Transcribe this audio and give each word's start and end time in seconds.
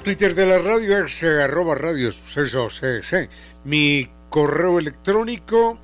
Twitter 0.00 0.34
de 0.34 0.46
la 0.46 0.58
radio 0.58 1.04
es 1.04 1.22
eh, 1.22 1.42
arroba 1.42 1.74
radio 1.74 2.10
sucesos 2.10 2.80
Mi 3.64 4.08
correo 4.30 4.78
electrónico 4.78 5.78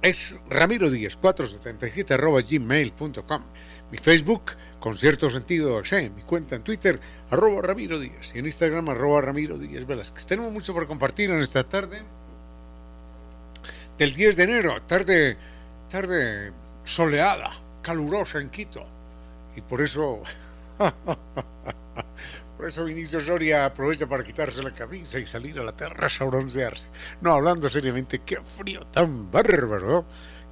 es 0.00 0.36
ramiro 0.48 0.88
477 0.88 2.14
arroba 2.14 2.40
gmail.com. 2.40 3.42
Mi 3.90 3.98
Facebook, 3.98 4.52
con 4.78 4.96
cierto 4.96 5.28
sentido, 5.28 5.82
mi 6.14 6.22
cuenta 6.22 6.54
en 6.54 6.62
Twitter, 6.62 7.00
arroba 7.30 7.74
y 7.78 8.38
en 8.38 8.46
Instagram, 8.46 8.90
arroba 8.90 9.22
Ramiro 9.22 9.58
Díaz 9.58 9.86
Velázquez. 9.86 10.26
Tenemos 10.26 10.52
mucho 10.52 10.72
por 10.72 10.86
compartir 10.86 11.30
en 11.30 11.40
esta 11.40 11.64
tarde 11.64 12.00
del 13.98 14.14
10 14.14 14.36
de 14.36 14.42
enero, 14.44 14.80
tarde, 14.82 15.36
tarde 15.90 16.52
soleada, 16.84 17.50
calurosa 17.82 18.40
en 18.40 18.50
Quito. 18.50 18.86
Y 19.56 19.62
por 19.62 19.80
eso 19.80 20.22
Por 22.58 22.66
eso 22.66 22.84
Vinicio 22.84 23.20
Soria 23.20 23.66
aprovecha 23.66 24.08
para 24.08 24.24
quitarse 24.24 24.64
la 24.64 24.74
camisa 24.74 25.20
y 25.20 25.26
salir 25.26 25.60
a 25.60 25.62
la 25.62 25.76
terraza 25.76 26.24
a 26.24 26.26
broncearse. 26.26 26.88
No, 27.20 27.32
hablando 27.32 27.68
seriamente, 27.68 28.18
qué 28.18 28.38
frío 28.42 28.84
tan 28.88 29.30
bárbaro, 29.30 30.04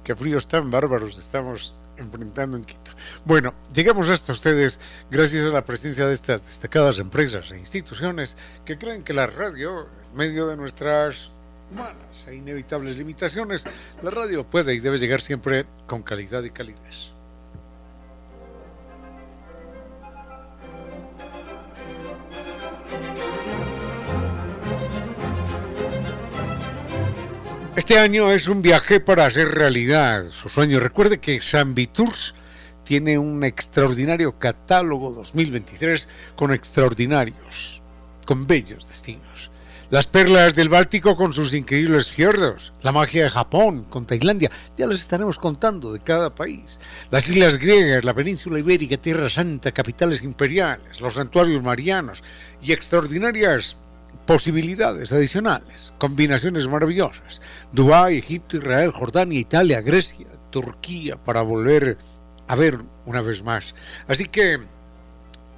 qué 0.05 0.15
fríos 0.15 0.47
tan 0.47 0.71
bárbaros 0.71 1.17
estamos 1.17 1.75
enfrentando 1.97 2.55
en 2.55 2.63
Quito. 2.63 2.91
Bueno, 3.25 3.53
llegamos 3.73 4.07
hasta 4.09 4.31
ustedes 4.31 4.79
gracias 5.11 5.47
a 5.47 5.49
la 5.49 5.65
presencia 5.65 6.07
de 6.07 6.13
estas 6.13 6.45
destacadas 6.45 6.97
empresas 6.99 7.51
e 7.51 7.57
instituciones 7.57 8.37
que 8.63 8.77
creen 8.77 9.03
que 9.03 9.11
la 9.11 9.27
radio, 9.27 9.89
en 10.09 10.15
medio 10.15 10.47
de 10.47 10.55
nuestras 10.55 11.29
humanas 11.69 12.25
e 12.25 12.35
inevitables 12.35 12.95
limitaciones, 12.95 13.65
la 14.01 14.11
radio 14.11 14.49
puede 14.49 14.73
y 14.73 14.79
debe 14.79 14.97
llegar 14.97 15.19
siempre 15.19 15.65
con 15.85 16.03
calidad 16.03 16.43
y 16.43 16.51
calidez. 16.51 17.16
Este 27.77 27.99
año 27.99 28.31
es 28.31 28.47
un 28.47 28.63
viaje 28.63 28.99
para 28.99 29.27
hacer 29.27 29.49
realidad 29.49 30.31
su 30.31 30.49
sueño. 30.49 30.79
Recuerde 30.79 31.19
que 31.19 31.39
San 31.41 31.75
Viturs 31.75 32.33
tiene 32.83 33.19
un 33.19 33.43
extraordinario 33.43 34.39
catálogo 34.39 35.11
2023 35.11 36.09
con 36.35 36.51
extraordinarios, 36.51 37.83
con 38.25 38.47
bellos 38.47 38.87
destinos. 38.87 39.51
Las 39.91 40.07
perlas 40.07 40.55
del 40.55 40.69
Báltico 40.69 41.15
con 41.15 41.33
sus 41.33 41.53
increíbles 41.53 42.09
fiordos, 42.09 42.73
la 42.81 42.91
magia 42.91 43.25
de 43.25 43.29
Japón 43.29 43.83
con 43.83 44.07
Tailandia, 44.07 44.49
ya 44.75 44.87
les 44.87 44.99
estaremos 44.99 45.37
contando 45.37 45.93
de 45.93 45.99
cada 45.99 46.33
país. 46.33 46.79
Las 47.11 47.29
islas 47.29 47.59
griegas, 47.59 48.03
la 48.03 48.15
península 48.15 48.57
ibérica, 48.57 48.97
Tierra 48.97 49.29
Santa, 49.29 49.71
capitales 49.71 50.23
imperiales, 50.23 50.99
los 50.99 51.13
santuarios 51.13 51.61
marianos 51.61 52.23
y 52.59 52.71
extraordinarias 52.71 53.77
posibilidades 54.25 55.11
adicionales, 55.11 55.93
combinaciones 55.97 56.67
maravillosas. 56.67 57.41
Dubái, 57.71 58.17
Egipto, 58.17 58.57
Israel, 58.57 58.91
Jordania, 58.91 59.39
Italia, 59.39 59.81
Grecia, 59.81 60.27
Turquía, 60.49 61.17
para 61.17 61.41
volver 61.41 61.97
a 62.47 62.55
ver 62.55 62.79
una 63.05 63.21
vez 63.21 63.43
más. 63.43 63.75
Así 64.07 64.27
que 64.27 64.59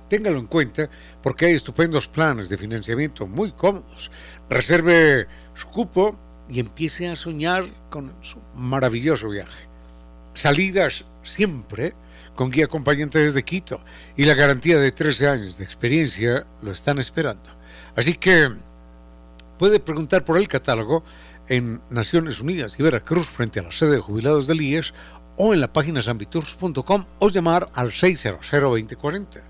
téngalo 0.10 0.40
en 0.40 0.48
cuenta 0.48 0.90
porque 1.22 1.46
hay 1.46 1.54
estupendos 1.54 2.08
planes 2.08 2.50
de 2.50 2.58
financiamiento 2.58 3.28
muy 3.28 3.52
cómodos. 3.52 4.12
Reserve 4.50 5.28
su 5.54 5.68
cupo 5.68 6.20
y 6.50 6.60
empiece 6.60 7.08
a 7.10 7.16
soñar 7.16 7.66
con 7.90 8.14
su 8.22 8.40
maravilloso 8.56 9.30
viaje. 9.30 9.68
Salidas 10.34 11.06
siempre 11.24 11.94
con 12.36 12.52
guía 12.52 12.66
acompañante 12.66 13.20
desde 13.20 13.44
Quito 13.44 13.82
y 14.16 14.26
la 14.26 14.34
garantía 14.34 14.80
de 14.80 14.92
13 14.92 15.28
años 15.28 15.58
de 15.58 15.64
experiencia 15.64 16.46
lo 16.62 16.72
están 16.72 16.98
esperando. 16.98 17.59
Así 18.00 18.14
que 18.14 18.50
puede 19.58 19.82
preguntar 19.82 20.24
por 20.24 20.38
el 20.38 20.48
catálogo 20.48 21.04
en 21.50 21.82
Naciones 21.90 22.40
Unidas 22.40 22.80
y 22.80 22.84
Veracruz 22.84 23.28
frente 23.28 23.60
a 23.60 23.64
la 23.64 23.74
sede 23.74 23.96
de 23.96 24.00
jubilados 24.00 24.48
del 24.48 24.62
IES 24.62 24.94
o 25.36 25.54
en 25.54 25.60
la 25.60 25.74
página 25.74 26.02
sambitours.com 26.02 27.04
o 27.20 27.28
llamar 27.28 27.70
al 27.74 27.92
600-2040. 27.92 29.42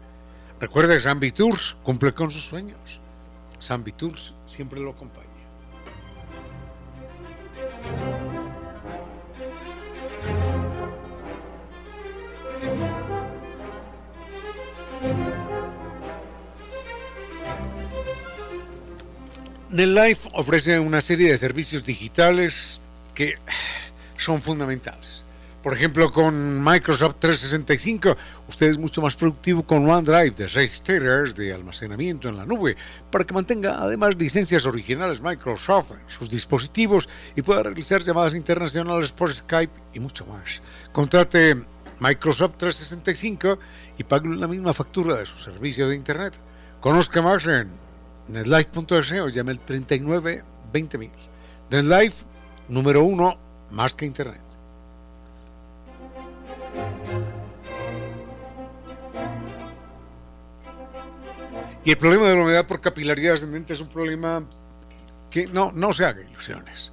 Recuerde, 0.60 1.00
Sambitours 1.00 1.78
cumple 1.84 2.16
con 2.16 2.32
sus 2.32 2.44
sueños. 2.44 3.00
Sambitours 3.60 4.34
siempre 4.48 4.80
lo 4.80 4.90
acompaña. 4.90 5.29
NetLife 19.72 20.30
ofrece 20.34 20.80
una 20.80 21.00
serie 21.00 21.30
de 21.30 21.38
servicios 21.38 21.84
digitales 21.84 22.82
que 23.14 23.36
son 24.18 24.42
fundamentales. 24.42 25.24
Por 25.62 25.74
ejemplo, 25.74 26.12
con 26.12 26.64
Microsoft 26.64 27.18
365, 27.20 28.18
usted 28.48 28.68
es 28.68 28.80
mucho 28.80 29.00
más 29.00 29.16
productivo 29.16 29.62
con 29.62 29.88
OneDrive 29.88 30.32
de 30.32 30.50
6 30.50 30.82
teras 30.82 31.36
de 31.36 31.54
almacenamiento 31.54 32.30
en 32.30 32.38
la 32.38 32.46
nube, 32.46 32.78
para 33.12 33.26
que 33.26 33.34
mantenga 33.36 33.78
además 33.80 34.16
licencias 34.18 34.66
originales 34.66 35.22
Microsoft 35.22 35.92
en 35.92 36.10
sus 36.10 36.32
dispositivos 36.32 37.08
y 37.36 37.44
pueda 37.44 37.62
realizar 37.62 38.02
llamadas 38.02 38.34
internacionales 38.34 39.12
por 39.12 39.32
Skype 39.32 39.74
y 39.94 40.00
mucho 40.00 40.26
más. 40.26 40.64
Contrate 40.92 41.62
Microsoft 42.00 42.54
365 42.58 43.60
y 44.00 44.04
pague 44.04 44.30
la 44.30 44.48
misma 44.48 44.74
factura 44.74 45.18
de 45.18 45.28
su 45.28 45.38
servicio 45.38 45.88
de 45.88 45.96
Internet. 45.96 46.40
Conozca 46.80 47.22
más 47.22 47.46
en 47.46 47.89
netlife.es 48.30 49.12
o 49.12 49.28
llame 49.28 49.52
el 49.52 49.60
39 49.60 50.44
20.000. 50.72 51.10
NetLife, 51.72 52.24
número 52.68 53.04
uno, 53.04 53.38
más 53.72 53.96
que 53.96 54.06
Internet. 54.06 54.42
Y 61.84 61.92
el 61.92 61.98
problema 61.98 62.28
de 62.28 62.36
la 62.36 62.44
humedad 62.44 62.68
por 62.68 62.82
capilaridad 62.82 63.34
ascendente 63.34 63.74
es 63.74 63.82
un 63.82 63.88
problema 63.88 64.44
que 65.32 65.48
no, 65.48 65.72
no 65.72 65.94
se 65.94 66.06
haga 66.06 66.22
ilusiones. 66.22 66.92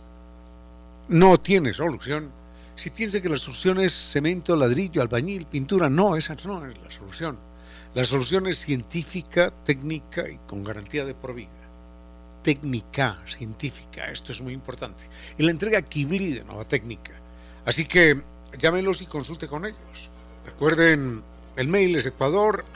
No 1.08 1.38
tiene 1.38 1.72
solución. 1.74 2.30
Si 2.76 2.90
piensa 2.90 3.20
que 3.20 3.28
la 3.28 3.36
solución 3.36 3.80
es 3.80 3.92
cemento, 3.92 4.54
ladrillo, 4.54 5.02
albañil, 5.02 5.46
pintura, 5.46 5.88
no, 5.88 6.16
esa 6.16 6.36
no 6.44 6.66
es 6.66 6.76
la 6.78 6.90
solución. 6.90 7.38
La 7.96 8.04
solución 8.04 8.46
es 8.46 8.58
científica, 8.58 9.50
técnica 9.64 10.28
y 10.28 10.36
con 10.46 10.62
garantía 10.62 11.06
de 11.06 11.14
por 11.14 11.34
vida. 11.34 11.48
Técnica, 12.42 13.22
científica, 13.26 14.10
esto 14.10 14.32
es 14.32 14.42
muy 14.42 14.52
importante. 14.52 15.06
Y 15.38 15.42
la 15.42 15.50
entrega 15.50 15.80
Kibli 15.80 16.34
de 16.34 16.44
Nueva 16.44 16.68
Técnica. 16.68 17.12
Así 17.64 17.86
que 17.86 18.22
llámenlos 18.58 19.00
y 19.00 19.06
consulte 19.06 19.48
con 19.48 19.64
ellos. 19.64 20.10
Recuerden, 20.44 21.22
el 21.56 21.68
mail 21.68 21.96
es 21.96 22.04
ecuador 22.04 22.66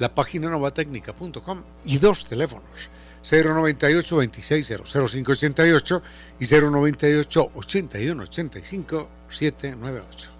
la 0.00 0.12
página 0.12 0.50
novatecnica.com 0.50 1.62
y 1.84 1.98
dos 1.98 2.26
teléfonos. 2.26 2.90
098 3.22 4.16
26 4.16 4.74
0588 4.84 6.02
y 6.40 6.44
098 6.44 7.50
81 7.54 8.22
85 8.24 9.08
798. 9.30 10.38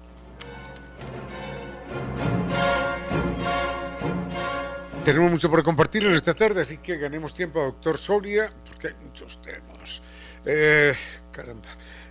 Tenemos 5.09 5.31
mucho 5.31 5.49
por 5.49 5.63
compartir 5.63 6.05
en 6.05 6.15
esta 6.15 6.35
tarde, 6.35 6.61
así 6.61 6.77
que 6.77 6.99
ganemos 6.99 7.33
tiempo 7.33 7.63
doctor 7.63 7.97
Soria, 7.97 8.53
porque 8.67 8.89
hay 8.89 8.95
muchos 9.03 9.41
temas. 9.41 10.03
Eh, 10.45 10.95
caramba. 11.33 11.67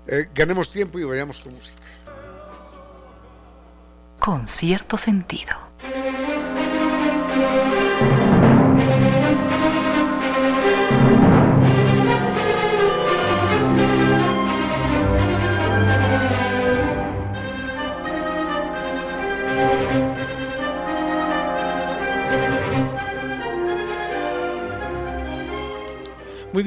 Eh, 0.07 0.29
ganemos 0.33 0.71
tiempo 0.71 0.97
y 0.97 1.03
vayamos 1.03 1.39
con 1.39 1.53
música. 1.53 1.77
Con 4.17 4.47
cierto 4.47 4.97
sentido. 4.97 5.55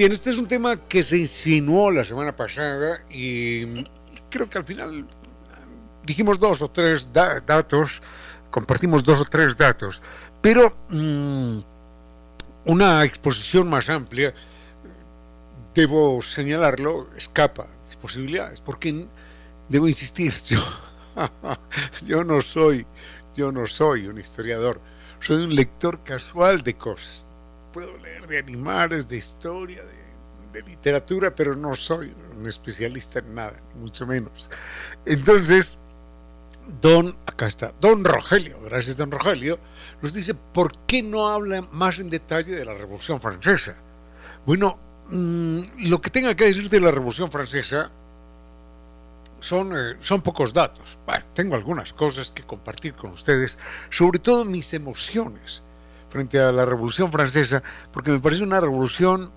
Bien, 0.00 0.12
este 0.12 0.30
es 0.30 0.38
un 0.38 0.48
tema 0.48 0.88
que 0.88 1.02
se 1.02 1.18
insinuó 1.18 1.90
la 1.90 2.04
semana 2.04 2.34
pasada 2.34 3.04
y 3.10 3.84
creo 4.30 4.48
que 4.48 4.56
al 4.56 4.64
final 4.64 5.06
dijimos 6.06 6.40
dos 6.40 6.62
o 6.62 6.70
tres 6.70 7.12
datos, 7.12 8.00
compartimos 8.50 9.04
dos 9.04 9.20
o 9.20 9.26
tres 9.26 9.58
datos, 9.58 10.00
pero 10.40 10.74
mm, 10.88 11.58
una 12.64 13.04
exposición 13.04 13.68
más 13.68 13.90
amplia, 13.90 14.32
debo 15.74 16.22
señalarlo, 16.22 17.14
escapa 17.14 17.66
de 17.90 17.96
posibilidades, 17.98 18.62
porque 18.62 19.06
debo 19.68 19.86
insistir, 19.86 20.32
yo 22.06 22.24
no 22.24 22.40
soy, 22.40 22.86
yo 23.34 23.52
no 23.52 23.66
soy 23.66 24.06
un 24.06 24.18
historiador, 24.18 24.80
soy 25.20 25.44
un 25.44 25.54
lector 25.54 26.02
casual 26.02 26.62
de 26.62 26.72
cosas 26.72 27.29
puedo 27.72 27.96
leer 27.98 28.26
de 28.26 28.38
animales, 28.38 29.08
de 29.08 29.16
historia, 29.16 29.82
de, 29.82 30.62
literatura, 30.62 31.32
pero 31.32 31.54
no 31.54 31.74
soy 31.74 32.12
un 32.36 32.46
especialista 32.46 33.20
en 33.20 33.34
nada, 33.34 33.54
mucho 33.76 34.04
menos. 34.04 34.50
Entonces, 35.06 35.78
don, 36.80 37.16
acá 37.24 37.46
está, 37.46 37.72
don 37.80 38.04
Rogelio, 38.04 38.60
gracias 38.62 38.96
don 38.96 39.12
Rogelio, 39.12 39.60
nos 40.02 40.12
dice, 40.12 40.34
¿por 40.34 40.76
qué 40.86 41.02
no 41.02 41.28
habla 41.28 41.62
más 41.70 42.00
en 42.00 42.10
detalle 42.10 42.52
de 42.52 42.64
la 42.64 42.74
Revolución 42.74 43.20
Francesa? 43.20 43.76
Bueno, 44.44 44.76
mm, 45.08 45.88
lo 45.88 46.00
que 46.00 46.10
tenga 46.10 46.34
que 46.34 46.46
decir 46.46 46.68
de 46.68 46.80
la 46.80 46.90
Revolución 46.90 47.30
Francesa 47.30 47.92
son, 49.38 49.72
eh, 49.76 49.96
son 50.00 50.20
pocos 50.20 50.52
datos. 50.52 50.98
Bueno, 51.06 51.24
tengo 51.32 51.54
algunas 51.54 51.92
cosas 51.92 52.32
que 52.32 52.42
compartir 52.42 52.94
con 52.94 53.12
ustedes, 53.12 53.56
sobre 53.88 54.18
todo 54.18 54.44
mis 54.44 54.74
emociones 54.74 55.62
frente 56.10 56.40
a 56.40 56.52
la 56.52 56.64
Revolución 56.64 57.10
Francesa, 57.10 57.62
porque 57.92 58.10
me 58.10 58.20
parece 58.20 58.42
una 58.42 58.60
revolución 58.60 59.30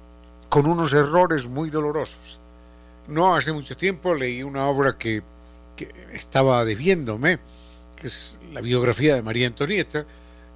con 0.49 0.65
unos 0.65 0.91
errores 0.91 1.47
muy 1.47 1.69
dolorosos. 1.69 2.39
No 3.07 3.35
hace 3.35 3.53
mucho 3.53 3.77
tiempo 3.77 4.13
leí 4.13 4.43
una 4.43 4.65
obra 4.67 4.97
que, 4.97 5.23
estaba 6.13 6.63
debiéndome, 6.63 7.39
que 7.95 8.07
es 8.07 8.39
la 8.51 8.61
biografía 8.61 9.15
de 9.15 9.21
María 9.21 9.47
Antonieta, 9.47 10.05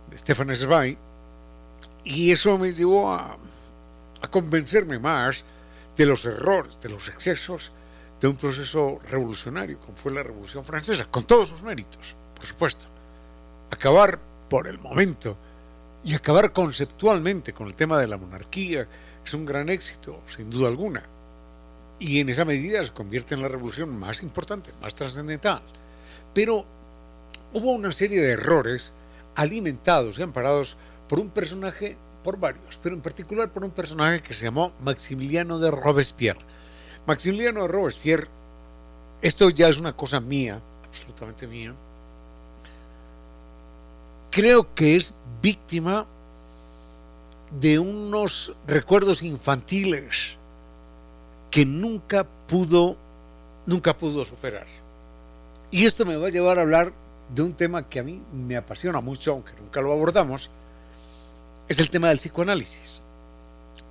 de 0.09 0.17
Stefan 0.17 0.55
Zweig, 0.55 0.97
y 2.03 2.31
eso 2.31 2.57
me 2.57 2.71
llevó 2.71 3.13
a, 3.13 3.37
a 4.21 4.27
convencerme 4.29 4.99
más 4.99 5.43
de 5.97 6.05
los 6.05 6.23
errores, 6.25 6.77
de 6.81 6.89
los 6.89 7.07
excesos 7.09 7.71
de 8.21 8.27
un 8.27 8.37
proceso 8.37 8.99
revolucionario, 9.09 9.79
como 9.79 9.97
fue 9.97 10.11
la 10.11 10.23
Revolución 10.23 10.63
Francesa, 10.63 11.05
con 11.05 11.23
todos 11.25 11.49
sus 11.49 11.61
méritos, 11.63 12.15
por 12.35 12.45
supuesto. 12.45 12.85
Acabar 13.69 14.19
por 14.49 14.67
el 14.67 14.79
momento 14.79 15.37
y 16.03 16.13
acabar 16.13 16.53
conceptualmente 16.53 17.53
con 17.53 17.67
el 17.67 17.75
tema 17.75 17.99
de 17.99 18.07
la 18.07 18.17
monarquía 18.17 18.87
es 19.25 19.33
un 19.33 19.45
gran 19.45 19.69
éxito, 19.69 20.21
sin 20.35 20.49
duda 20.49 20.67
alguna. 20.67 21.03
Y 21.99 22.19
en 22.19 22.29
esa 22.29 22.45
medida 22.45 22.83
se 22.83 22.93
convierte 22.93 23.35
en 23.35 23.41
la 23.41 23.47
revolución 23.47 23.97
más 23.97 24.21
importante, 24.21 24.71
más 24.81 24.95
trascendental. 24.95 25.61
Pero 26.33 26.65
hubo 27.53 27.73
una 27.73 27.91
serie 27.91 28.21
de 28.21 28.31
errores 28.31 28.93
alimentados 29.35 30.17
y 30.17 30.23
amparados 30.23 30.77
por 31.09 31.19
un 31.19 31.29
personaje, 31.29 31.97
por 32.23 32.39
varios, 32.39 32.79
pero 32.81 32.95
en 32.95 33.01
particular 33.01 33.51
por 33.51 33.63
un 33.63 33.71
personaje 33.71 34.21
que 34.21 34.33
se 34.33 34.45
llamó 34.45 34.73
Maximiliano 34.81 35.59
de 35.59 35.71
Robespierre. 35.71 36.41
Maximiliano 37.05 37.63
de 37.63 37.67
Robespierre, 37.67 38.27
esto 39.21 39.49
ya 39.49 39.69
es 39.69 39.77
una 39.77 39.93
cosa 39.93 40.19
mía, 40.19 40.61
absolutamente 40.85 41.47
mía, 41.47 41.73
creo 44.37 44.75
que 44.75 44.95
es 44.95 45.15
víctima 45.41 46.05
de 47.59 47.79
unos 47.79 48.55
recuerdos 48.67 49.23
infantiles 49.23 50.37
que 51.49 51.65
nunca 51.65 52.23
pudo 52.47 52.97
nunca 53.65 53.97
pudo 53.97 54.23
superar. 54.23 54.67
Y 55.71 55.87
esto 55.87 56.05
me 56.05 56.17
va 56.17 56.27
a 56.27 56.29
llevar 56.29 56.59
a 56.59 56.61
hablar 56.61 56.93
de 57.33 57.41
un 57.41 57.53
tema 57.53 57.89
que 57.89 57.99
a 57.99 58.03
mí 58.03 58.21
me 58.31 58.55
apasiona 58.55 59.01
mucho, 59.01 59.31
aunque 59.31 59.53
nunca 59.59 59.81
lo 59.81 59.91
abordamos, 59.91 60.51
es 61.67 61.79
el 61.79 61.89
tema 61.89 62.09
del 62.09 62.19
psicoanálisis. 62.19 63.01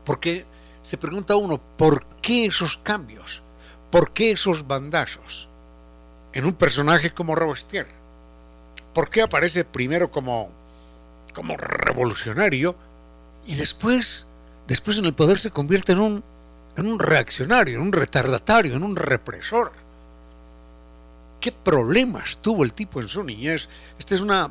Porque 0.05 0.45
se 0.81 0.97
pregunta 0.97 1.35
uno, 1.35 1.61
¿por 1.77 2.07
qué 2.23 2.47
esos 2.47 2.79
cambios? 2.79 3.43
¿Por 3.91 4.13
qué 4.13 4.31
esos 4.31 4.65
bandazos 4.69 5.49
en 6.33 6.45
un 6.45 6.53
personaje 6.53 7.13
como 7.13 7.35
Robespierre? 7.35 7.96
¿Por 8.97 9.11
qué 9.11 9.21
aparece 9.21 9.63
primero 9.63 10.11
como 10.11 10.51
como 11.37 11.55
revolucionario 11.59 12.75
y 13.45 13.57
después, 13.57 14.27
después 14.67 14.97
en 14.97 15.05
el 15.05 15.13
poder 15.13 15.39
se 15.39 15.51
convierte 15.51 15.93
en 15.93 15.99
un, 15.99 16.25
en 16.79 16.87
un 16.87 16.99
reaccionario, 16.99 17.77
en 17.77 17.83
un 17.83 17.93
retardatario, 17.93 18.75
en 18.75 18.83
un 18.83 18.97
represor. 18.97 19.71
¿Qué 21.39 21.53
problemas 21.53 22.39
tuvo 22.39 22.65
el 22.65 22.73
tipo 22.73 23.03
en 23.03 23.09
su 23.09 23.23
niñez? 23.23 23.69
Esta 23.99 24.15
es 24.15 24.23
una 24.23 24.51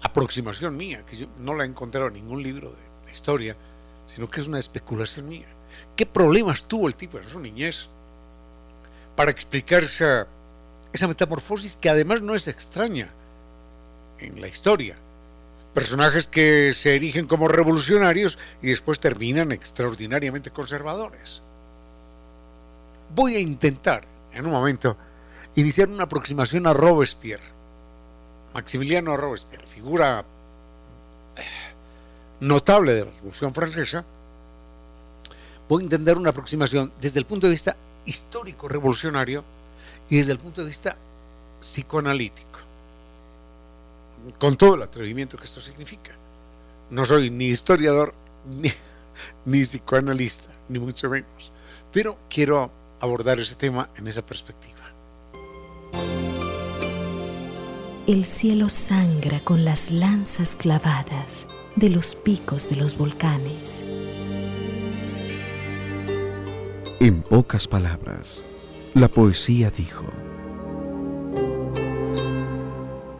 aproximación 0.00 0.74
mía, 0.74 1.04
que 1.04 1.28
no 1.40 1.54
la 1.54 1.64
he 1.64 1.66
encontrado 1.66 2.06
en 2.06 2.14
ningún 2.14 2.42
libro 2.42 2.70
de, 2.70 3.06
de 3.06 3.12
historia, 3.12 3.54
sino 4.06 4.26
que 4.26 4.40
es 4.40 4.48
una 4.48 4.58
especulación 4.58 5.28
mía. 5.28 5.48
¿Qué 5.94 6.06
problemas 6.06 6.64
tuvo 6.64 6.88
el 6.88 6.96
tipo 6.96 7.18
en 7.18 7.28
su 7.28 7.38
niñez 7.38 7.88
para 9.16 9.30
explicar 9.30 9.84
esa, 9.84 10.26
esa 10.94 11.06
metamorfosis 11.06 11.76
que 11.76 11.90
además 11.90 12.22
no 12.22 12.34
es 12.34 12.48
extraña 12.48 13.10
en 14.24 14.40
la 14.40 14.48
historia? 14.48 14.96
personajes 15.72 16.26
que 16.26 16.72
se 16.74 16.94
erigen 16.94 17.26
como 17.26 17.48
revolucionarios 17.48 18.38
y 18.60 18.68
después 18.68 19.00
terminan 19.00 19.52
extraordinariamente 19.52 20.50
conservadores. 20.50 21.40
Voy 23.14 23.36
a 23.36 23.40
intentar, 23.40 24.04
en 24.32 24.46
un 24.46 24.52
momento, 24.52 24.96
iniciar 25.56 25.88
una 25.88 26.04
aproximación 26.04 26.66
a 26.66 26.72
Robespierre. 26.72 27.52
Maximiliano 28.54 29.16
Robespierre, 29.16 29.66
figura 29.66 30.24
eh, 31.36 31.42
notable 32.40 32.92
de 32.92 33.04
la 33.06 33.10
Revolución 33.10 33.54
Francesa. 33.54 34.04
Voy 35.68 35.82
a 35.82 35.84
intentar 35.84 36.18
una 36.18 36.30
aproximación 36.30 36.92
desde 37.00 37.18
el 37.18 37.24
punto 37.24 37.46
de 37.46 37.52
vista 37.52 37.76
histórico 38.04 38.68
revolucionario 38.68 39.42
y 40.10 40.18
desde 40.18 40.32
el 40.32 40.38
punto 40.38 40.60
de 40.60 40.66
vista 40.66 40.96
psicoanalítico 41.60 42.71
con 44.38 44.56
todo 44.56 44.74
el 44.74 44.82
atrevimiento 44.82 45.36
que 45.36 45.44
esto 45.44 45.60
significa. 45.60 46.12
No 46.90 47.04
soy 47.04 47.30
ni 47.30 47.46
historiador 47.46 48.14
ni, 49.44 49.62
psicoanalista, 49.64 50.50
ni 50.68 50.78
mucho 50.78 51.08
menos, 51.08 51.52
pero 51.92 52.18
quiero 52.28 52.70
abordar 53.00 53.40
ese 53.40 53.54
tema 53.54 53.90
en 53.96 54.08
esa 54.08 54.24
perspectiva. 54.24 54.72
El 58.06 58.24
cielo 58.24 58.68
sangra 58.68 59.40
con 59.40 59.64
las 59.64 59.90
lanzas 59.90 60.56
clavadas 60.56 61.46
de 61.76 61.88
los 61.88 62.14
picos 62.16 62.68
de 62.68 62.76
los 62.76 62.98
volcanes. 62.98 63.84
En 66.98 67.22
pocas 67.22 67.66
palabras, 67.66 68.44
la 68.94 69.08
poesía 69.08 69.70
dijo, 69.70 70.04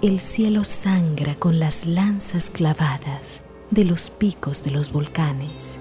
El 0.03 0.19
cielo 0.19 0.65
sangra 0.65 1.37
con 1.37 1.61
las 1.61 1.87
lanzas 1.87 2.51
clavadas 2.51 3.41
de 3.71 3.85
los 3.85 4.11
picos 4.11 4.65
de 4.65 4.73
los 4.73 4.91
volcanes. 4.91 5.79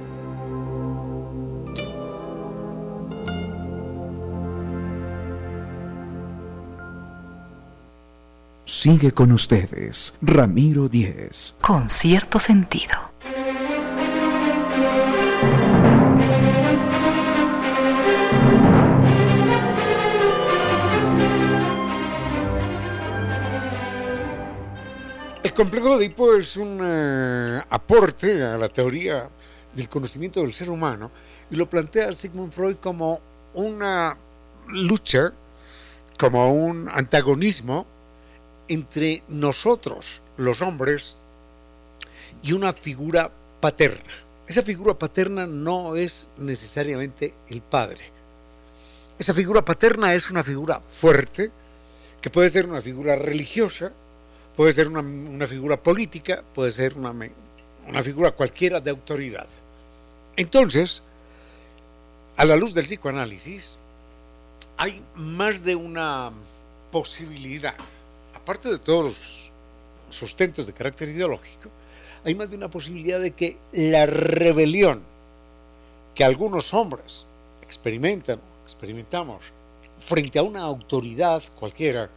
Sigue 8.65 9.11
con 9.11 9.31
ustedes, 9.31 10.13
Ramiro 10.21 10.87
Díez. 10.87 11.55
Con 11.59 11.89
cierto 11.89 12.37
sentido. 12.37 13.10
Complejo 25.61 25.95
de 25.95 26.05
Edipo 26.05 26.33
es 26.33 26.57
un 26.57 26.79
eh, 26.81 27.61
aporte 27.69 28.41
a 28.41 28.57
la 28.57 28.67
teoría 28.67 29.29
del 29.75 29.87
conocimiento 29.89 30.41
del 30.41 30.53
ser 30.53 30.71
humano 30.71 31.11
y 31.51 31.55
lo 31.55 31.69
plantea 31.69 32.13
Sigmund 32.13 32.51
Freud 32.51 32.77
como 32.77 33.21
una 33.53 34.17
lucha, 34.69 35.31
como 36.17 36.51
un 36.51 36.89
antagonismo 36.89 37.85
entre 38.69 39.21
nosotros, 39.27 40.23
los 40.35 40.63
hombres, 40.63 41.15
y 42.41 42.53
una 42.53 42.73
figura 42.73 43.29
paterna. 43.59 44.11
Esa 44.47 44.63
figura 44.63 44.97
paterna 44.97 45.45
no 45.45 45.95
es 45.95 46.27
necesariamente 46.37 47.35
el 47.49 47.61
padre. 47.61 48.01
Esa 49.19 49.35
figura 49.35 49.63
paterna 49.63 50.15
es 50.15 50.31
una 50.31 50.43
figura 50.43 50.79
fuerte, 50.79 51.51
que 52.19 52.31
puede 52.31 52.49
ser 52.49 52.65
una 52.65 52.81
figura 52.81 53.15
religiosa, 53.15 53.91
puede 54.55 54.73
ser 54.73 54.87
una, 54.87 55.47
figura 55.47 55.81
política, 55.81 56.43
puede 56.53 56.71
ser 56.71 56.95
una, 56.95 57.11
una 57.87 58.03
figura 58.03 58.31
cualquiera 58.31 58.79
de 58.79 58.91
autoridad. 58.91 59.47
Entonces, 60.35 61.03
a 62.37 62.45
la 62.45 62.55
luz 62.55 62.73
del 62.73 62.85
psicoanálisis, 62.85 63.77
hay 64.77 65.01
más 65.15 65.63
de 65.63 65.75
una 65.75 66.31
posibilidad 66.91 67.75
aparte 68.41 68.69
de 68.69 68.79
todos 68.79 69.03
los 69.03 69.51
sustentos 70.09 70.65
de 70.65 70.73
carácter 70.73 71.09
ideológico, 71.09 71.69
hay 72.25 72.35
más 72.35 72.49
de 72.49 72.57
una 72.57 72.69
posibilidad 72.69 73.19
de 73.19 73.31
que 73.31 73.57
la 73.71 74.05
rebelión 74.05 75.01
que 76.15 76.23
algunos 76.23 76.73
hombres 76.73 77.25
experimentan, 77.61 78.39
experimentamos, 78.65 79.43
frente 79.99 80.39
a 80.39 80.43
una 80.43 80.61
autoridad 80.61 81.41
cualquiera, 81.59 82.09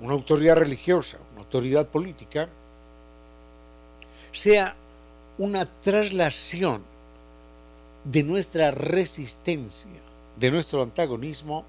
una 0.00 0.14
autoridad 0.14 0.56
religiosa, 0.56 1.18
una 1.32 1.42
autoridad 1.42 1.86
política, 1.86 2.48
sea 4.32 4.74
una 5.38 5.66
traslación 5.82 6.82
de 8.04 8.22
nuestra 8.22 8.70
resistencia, 8.70 9.90
de 10.38 10.50
nuestro 10.50 10.82
antagonismo 10.82 11.64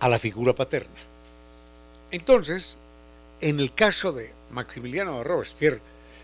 a 0.00 0.08
la 0.08 0.18
figura 0.18 0.54
paterna. 0.54 1.00
Entonces, 2.10 2.78
en 3.40 3.60
el 3.60 3.72
caso 3.74 4.12
de 4.12 4.32
Maximiliano 4.50 5.18
de 5.18 5.24
Robespierre, 5.24 5.80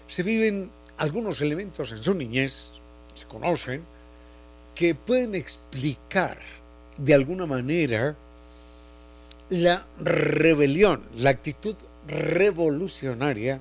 se 0.08 0.22
viven 0.22 0.70
algunos 0.98 1.40
elementos 1.40 1.90
en 1.92 2.02
su 2.02 2.14
niñez, 2.14 2.70
se 3.14 3.26
conocen, 3.26 3.82
que 4.74 4.94
pueden 4.94 5.34
explicar 5.34 6.38
de 6.96 7.14
alguna 7.14 7.46
manera 7.46 8.14
la 9.52 9.84
rebelión, 9.98 11.02
la 11.14 11.28
actitud 11.28 11.76
revolucionaria 12.08 13.60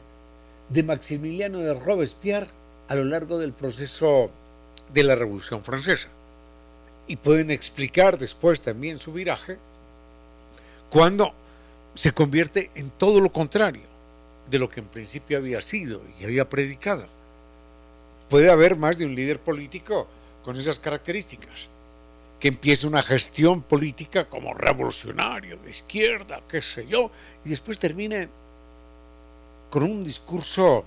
de 0.70 0.84
Maximiliano 0.84 1.60
de 1.60 1.74
Robespierre 1.74 2.48
a 2.88 2.96
lo 2.96 3.04
largo 3.04 3.38
del 3.38 3.52
proceso 3.52 4.32
de 4.94 5.04
la 5.04 5.16
Revolución 5.16 5.62
Francesa. 5.64 6.08
Y 7.08 7.18
pueden 7.18 7.52
explicar 7.52 8.18
después 8.18 8.62
también 8.62 9.00
su 9.00 9.12
viraje 9.12 9.58
cuando 10.90 11.34
se 11.94 12.14
convierte 12.14 12.72
en 12.76 12.90
todo 12.92 13.20
lo 13.20 13.34
contrario 13.34 13.84
de 14.50 14.60
lo 14.60 14.70
que 14.70 14.80
en 14.80 14.88
principio 14.88 15.40
había 15.40 15.60
sido 15.60 16.02
y 16.22 16.24
había 16.24 16.48
predicado. 16.48 17.06
Puede 18.30 18.50
haber 18.50 18.78
más 18.78 18.98
de 18.98 19.08
un 19.08 19.14
líder 19.14 19.42
político 19.42 20.08
con 20.46 20.58
esas 20.58 20.80
características, 20.80 21.68
que 22.42 22.48
empiece 22.48 22.88
una 22.88 23.04
gestión 23.04 23.62
política 23.62 24.28
como 24.28 24.56
revolucionario, 24.56 25.58
de 25.58 25.70
izquierda, 25.70 26.42
qué 26.50 26.60
sé 26.60 26.88
yo, 26.88 27.12
y 27.46 27.50
después 27.50 27.78
termine 27.78 28.28
con 29.70 29.84
un 29.84 30.04
discurso 30.04 30.84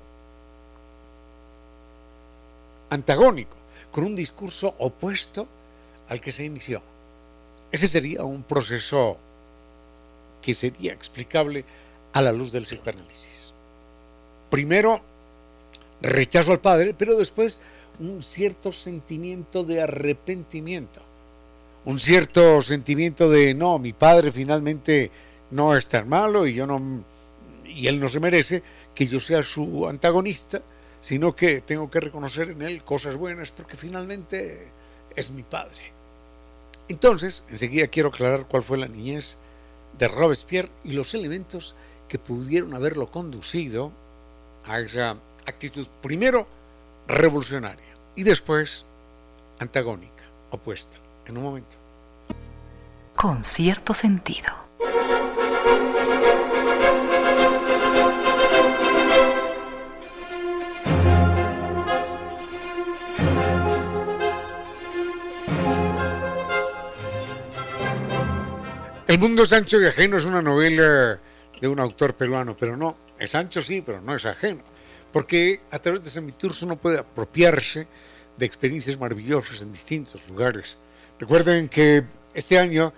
antagónico, 2.90 3.56
con 3.92 4.02
un 4.02 4.16
discurso 4.16 4.74
opuesto 4.78 5.46
al 6.08 6.20
que 6.20 6.32
se 6.32 6.44
inició. 6.44 6.82
Ese 7.70 7.86
sería 7.86 8.24
un 8.24 8.42
proceso 8.42 9.16
que 10.42 10.54
sería 10.54 10.92
explicable 10.92 11.64
a 12.12 12.20
la 12.20 12.32
luz 12.32 12.50
del 12.50 12.64
psicoanálisis. 12.64 13.52
Primero, 14.50 15.00
rechazo 16.02 16.50
al 16.50 16.60
padre, 16.60 16.94
pero 16.98 17.16
después 17.16 17.60
un 18.00 18.24
cierto 18.24 18.72
sentimiento 18.72 19.62
de 19.62 19.82
arrepentimiento, 19.82 21.00
un 21.86 22.00
cierto 22.00 22.62
sentimiento 22.62 23.28
de 23.28 23.54
no, 23.54 23.78
mi 23.78 23.92
padre 23.92 24.32
finalmente 24.32 25.10
no 25.50 25.76
es 25.76 25.86
tan 25.86 26.08
malo 26.08 26.46
y 26.46 26.54
yo 26.54 26.66
no 26.66 27.04
y 27.64 27.86
él 27.88 28.00
no 28.00 28.08
se 28.08 28.20
merece 28.20 28.62
que 28.94 29.06
yo 29.06 29.20
sea 29.20 29.42
su 29.42 29.88
antagonista, 29.88 30.62
sino 31.00 31.34
que 31.34 31.60
tengo 31.60 31.90
que 31.90 32.00
reconocer 32.00 32.50
en 32.50 32.62
él 32.62 32.84
cosas 32.84 33.16
buenas 33.16 33.50
porque 33.50 33.76
finalmente 33.76 34.68
es 35.16 35.30
mi 35.30 35.42
padre. 35.42 35.92
Entonces, 36.88 37.44
enseguida 37.48 37.88
quiero 37.88 38.10
aclarar 38.10 38.46
cuál 38.46 38.62
fue 38.62 38.78
la 38.78 38.86
niñez 38.86 39.36
de 39.98 40.08
Robespierre 40.08 40.70
y 40.84 40.92
los 40.92 41.14
elementos 41.14 41.74
que 42.08 42.18
pudieron 42.18 42.74
haberlo 42.74 43.06
conducido 43.06 43.90
a 44.66 44.78
esa 44.78 45.16
actitud, 45.46 45.86
primero 46.00 46.46
revolucionaria 47.06 47.94
y 48.14 48.22
después 48.22 48.84
antagónica, 49.58 50.22
opuesta, 50.50 50.98
en 51.26 51.36
un 51.36 51.42
momento. 51.42 51.76
Con 53.14 53.44
cierto 53.44 53.94
sentido. 53.94 54.64
El 69.06 69.20
mundo 69.20 69.42
es 69.44 69.52
ancho 69.52 69.80
y 69.80 69.86
ajeno 69.86 70.16
es 70.16 70.24
una 70.24 70.42
novela 70.42 71.20
de 71.60 71.68
un 71.68 71.78
autor 71.78 72.14
peruano, 72.14 72.56
pero 72.56 72.76
no, 72.76 72.96
es 73.18 73.34
ancho 73.34 73.62
sí, 73.62 73.80
pero 73.80 74.00
no 74.00 74.16
es 74.16 74.26
ajeno. 74.26 74.62
Porque 75.12 75.60
a 75.70 75.78
través 75.78 76.02
de 76.02 76.10
San 76.10 76.34
uno 76.62 76.76
puede 76.76 76.98
apropiarse 76.98 77.86
de 78.36 78.46
experiencias 78.46 78.98
maravillosas 78.98 79.60
en 79.62 79.72
distintos 79.72 80.26
lugares. 80.28 80.78
Recuerden 81.24 81.70
que 81.70 82.04
este 82.34 82.58
año 82.58 82.92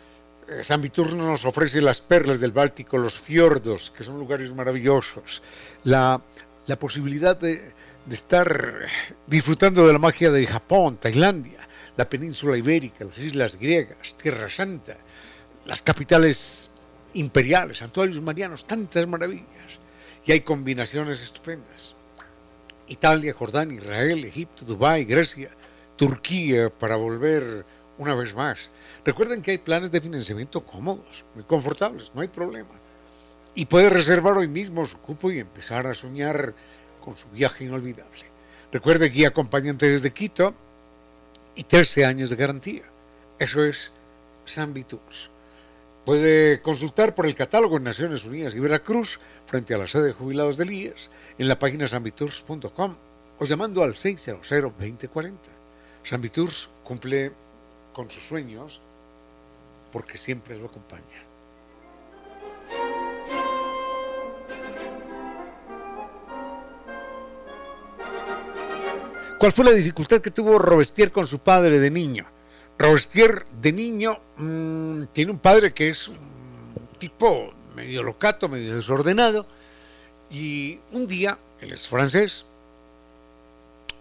eh, 0.48 0.64
San 0.64 0.82
Viturno 0.82 1.28
nos 1.28 1.44
ofrece 1.44 1.80
las 1.80 2.00
perlas 2.00 2.40
del 2.40 2.50
Báltico, 2.50 2.98
los 2.98 3.16
fiordos, 3.16 3.92
que 3.96 4.02
son 4.02 4.18
lugares 4.18 4.52
maravillosos, 4.52 5.44
la, 5.84 6.20
la 6.66 6.76
posibilidad 6.76 7.36
de, 7.36 7.72
de, 8.04 8.14
estar 8.16 8.88
disfrutando 9.28 9.86
de 9.86 9.92
la 9.92 10.00
magia 10.00 10.32
de 10.32 10.44
Japón, 10.44 10.96
Tailandia, 10.96 11.68
la 11.96 12.08
península 12.08 12.56
ibérica, 12.56 13.04
las 13.04 13.16
islas 13.18 13.54
griegas, 13.54 14.16
Tierra 14.16 14.50
Santa, 14.50 14.96
las 15.64 15.80
capitales 15.82 16.70
imperiales, 17.14 17.78
santuarios 17.78 18.20
marianos, 18.20 18.66
tantas 18.66 19.06
maravillas. 19.06 19.78
Y 20.24 20.32
hay 20.32 20.40
combinaciones 20.40 21.22
estupendas. 21.22 21.94
Italia, 22.88 23.32
Jordania, 23.32 23.80
Israel, 23.80 24.24
Egipto, 24.24 24.64
Dubái, 24.64 25.04
Grecia, 25.04 25.50
Turquía, 25.94 26.70
para 26.70 26.96
volver 26.96 27.64
una 27.98 28.14
vez 28.14 28.34
más. 28.34 28.70
Recuerden 29.04 29.42
que 29.42 29.52
hay 29.52 29.58
planes 29.58 29.90
de 29.90 30.00
financiamiento 30.00 30.64
cómodos, 30.64 31.24
muy 31.34 31.44
confortables, 31.44 32.10
no 32.14 32.20
hay 32.20 32.28
problema. 32.28 32.70
Y 33.54 33.66
puede 33.66 33.88
reservar 33.88 34.36
hoy 34.36 34.48
mismo 34.48 34.84
su 34.84 34.98
cupo 34.98 35.30
y 35.30 35.38
empezar 35.38 35.86
a 35.86 35.94
soñar 35.94 36.54
con 37.02 37.16
su 37.16 37.28
viaje 37.28 37.64
inolvidable. 37.64 38.24
Recuerde 38.72 39.10
que 39.10 39.26
acompañante 39.26 39.88
desde 39.88 40.12
Quito 40.12 40.54
y 41.54 41.64
13 41.64 42.04
años 42.04 42.30
de 42.30 42.36
garantía. 42.36 42.82
Eso 43.38 43.64
es 43.64 43.92
San 44.44 44.74
Viturs. 44.74 45.30
Puede 46.04 46.60
consultar 46.62 47.14
por 47.14 47.26
el 47.26 47.34
catálogo 47.34 47.78
en 47.78 47.84
Naciones 47.84 48.24
Unidas 48.24 48.54
y 48.54 48.60
Veracruz 48.60 49.18
frente 49.46 49.74
a 49.74 49.78
la 49.78 49.86
sede 49.86 50.08
de 50.08 50.12
jubilados 50.12 50.56
del 50.56 50.70
IES 50.70 51.10
en 51.38 51.48
la 51.48 51.58
página 51.58 51.86
sambitours.com 51.86 52.96
o 53.38 53.44
llamando 53.44 53.82
al 53.82 53.94
600-2040. 53.94 55.32
Sambitours 56.04 56.68
cumple 56.84 57.32
con 57.96 58.10
sus 58.10 58.22
sueños 58.24 58.78
porque 59.90 60.18
siempre 60.18 60.54
lo 60.58 60.66
acompaña. 60.66 61.02
¿Cuál 69.38 69.52
fue 69.52 69.64
la 69.64 69.70
dificultad 69.70 70.20
que 70.20 70.30
tuvo 70.30 70.58
Robespierre 70.58 71.10
con 71.10 71.26
su 71.26 71.38
padre 71.38 71.80
de 71.80 71.90
niño? 71.90 72.26
Robespierre 72.78 73.46
de 73.62 73.72
niño 73.72 74.18
mmm, 74.36 75.04
tiene 75.14 75.32
un 75.32 75.38
padre 75.38 75.72
que 75.72 75.88
es 75.88 76.08
un 76.08 76.18
tipo 76.98 77.50
medio 77.74 78.02
locato, 78.02 78.50
medio 78.50 78.76
desordenado, 78.76 79.46
y 80.30 80.80
un 80.92 81.06
día, 81.06 81.38
él 81.62 81.72
es 81.72 81.88
francés, 81.88 82.44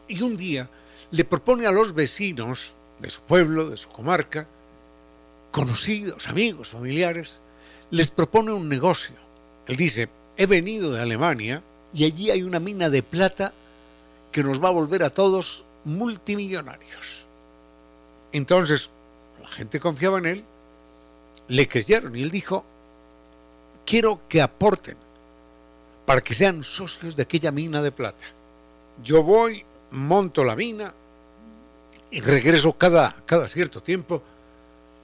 y 0.10 0.22
un 0.22 0.36
día 0.36 0.70
le 1.12 1.24
propone 1.24 1.66
a 1.66 1.72
los 1.72 1.94
vecinos 1.94 2.74
de 3.06 3.12
su 3.12 3.22
pueblo, 3.22 3.70
de 3.70 3.78
su 3.78 3.88
comarca, 3.90 4.48
conocidos, 5.52 6.28
amigos, 6.28 6.70
familiares, 6.70 7.40
les 7.92 8.10
propone 8.10 8.52
un 8.52 8.68
negocio. 8.68 9.16
Él 9.68 9.76
dice, 9.76 10.10
he 10.38 10.48
venido 10.48 10.92
de 10.92 11.02
Alemania 11.02 11.62
y 11.94 12.06
allí 12.06 12.32
hay 12.32 12.42
una 12.42 12.60
mina 12.60 12.90
de 12.90 13.04
plata 13.04 13.54
que 14.32 14.44
nos 14.44 14.62
va 14.62 14.70
a 14.70 14.72
volver 14.74 15.04
a 15.04 15.12
todos 15.12 15.64
multimillonarios. 15.84 17.26
Entonces, 18.32 18.90
la 19.40 19.50
gente 19.50 19.80
confiaba 19.80 20.18
en 20.18 20.26
él, 20.26 20.44
le 21.48 21.68
creyeron 21.68 22.16
y 22.16 22.24
él 22.24 22.32
dijo, 22.32 22.66
quiero 23.86 24.20
que 24.28 24.42
aporten 24.42 24.98
para 26.08 26.22
que 26.22 26.34
sean 26.34 26.64
socios 26.64 27.16
de 27.16 27.22
aquella 27.22 27.52
mina 27.52 27.84
de 27.84 27.92
plata. 27.92 28.26
Yo 29.04 29.22
voy, 29.22 29.64
monto 29.92 30.44
la 30.44 30.56
mina 30.56 30.94
y 32.12 32.22
regreso 32.22 32.74
cada, 32.74 33.16
cada 33.26 33.48
cierto 33.48 33.82
tiempo 33.82 34.22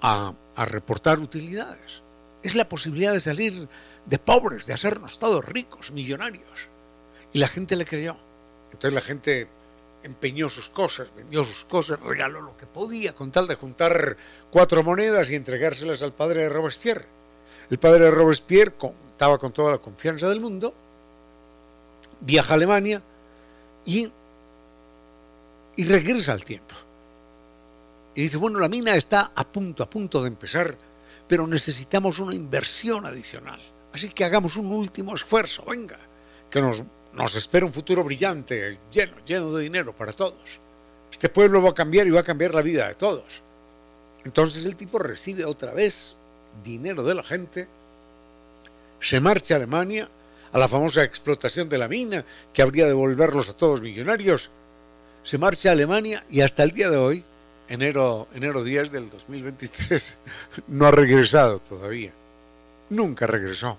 a, 0.01 0.33
a 0.55 0.65
reportar 0.65 1.19
utilidades. 1.19 2.01
Es 2.43 2.55
la 2.55 2.67
posibilidad 2.67 3.13
de 3.13 3.19
salir 3.19 3.67
de 4.05 4.19
pobres, 4.19 4.65
de 4.65 4.73
hacernos 4.73 5.19
todos 5.19 5.45
ricos, 5.45 5.91
millonarios. 5.91 6.67
Y 7.33 7.39
la 7.39 7.47
gente 7.47 7.75
le 7.75 7.85
creyó. 7.85 8.17
Entonces 8.71 8.93
la 8.93 9.01
gente 9.01 9.47
empeñó 10.03 10.49
sus 10.49 10.69
cosas, 10.69 11.09
vendió 11.15 11.43
sus 11.43 11.63
cosas, 11.65 11.99
regaló 11.99 12.41
lo 12.41 12.57
que 12.57 12.65
podía 12.65 13.13
con 13.13 13.31
tal 13.31 13.47
de 13.47 13.55
juntar 13.55 14.17
cuatro 14.49 14.83
monedas 14.83 15.29
y 15.29 15.35
entregárselas 15.35 16.01
al 16.01 16.13
padre 16.13 16.43
de 16.43 16.49
Robespierre. 16.49 17.05
El 17.69 17.77
padre 17.77 18.05
de 18.05 18.11
Robespierre 18.11 18.73
contaba 18.73 19.37
con 19.37 19.51
toda 19.51 19.71
la 19.71 19.77
confianza 19.77 20.27
del 20.27 20.39
mundo, 20.39 20.73
viaja 22.21 22.53
a 22.53 22.55
Alemania 22.55 23.01
y, 23.85 24.11
y 25.75 25.83
regresa 25.85 26.33
al 26.33 26.43
tiempo. 26.43 26.75
Y 28.15 28.23
dice, 28.23 28.37
bueno, 28.37 28.59
la 28.59 28.67
mina 28.67 28.95
está 28.95 29.31
a 29.35 29.47
punto, 29.47 29.83
a 29.83 29.89
punto 29.89 30.21
de 30.21 30.27
empezar, 30.27 30.77
pero 31.27 31.47
necesitamos 31.47 32.19
una 32.19 32.35
inversión 32.35 33.05
adicional. 33.05 33.61
Así 33.93 34.09
que 34.09 34.25
hagamos 34.25 34.55
un 34.55 34.71
último 34.71 35.15
esfuerzo, 35.15 35.63
venga, 35.65 35.97
que 36.49 36.61
nos 36.61 36.83
nos 37.13 37.35
espera 37.35 37.65
un 37.65 37.73
futuro 37.73 38.03
brillante, 38.03 38.79
lleno, 38.91 39.13
lleno 39.25 39.53
de 39.53 39.63
dinero 39.63 39.93
para 39.93 40.13
todos. 40.13 40.59
Este 41.11 41.29
pueblo 41.29 41.61
va 41.61 41.71
a 41.71 41.75
cambiar 41.75 42.07
y 42.07 42.11
va 42.11 42.21
a 42.21 42.25
cambiar 42.25 42.53
la 42.53 42.61
vida 42.61 42.87
de 42.87 42.95
todos. 42.95 43.41
Entonces 44.23 44.65
el 44.65 44.75
tipo 44.75 44.97
recibe 44.97 45.43
otra 45.45 45.73
vez 45.73 46.15
dinero 46.63 47.03
de 47.03 47.15
la 47.15 47.23
gente, 47.23 47.67
se 49.01 49.19
marcha 49.19 49.55
a 49.55 49.57
Alemania, 49.57 50.09
a 50.51 50.59
la 50.59 50.67
famosa 50.67 51.03
explotación 51.03 51.67
de 51.69 51.77
la 51.77 51.87
mina, 51.87 52.23
que 52.53 52.61
habría 52.61 52.85
de 52.85 52.93
volverlos 52.93 53.49
a 53.49 53.57
todos 53.57 53.81
millonarios, 53.81 54.49
se 55.23 55.37
marcha 55.37 55.69
a 55.69 55.71
Alemania 55.73 56.23
y 56.29 56.41
hasta 56.41 56.63
el 56.63 56.71
día 56.71 56.89
de 56.89 56.97
hoy, 56.97 57.25
enero, 57.67 58.27
enero 58.33 58.63
10 58.63 58.91
del 58.91 59.09
2023, 59.09 60.17
no 60.67 60.85
ha 60.85 60.91
regresado 60.91 61.59
todavía. 61.59 62.13
Nunca 62.89 63.27
regresó. 63.27 63.77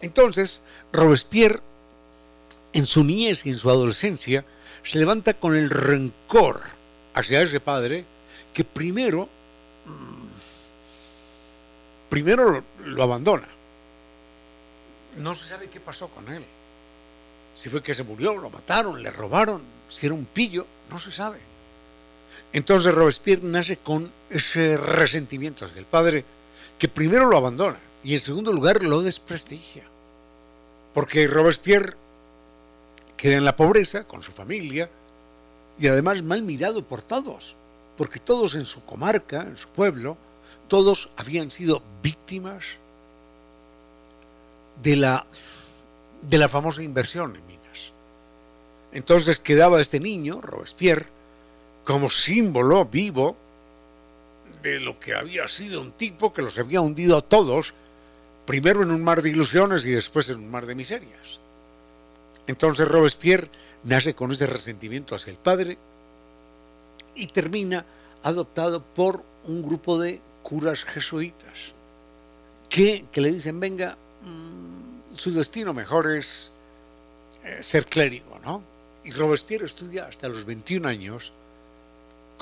Entonces, 0.00 0.62
Robespierre 0.92 1.60
en 2.72 2.86
su 2.86 3.04
niñez 3.04 3.44
y 3.46 3.50
en 3.50 3.58
su 3.58 3.70
adolescencia, 3.70 4.44
se 4.82 4.98
levanta 4.98 5.34
con 5.34 5.54
el 5.54 5.70
rencor 5.70 6.60
hacia 7.14 7.42
ese 7.42 7.60
padre 7.60 8.04
que 8.52 8.64
primero, 8.64 9.28
mm, 9.84 10.28
primero 12.08 12.50
lo, 12.50 12.64
lo 12.86 13.02
abandona. 13.02 13.48
No 15.16 15.34
se 15.34 15.46
sabe 15.46 15.68
qué 15.68 15.80
pasó 15.80 16.08
con 16.08 16.28
él. 16.32 16.44
Si 17.54 17.68
fue 17.68 17.82
que 17.82 17.94
se 17.94 18.02
murió, 18.02 18.34
lo 18.36 18.48
mataron, 18.48 19.02
le 19.02 19.10
robaron, 19.10 19.62
si 19.88 20.06
era 20.06 20.14
un 20.14 20.24
pillo, 20.24 20.66
no 20.90 20.98
se 20.98 21.12
sabe. 21.12 21.51
Entonces 22.52 22.94
Robespierre 22.94 23.42
nace 23.44 23.78
con 23.78 24.12
ese 24.28 24.76
resentimiento 24.76 25.64
hacia 25.64 25.78
el 25.78 25.86
padre 25.86 26.24
que 26.78 26.88
primero 26.88 27.26
lo 27.26 27.36
abandona 27.36 27.78
y 28.04 28.14
en 28.14 28.20
segundo 28.20 28.52
lugar 28.52 28.82
lo 28.82 29.02
desprestigia. 29.02 29.84
Porque 30.92 31.26
Robespierre 31.26 31.96
queda 33.16 33.36
en 33.36 33.44
la 33.44 33.56
pobreza 33.56 34.04
con 34.04 34.22
su 34.22 34.32
familia 34.32 34.90
y 35.78 35.86
además 35.86 36.22
mal 36.22 36.42
mirado 36.42 36.84
por 36.84 37.00
todos, 37.00 37.56
porque 37.96 38.18
todos 38.18 38.54
en 38.54 38.66
su 38.66 38.84
comarca, 38.84 39.42
en 39.42 39.56
su 39.56 39.68
pueblo, 39.68 40.18
todos 40.68 41.08
habían 41.16 41.50
sido 41.50 41.82
víctimas 42.02 42.64
de 44.82 44.96
la, 44.96 45.26
de 46.22 46.38
la 46.38 46.48
famosa 46.48 46.82
inversión 46.82 47.36
en 47.36 47.46
minas. 47.46 47.92
Entonces 48.92 49.40
quedaba 49.40 49.80
este 49.80 50.00
niño, 50.00 50.40
Robespierre, 50.42 51.06
como 51.84 52.10
símbolo 52.10 52.84
vivo 52.84 53.36
de 54.62 54.78
lo 54.78 54.98
que 54.98 55.14
había 55.14 55.48
sido 55.48 55.80
un 55.80 55.92
tipo 55.92 56.32
que 56.32 56.42
los 56.42 56.58
había 56.58 56.80
hundido 56.80 57.16
a 57.16 57.22
todos, 57.22 57.74
primero 58.46 58.82
en 58.82 58.90
un 58.90 59.02
mar 59.02 59.22
de 59.22 59.30
ilusiones 59.30 59.84
y 59.84 59.90
después 59.90 60.28
en 60.28 60.36
un 60.36 60.50
mar 60.50 60.66
de 60.66 60.74
miserias. 60.74 61.40
Entonces 62.46 62.86
Robespierre 62.86 63.50
nace 63.84 64.14
con 64.14 64.30
ese 64.32 64.46
resentimiento 64.46 65.14
hacia 65.14 65.32
el 65.32 65.36
padre 65.36 65.78
y 67.14 67.26
termina 67.26 67.84
adoptado 68.22 68.82
por 68.82 69.22
un 69.44 69.62
grupo 69.62 69.98
de 69.98 70.20
curas 70.42 70.84
jesuitas 70.84 71.72
que, 72.68 73.04
le 73.14 73.32
dicen, 73.32 73.60
venga, 73.60 73.96
mmm, 74.22 75.16
su 75.16 75.32
destino 75.32 75.74
mejor 75.74 76.10
es 76.12 76.50
eh, 77.44 77.58
ser 77.60 77.86
clérigo, 77.86 78.38
¿no? 78.42 78.62
Y 79.04 79.10
Robespierre 79.10 79.66
estudia 79.66 80.06
hasta 80.06 80.28
los 80.28 80.44
21 80.44 80.88
años 80.88 81.32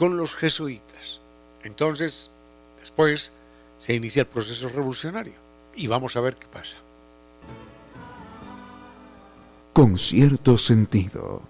con 0.00 0.16
los 0.16 0.34
jesuitas. 0.34 1.20
Entonces, 1.62 2.30
después 2.78 3.34
se 3.76 3.92
inicia 3.92 4.22
el 4.22 4.28
proceso 4.28 4.70
revolucionario 4.70 5.34
y 5.76 5.88
vamos 5.88 6.16
a 6.16 6.22
ver 6.22 6.36
qué 6.36 6.46
pasa 6.46 6.78
con 9.74 9.96
cierto 9.96 10.58
sentido. 10.58 11.42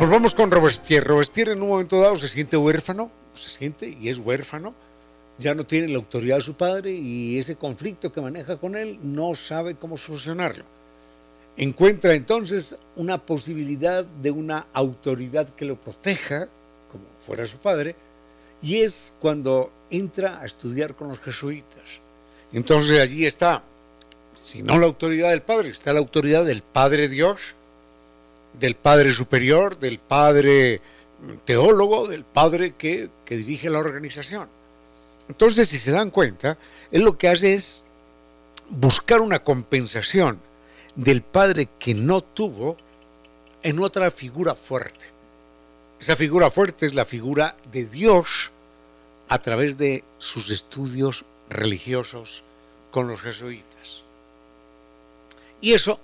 Volvamos 0.00 0.34
con 0.34 0.50
Robespierre. 0.50 1.06
Robespierre 1.06 1.52
en 1.52 1.62
un 1.62 1.68
momento 1.68 2.00
dado 2.00 2.16
se 2.16 2.26
siente 2.26 2.56
huérfano, 2.56 3.12
se 3.36 3.50
siente 3.50 3.86
y 4.00 4.08
es 4.08 4.16
huérfano 4.16 4.74
ya 5.40 5.54
no 5.54 5.66
tiene 5.66 5.88
la 5.88 5.96
autoridad 5.96 6.36
de 6.36 6.42
su 6.42 6.54
padre 6.54 6.92
y 6.92 7.38
ese 7.38 7.56
conflicto 7.56 8.12
que 8.12 8.20
maneja 8.20 8.58
con 8.58 8.76
él 8.76 8.98
no 9.02 9.34
sabe 9.34 9.74
cómo 9.74 9.96
solucionarlo. 9.96 10.64
Encuentra 11.56 12.14
entonces 12.14 12.76
una 12.96 13.18
posibilidad 13.18 14.04
de 14.04 14.30
una 14.30 14.66
autoridad 14.72 15.48
que 15.54 15.64
lo 15.64 15.80
proteja, 15.80 16.48
como 16.90 17.04
fuera 17.26 17.46
su 17.46 17.56
padre, 17.56 17.96
y 18.62 18.76
es 18.80 19.12
cuando 19.20 19.70
entra 19.90 20.40
a 20.40 20.46
estudiar 20.46 20.94
con 20.94 21.08
los 21.08 21.20
jesuitas. 21.20 22.00
Entonces 22.52 23.00
allí 23.00 23.26
está, 23.26 23.62
si 24.34 24.62
no 24.62 24.78
la 24.78 24.86
autoridad 24.86 25.30
del 25.30 25.42
padre, 25.42 25.70
está 25.70 25.92
la 25.92 26.00
autoridad 26.00 26.44
del 26.44 26.62
Padre 26.62 27.08
Dios, 27.08 27.54
del 28.52 28.74
Padre 28.76 29.12
Superior, 29.12 29.78
del 29.78 29.98
Padre 29.98 30.80
teólogo, 31.44 32.08
del 32.08 32.24
Padre 32.24 32.74
que, 32.74 33.10
que 33.24 33.36
dirige 33.36 33.70
la 33.70 33.78
organización. 33.78 34.48
Entonces, 35.28 35.68
si 35.68 35.78
se 35.78 35.92
dan 35.92 36.10
cuenta, 36.10 36.58
él 36.90 37.02
lo 37.02 37.16
que 37.16 37.28
hace 37.28 37.54
es 37.54 37.84
buscar 38.68 39.20
una 39.20 39.40
compensación 39.40 40.40
del 40.94 41.22
padre 41.22 41.68
que 41.78 41.94
no 41.94 42.22
tuvo 42.22 42.76
en 43.62 43.80
otra 43.80 44.10
figura 44.10 44.54
fuerte. 44.54 45.06
Esa 46.00 46.16
figura 46.16 46.50
fuerte 46.50 46.86
es 46.86 46.94
la 46.94 47.04
figura 47.04 47.56
de 47.70 47.84
Dios 47.84 48.50
a 49.28 49.40
través 49.40 49.76
de 49.76 50.02
sus 50.18 50.50
estudios 50.50 51.24
religiosos 51.48 52.42
con 52.90 53.06
los 53.06 53.20
jesuitas. 53.20 54.02
Y 55.60 55.74
eso 55.74 56.00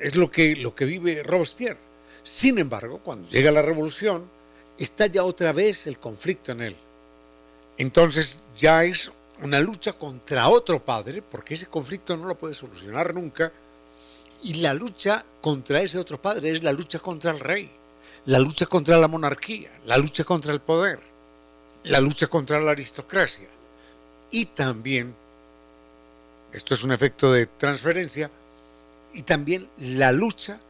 es 0.00 0.16
lo 0.16 0.30
que, 0.30 0.56
lo 0.56 0.74
que 0.74 0.84
vive 0.84 1.22
Robespierre. 1.22 1.78
Sin 2.24 2.58
embargo, 2.58 3.00
cuando 3.02 3.28
llega 3.28 3.50
la 3.50 3.62
revolución, 3.62 4.28
está 4.78 5.06
ya 5.06 5.24
otra 5.24 5.52
vez 5.52 5.86
el 5.86 5.98
conflicto 5.98 6.52
en 6.52 6.62
él. 6.62 6.76
Entonces 7.78 8.40
ya 8.56 8.84
es 8.84 9.10
una 9.42 9.60
lucha 9.60 9.92
contra 9.94 10.48
otro 10.48 10.84
padre, 10.84 11.22
porque 11.22 11.54
ese 11.54 11.66
conflicto 11.66 12.16
no 12.16 12.26
lo 12.26 12.38
puede 12.38 12.54
solucionar 12.54 13.14
nunca, 13.14 13.52
y 14.44 14.54
la 14.54 14.74
lucha 14.74 15.24
contra 15.40 15.82
ese 15.82 15.98
otro 15.98 16.20
padre 16.20 16.50
es 16.50 16.62
la 16.62 16.72
lucha 16.72 16.98
contra 16.98 17.30
el 17.30 17.40
rey, 17.40 17.70
la 18.26 18.38
lucha 18.38 18.66
contra 18.66 18.98
la 18.98 19.08
monarquía, 19.08 19.70
la 19.84 19.96
lucha 19.96 20.24
contra 20.24 20.52
el 20.52 20.60
poder, 20.60 21.00
la 21.84 22.00
lucha 22.00 22.26
contra 22.26 22.60
la 22.60 22.72
aristocracia. 22.72 23.48
Y 24.30 24.46
también, 24.46 25.14
esto 26.52 26.74
es 26.74 26.84
un 26.84 26.92
efecto 26.92 27.32
de 27.32 27.46
transferencia, 27.46 28.30
y 29.12 29.22
también 29.22 29.68
la 29.78 30.12
lucha 30.12 30.60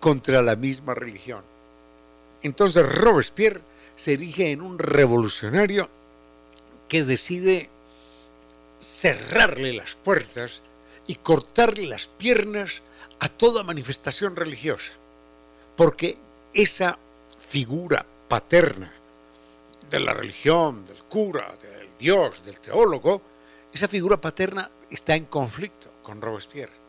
contra 0.00 0.42
la 0.42 0.56
misma 0.56 0.94
religión. 0.94 1.42
Entonces 2.42 2.86
Robespierre 2.86 3.60
se 3.96 4.12
erige 4.12 4.52
en 4.52 4.60
un 4.60 4.78
revolucionario 4.78 5.88
que 6.88 7.04
decide 7.04 7.70
cerrarle 8.80 9.72
las 9.72 9.96
puertas 9.96 10.62
y 11.06 11.16
cortarle 11.16 11.86
las 11.86 12.06
piernas 12.06 12.82
a 13.18 13.28
toda 13.28 13.62
manifestación 13.62 14.36
religiosa, 14.36 14.92
porque 15.76 16.18
esa 16.52 16.98
figura 17.38 18.04
paterna 18.28 18.92
de 19.90 20.00
la 20.00 20.12
religión, 20.12 20.86
del 20.86 21.02
cura, 21.04 21.56
del 21.62 21.88
dios, 21.98 22.44
del 22.44 22.60
teólogo, 22.60 23.22
esa 23.72 23.88
figura 23.88 24.20
paterna 24.20 24.70
está 24.90 25.14
en 25.14 25.26
conflicto 25.26 25.90
con 26.02 26.20
Robespierre. 26.20 26.85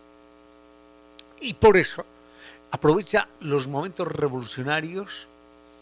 Y 1.41 1.54
por 1.54 1.78
eso 1.78 2.06
aprovecha 2.71 3.28
los 3.41 3.67
momentos 3.67 4.08
revolucionarios 4.08 5.28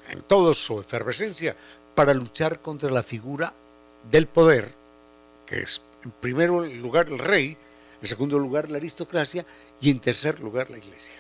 en 0.09 0.21
toda 0.21 0.53
su 0.53 0.79
efervescencia 0.79 1.55
para 1.95 2.13
luchar 2.13 2.59
contra 2.61 2.91
la 2.91 3.03
figura 3.03 3.53
del 4.11 4.27
poder, 4.27 4.73
que 5.45 5.61
es 5.61 5.81
en 6.03 6.11
primer 6.11 6.49
lugar 6.49 7.07
el 7.09 7.17
rey, 7.17 7.57
en 8.01 8.07
segundo 8.07 8.37
lugar 8.37 8.69
la 8.69 8.77
aristocracia 8.77 9.45
y 9.81 9.89
en 9.89 9.99
tercer 9.99 10.39
lugar 10.39 10.69
la 10.69 10.77
iglesia. 10.77 11.15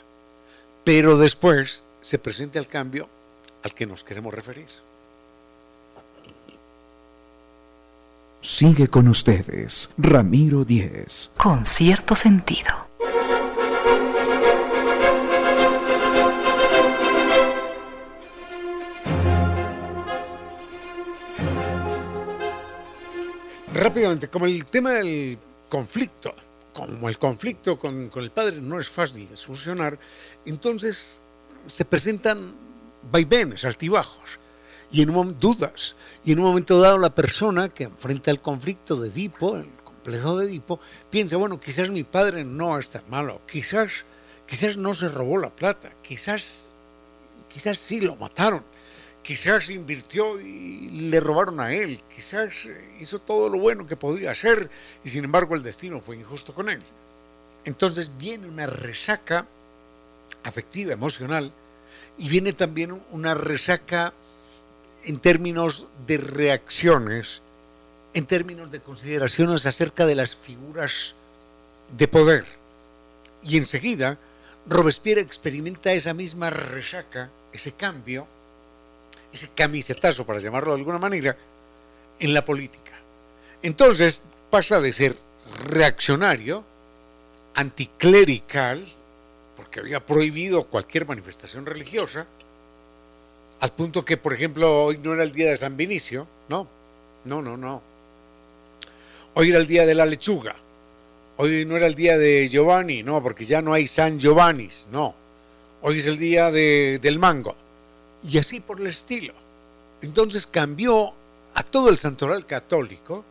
Pero 0.83 1.17
después 1.17 1.83
se 2.01 2.19
presenta 2.19 2.59
el 2.59 2.67
cambio 2.67 3.09
al 3.63 3.73
que 3.73 3.87
nos 3.87 4.03
queremos 4.03 4.33
referir. 4.33 4.67
Sigue 8.41 8.87
con 8.87 9.07
ustedes, 9.07 9.89
Ramiro 9.97 10.63
Díez. 10.63 11.31
Con 11.35 11.65
cierto 11.65 12.13
sentido. 12.13 12.84
Rápidamente, 23.75 24.29
como 24.29 24.45
el 24.45 24.63
tema 24.63 24.91
del 24.91 25.37
conflicto, 25.67 26.33
como 26.73 27.09
el 27.09 27.19
conflicto 27.19 27.77
con, 27.77 28.09
el 28.15 28.31
padre 28.31 28.61
no 28.61 28.79
es 28.79 28.87
fácil 28.87 29.27
de 29.27 29.35
solucionar, 29.35 29.99
entonces 30.45 31.21
se 31.67 31.83
presentan 31.83 32.55
vaivenes, 33.11 33.65
altibajos, 33.65 34.39
y 34.93 35.01
en 35.01 35.09
un, 35.09 35.37
dudas. 35.37 35.93
Y 36.23 36.31
en 36.31 36.39
un 36.39 36.45
momento 36.45 36.79
dado 36.79 36.97
la 36.97 37.13
persona 37.13 37.67
que 37.67 37.83
enfrenta 37.83 38.31
el 38.31 38.39
conflicto 38.39 38.95
de 38.95 39.09
Edipo, 39.09 39.57
el 39.57 39.67
complejo 39.83 40.37
de 40.37 40.45
Edipo, 40.45 40.79
piensa, 41.09 41.35
bueno, 41.35 41.59
quizás 41.59 41.89
mi 41.89 42.05
padre 42.05 42.45
no 42.45 42.79
es 42.79 42.91
tan 42.91 43.03
malo, 43.09 43.41
quizás, 43.45 44.05
quizás 44.47 44.77
no 44.77 44.93
se 44.93 45.09
robó 45.09 45.37
la 45.37 45.53
plata, 45.53 45.91
quizás, 46.01 46.73
quizás 47.53 47.77
sí 47.77 47.99
lo 47.99 48.15
mataron, 48.15 48.63
quizás 49.25 49.69
invirtió 49.69 50.39
y 50.39 51.09
le 51.09 51.19
robaron 51.19 51.59
a 51.59 51.73
él, 51.73 51.99
quizás 52.13 52.53
hizo 52.99 53.19
todo 53.19 53.49
lo 53.49 53.57
bueno 53.57 53.87
que 53.87 53.95
podía 53.95 54.31
hacer 54.31 54.69
y 55.03 55.09
sin 55.09 55.23
embargo 55.23 55.55
el 55.55 55.63
destino 55.63 55.99
fue 55.99 56.17
injusto 56.17 56.53
con 56.53 56.69
él. 56.69 56.81
Entonces 57.63 58.11
viene 58.19 58.47
una 58.47 58.67
resaca 58.67 59.47
afectiva, 60.43 60.93
emocional, 60.93 61.51
y 62.19 62.29
viene 62.29 62.53
también 62.53 63.03
una 63.09 63.33
resaca 63.33 64.13
en 65.03 65.17
términos 65.17 65.87
de 66.05 66.17
reacciones, 66.17 67.41
en 68.13 68.27
términos 68.27 68.69
de 68.69 68.79
consideraciones 68.79 69.65
acerca 69.65 70.05
de 70.05 70.15
las 70.15 70.35
figuras 70.35 71.15
de 71.97 72.07
poder. 72.07 72.45
Y 73.41 73.57
enseguida, 73.57 74.19
Robespierre 74.67 75.21
experimenta 75.21 75.93
esa 75.93 76.13
misma 76.13 76.51
resaca, 76.51 77.31
ese 77.51 77.71
cambio, 77.71 78.27
ese 79.35 79.49
camisetazo, 79.49 80.25
para 80.25 80.39
llamarlo 80.39 80.71
de 80.71 80.79
alguna 80.79 80.97
manera, 80.97 81.37
en 82.19 82.33
la 82.33 82.43
política. 82.43 82.91
Entonces 83.61 84.21
pasa 84.49 84.79
de 84.79 84.93
ser 84.93 85.15
reaccionario, 85.67 86.63
anticlerical, 87.53 88.85
porque 89.55 89.81
había 89.81 90.05
prohibido 90.05 90.65
cualquier 90.65 91.05
manifestación 91.05 91.65
religiosa, 91.65 92.25
al 93.59 93.71
punto 93.73 94.03
que, 94.03 94.17
por 94.17 94.33
ejemplo, 94.33 94.85
hoy 94.85 94.97
no 94.97 95.13
era 95.13 95.23
el 95.23 95.31
día 95.31 95.49
de 95.49 95.57
San 95.57 95.77
Vinicio, 95.77 96.27
no, 96.49 96.67
no, 97.25 97.41
no, 97.41 97.55
no. 97.55 97.81
Hoy 99.33 99.49
era 99.49 99.59
el 99.59 99.67
día 99.67 99.85
de 99.85 99.95
la 99.95 100.05
lechuga, 100.05 100.55
hoy 101.37 101.65
no 101.65 101.75
era 101.75 101.87
el 101.87 101.95
día 101.95 102.17
de 102.17 102.47
Giovanni, 102.49 103.03
no, 103.03 103.21
porque 103.21 103.45
ya 103.45 103.61
no 103.61 103.73
hay 103.73 103.87
San 103.87 104.19
Giovanni, 104.19 104.69
no. 104.91 105.13
Hoy 105.81 105.99
es 105.99 106.05
el 106.07 106.17
día 106.17 106.51
del 106.51 107.19
mango 107.19 107.55
y 108.27 108.37
así 108.37 108.59
por 108.59 108.79
el 108.79 108.87
estilo. 108.87 109.33
Entonces 110.01 110.47
cambió 110.47 111.13
a 111.53 111.63
todo 111.63 111.89
el 111.89 111.97
santoral 111.97 112.45
católico 112.45 113.23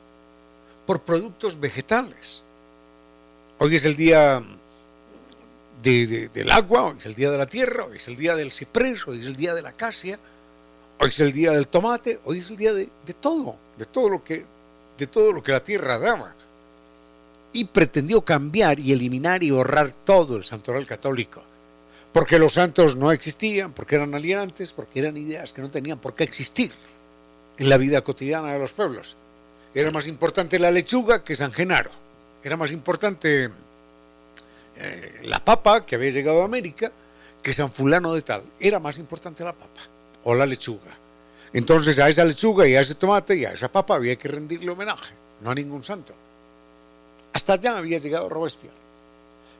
por 0.86 1.02
productos 1.02 1.58
vegetales. 1.58 2.42
Hoy 3.58 3.76
es 3.76 3.84
el 3.84 3.96
día 3.96 4.42
del 5.82 6.50
agua, 6.50 6.84
hoy 6.84 6.98
es 6.98 7.06
el 7.06 7.14
día 7.14 7.30
de 7.30 7.38
la 7.38 7.46
tierra, 7.46 7.84
hoy 7.84 7.96
es 7.96 8.08
el 8.08 8.16
día 8.16 8.34
del 8.34 8.50
ciprés, 8.50 9.06
hoy 9.06 9.20
es 9.20 9.26
el 9.26 9.36
día 9.36 9.54
de 9.54 9.62
la 9.62 9.70
acacia, 9.70 10.18
hoy 11.00 11.08
es 11.08 11.20
el 11.20 11.32
día 11.32 11.52
del 11.52 11.68
tomate, 11.68 12.20
hoy 12.24 12.38
es 12.38 12.50
el 12.50 12.56
día 12.56 12.72
de, 12.72 12.88
de 13.06 13.14
todo, 13.14 13.56
de 13.76 13.86
todo 13.86 14.08
lo 14.08 14.24
que 14.24 14.46
de 14.96 15.08
todo 15.08 15.32
lo 15.32 15.42
que 15.42 15.50
la 15.50 15.62
tierra 15.62 15.98
daba. 15.98 16.34
Y 17.52 17.64
pretendió 17.64 18.20
cambiar 18.20 18.78
y 18.78 18.92
eliminar 18.92 19.42
y 19.42 19.50
ahorrar 19.50 19.92
todo 20.04 20.36
el 20.36 20.44
santoral 20.44 20.86
católico 20.86 21.42
porque 22.14 22.38
los 22.38 22.52
santos 22.54 22.94
no 22.94 23.10
existían, 23.10 23.72
porque 23.72 23.96
eran 23.96 24.14
alienantes, 24.14 24.72
porque 24.72 25.00
eran 25.00 25.16
ideas 25.16 25.52
que 25.52 25.60
no 25.60 25.68
tenían 25.68 25.98
por 25.98 26.14
qué 26.14 26.22
existir 26.22 26.70
en 27.58 27.68
la 27.68 27.76
vida 27.76 28.02
cotidiana 28.02 28.52
de 28.52 28.60
los 28.60 28.72
pueblos. 28.72 29.16
Era 29.74 29.90
más 29.90 30.06
importante 30.06 30.60
la 30.60 30.70
lechuga 30.70 31.24
que 31.24 31.34
San 31.34 31.52
Genaro. 31.52 31.90
Era 32.44 32.56
más 32.56 32.70
importante 32.70 33.50
eh, 34.76 35.20
la 35.24 35.44
papa 35.44 35.84
que 35.84 35.96
había 35.96 36.10
llegado 36.10 36.42
a 36.42 36.44
América 36.44 36.92
que 37.42 37.52
San 37.52 37.72
Fulano 37.72 38.14
de 38.14 38.22
tal. 38.22 38.44
Era 38.60 38.78
más 38.78 38.96
importante 38.96 39.42
la 39.42 39.52
papa 39.52 39.80
o 40.22 40.36
la 40.36 40.46
lechuga. 40.46 40.96
Entonces 41.52 41.98
a 41.98 42.08
esa 42.08 42.24
lechuga 42.24 42.64
y 42.68 42.76
a 42.76 42.80
ese 42.82 42.94
tomate 42.94 43.34
y 43.34 43.44
a 43.44 43.54
esa 43.54 43.72
papa 43.72 43.96
había 43.96 44.14
que 44.14 44.28
rendirle 44.28 44.70
homenaje, 44.70 45.14
no 45.40 45.50
a 45.50 45.54
ningún 45.56 45.82
santo. 45.82 46.14
Hasta 47.32 47.54
allá 47.54 47.76
había 47.76 47.98
llegado 47.98 48.28
Robespierre. 48.28 48.76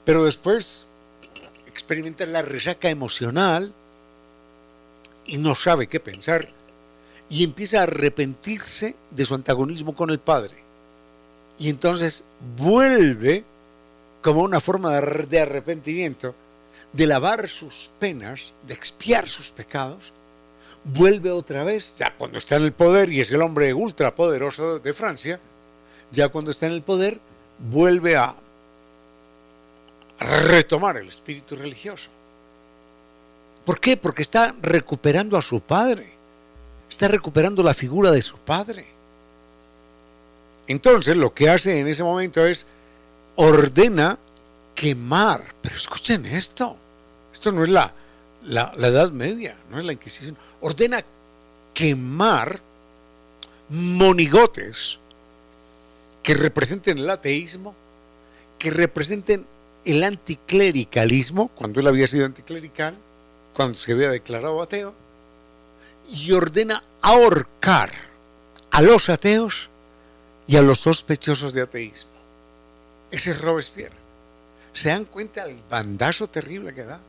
Pero 0.04 0.24
después 0.24 0.86
experimenta 1.74 2.24
la 2.24 2.40
resaca 2.40 2.88
emocional 2.88 3.74
y 5.26 5.38
no 5.38 5.56
sabe 5.56 5.88
qué 5.88 5.98
pensar 5.98 6.48
y 7.28 7.42
empieza 7.42 7.80
a 7.80 7.82
arrepentirse 7.82 8.94
de 9.10 9.26
su 9.26 9.34
antagonismo 9.34 9.94
con 9.94 10.10
el 10.10 10.20
padre. 10.20 10.56
Y 11.58 11.68
entonces 11.68 12.22
vuelve 12.56 13.44
como 14.22 14.42
una 14.42 14.60
forma 14.60 14.92
de 14.92 15.40
arrepentimiento, 15.40 16.34
de 16.92 17.06
lavar 17.06 17.48
sus 17.48 17.90
penas, 17.98 18.52
de 18.66 18.74
expiar 18.74 19.28
sus 19.28 19.50
pecados, 19.50 20.12
vuelve 20.84 21.30
otra 21.30 21.64
vez, 21.64 21.94
ya 21.96 22.14
cuando 22.16 22.38
está 22.38 22.56
en 22.56 22.62
el 22.62 22.72
poder 22.72 23.10
y 23.10 23.20
es 23.20 23.32
el 23.32 23.42
hombre 23.42 23.74
ultrapoderoso 23.74 24.78
de 24.78 24.94
Francia, 24.94 25.40
ya 26.12 26.28
cuando 26.28 26.52
está 26.52 26.66
en 26.66 26.72
el 26.72 26.82
poder, 26.82 27.18
vuelve 27.58 28.16
a 28.16 28.36
retomar 30.18 30.96
el 30.96 31.08
espíritu 31.08 31.56
religioso. 31.56 32.08
¿Por 33.64 33.80
qué? 33.80 33.96
Porque 33.96 34.22
está 34.22 34.54
recuperando 34.60 35.36
a 35.36 35.42
su 35.42 35.60
padre, 35.60 36.12
está 36.90 37.08
recuperando 37.08 37.62
la 37.62 37.74
figura 37.74 38.10
de 38.10 38.22
su 38.22 38.36
padre. 38.36 38.86
Entonces 40.66 41.16
lo 41.16 41.32
que 41.34 41.48
hace 41.48 41.78
en 41.78 41.88
ese 41.88 42.02
momento 42.02 42.44
es 42.44 42.66
ordena 43.36 44.18
quemar. 44.74 45.54
Pero 45.62 45.76
escuchen 45.76 46.26
esto, 46.26 46.76
esto 47.32 47.52
no 47.52 47.64
es 47.64 47.70
la, 47.70 47.92
la, 48.42 48.72
la 48.76 48.88
Edad 48.88 49.10
Media, 49.10 49.56
no 49.70 49.78
es 49.78 49.84
la 49.84 49.92
Inquisición. 49.92 50.36
Ordena 50.60 51.04
quemar 51.72 52.60
monigotes 53.68 54.98
que 56.22 56.34
representen 56.34 56.98
el 56.98 57.10
ateísmo, 57.10 57.74
que 58.58 58.70
representen 58.70 59.46
el 59.84 60.02
anticlericalismo, 60.04 61.48
cuando 61.48 61.80
él 61.80 61.86
había 61.86 62.06
sido 62.06 62.26
anticlerical, 62.26 62.96
cuando 63.52 63.76
se 63.76 63.92
había 63.92 64.10
declarado 64.10 64.62
ateo, 64.62 64.94
y 66.10 66.32
ordena 66.32 66.84
ahorcar 67.00 67.92
a 68.70 68.82
los 68.82 69.08
ateos 69.08 69.68
y 70.46 70.56
a 70.56 70.62
los 70.62 70.80
sospechosos 70.80 71.52
de 71.52 71.62
ateísmo. 71.62 72.10
Ese 73.10 73.30
es 73.30 73.40
Robespierre. 73.40 73.94
¿Se 74.72 74.88
dan 74.88 75.04
cuenta 75.04 75.46
del 75.46 75.62
bandazo 75.70 76.28
terrible 76.28 76.74
que 76.74 76.84
da? 76.84 77.00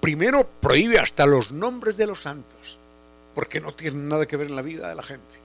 Primero 0.00 0.48
prohíbe 0.60 0.98
hasta 0.98 1.24
los 1.24 1.52
nombres 1.52 1.96
de 1.96 2.06
los 2.06 2.22
santos, 2.22 2.78
porque 3.34 3.60
no 3.60 3.72
tienen 3.72 4.08
nada 4.08 4.26
que 4.26 4.36
ver 4.36 4.48
en 4.48 4.56
la 4.56 4.62
vida 4.62 4.88
de 4.88 4.94
la 4.94 5.02
gente, 5.02 5.38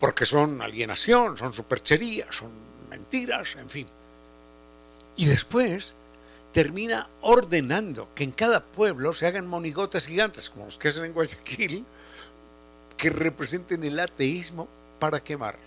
porque 0.00 0.26
son 0.26 0.60
alienación, 0.60 1.36
son 1.36 1.52
superchería, 1.52 2.26
son 2.30 2.50
mentiras, 2.90 3.56
en 3.56 3.70
fin. 3.70 3.86
Y 5.16 5.26
después 5.26 5.94
termina 6.52 7.08
ordenando 7.20 8.08
que 8.14 8.24
en 8.24 8.30
cada 8.30 8.64
pueblo 8.64 9.12
se 9.12 9.26
hagan 9.26 9.46
monigotes 9.46 10.06
gigantes, 10.06 10.50
como 10.50 10.66
los 10.66 10.78
que 10.78 10.88
hacen 10.88 11.04
en 11.04 11.12
Guayaquil, 11.12 11.84
que 12.96 13.10
representen 13.10 13.84
el 13.84 13.98
ateísmo 13.98 14.68
para 14.98 15.22
quemarlos. 15.22 15.62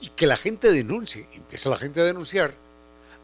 Y 0.00 0.08
que 0.10 0.26
la 0.26 0.36
gente 0.36 0.72
denuncie, 0.72 1.26
empieza 1.32 1.70
la 1.70 1.78
gente 1.78 2.00
a 2.00 2.04
denunciar, 2.04 2.52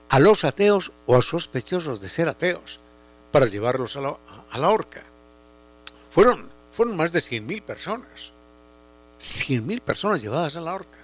a 0.08 0.18
los 0.18 0.44
ateos 0.44 0.92
o 1.06 1.16
a 1.16 1.22
sospechosos 1.22 2.00
de 2.00 2.08
ser 2.08 2.28
ateos, 2.28 2.78
para 3.30 3.46
llevarlos 3.46 3.96
a 3.96 4.00
la, 4.00 4.68
horca. 4.68 5.02
Fueron, 6.10 6.48
fueron 6.70 6.96
más 6.96 7.12
de 7.12 7.20
100.000 7.20 7.62
personas. 7.62 8.30
100.000 9.18 9.80
personas 9.80 10.20
llevadas 10.20 10.56
a 10.56 10.60
la 10.60 10.74
horca 10.74 10.98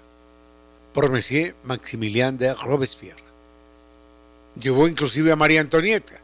por 0.92 1.10
Monsieur 1.10 1.54
Maximilien 1.64 2.36
de 2.36 2.52
Robespierre 2.54 3.27
llevó 4.60 4.88
inclusive 4.88 5.32
a 5.32 5.36
María 5.36 5.60
Antonieta, 5.60 6.18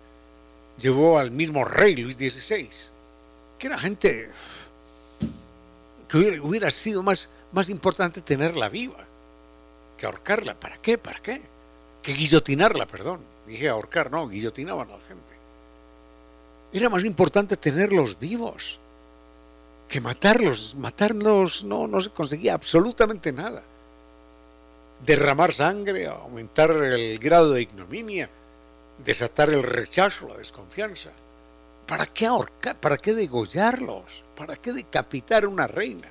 llevó 0.79 1.19
al 1.19 1.31
mismo 1.31 1.65
rey 1.65 1.97
Luis 1.97 2.17
XVI, 2.17 2.69
que 3.59 3.67
era 3.67 3.79
gente 3.79 4.31
que 6.09 6.41
hubiera, 6.41 6.71
sido 6.71 7.03
más, 7.03 7.29
más 7.53 7.69
importante 7.69 8.21
tenerla 8.21 8.69
viva 8.69 9.05
que 9.97 10.07
ahorcarla. 10.07 10.55
¿Para 10.59 10.77
qué? 10.79 10.99
¿Para 10.99 11.21
qué? 11.21 11.41
Que 12.03 12.13
guillotinarla, 12.13 12.87
perdón. 12.87 13.21
Dije 13.47 13.69
ahorcar, 13.69 14.11
no, 14.11 14.29
guillotinaban 14.29 14.89
a 14.89 14.97
la 14.97 15.05
gente. 15.05 15.35
Era 16.73 16.89
más 16.89 17.05
importante 17.05 17.57
tenerlos 17.57 18.19
vivos 18.19 18.79
que 19.89 20.01
matarlos. 20.01 20.75
Matarlos 20.75 21.65
no, 21.65 21.87
no 21.87 22.01
se 22.01 22.11
conseguía 22.11 22.55
absolutamente 22.55 23.33
nada 23.33 23.63
derramar 25.05 25.53
sangre, 25.53 26.07
aumentar 26.07 26.71
el 26.71 27.19
grado 27.19 27.53
de 27.53 27.63
ignominia, 27.63 28.29
desatar 28.99 29.51
el 29.51 29.63
rechazo, 29.63 30.29
la 30.29 30.37
desconfianza. 30.37 31.11
¿Para 31.87 32.07
qué 32.07 32.27
ahorcar? 32.27 32.77
¿Para 32.77 32.97
qué 32.97 33.13
degollarlos? 33.13 34.25
¿Para 34.37 34.57
qué 34.57 34.73
decapitar 34.73 35.45
a 35.45 35.49
una 35.49 35.67
reina? 35.67 36.09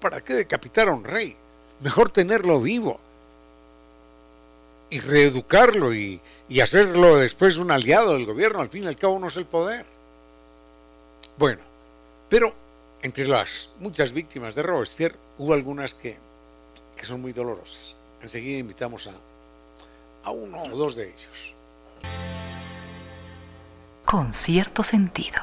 ¿Para 0.00 0.20
qué 0.20 0.34
decapitar 0.34 0.88
a 0.88 0.92
un 0.92 1.04
rey? 1.04 1.36
Mejor 1.80 2.10
tenerlo 2.10 2.60
vivo 2.60 2.98
y 4.90 4.98
reeducarlo 5.00 5.94
y, 5.94 6.20
hacerlo 6.60 7.16
después 7.16 7.56
un 7.56 7.70
aliado 7.70 8.12
del 8.12 8.26
gobierno. 8.26 8.60
Al 8.60 8.68
fin 8.68 8.84
y 8.84 8.86
al 8.86 8.96
cabo 8.96 9.18
no 9.18 9.28
es 9.28 9.36
el 9.36 9.46
poder. 9.46 9.86
Bueno, 11.38 11.62
pero 12.28 12.52
entre 13.00 13.26
las 13.26 13.70
muchas 13.78 14.12
víctimas 14.12 14.54
de 14.54 14.62
Robespierre 14.62 15.16
hubo 15.38 15.54
algunas 15.54 15.94
que 15.94 16.18
son 17.02 17.22
muy 17.22 17.32
dolorosas. 17.32 17.96
Enseguida 18.22 18.58
invitamos 18.58 19.08
a, 19.08 19.12
a 20.24 20.30
uno 20.30 20.62
o 20.62 20.76
dos 20.76 20.94
de 20.94 21.08
ellos. 21.08 21.54
Con 24.04 24.32
cierto 24.32 24.82
sentido. 24.84 25.42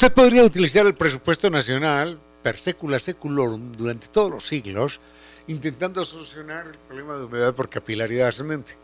Usted 0.00 0.14
podría 0.14 0.44
utilizar 0.44 0.86
el 0.86 0.94
presupuesto 0.94 1.50
nacional 1.50 2.18
per 2.42 2.56
secula 2.56 2.98
seculorum 2.98 3.72
durante 3.72 4.08
todos 4.08 4.30
los 4.30 4.48
siglos, 4.48 4.98
intentando 5.46 6.02
solucionar 6.06 6.68
el 6.68 6.78
problema 6.78 7.16
de 7.16 7.24
humedad 7.24 7.54
por 7.54 7.68
capilaridad 7.68 8.28
ascendente, 8.28 8.78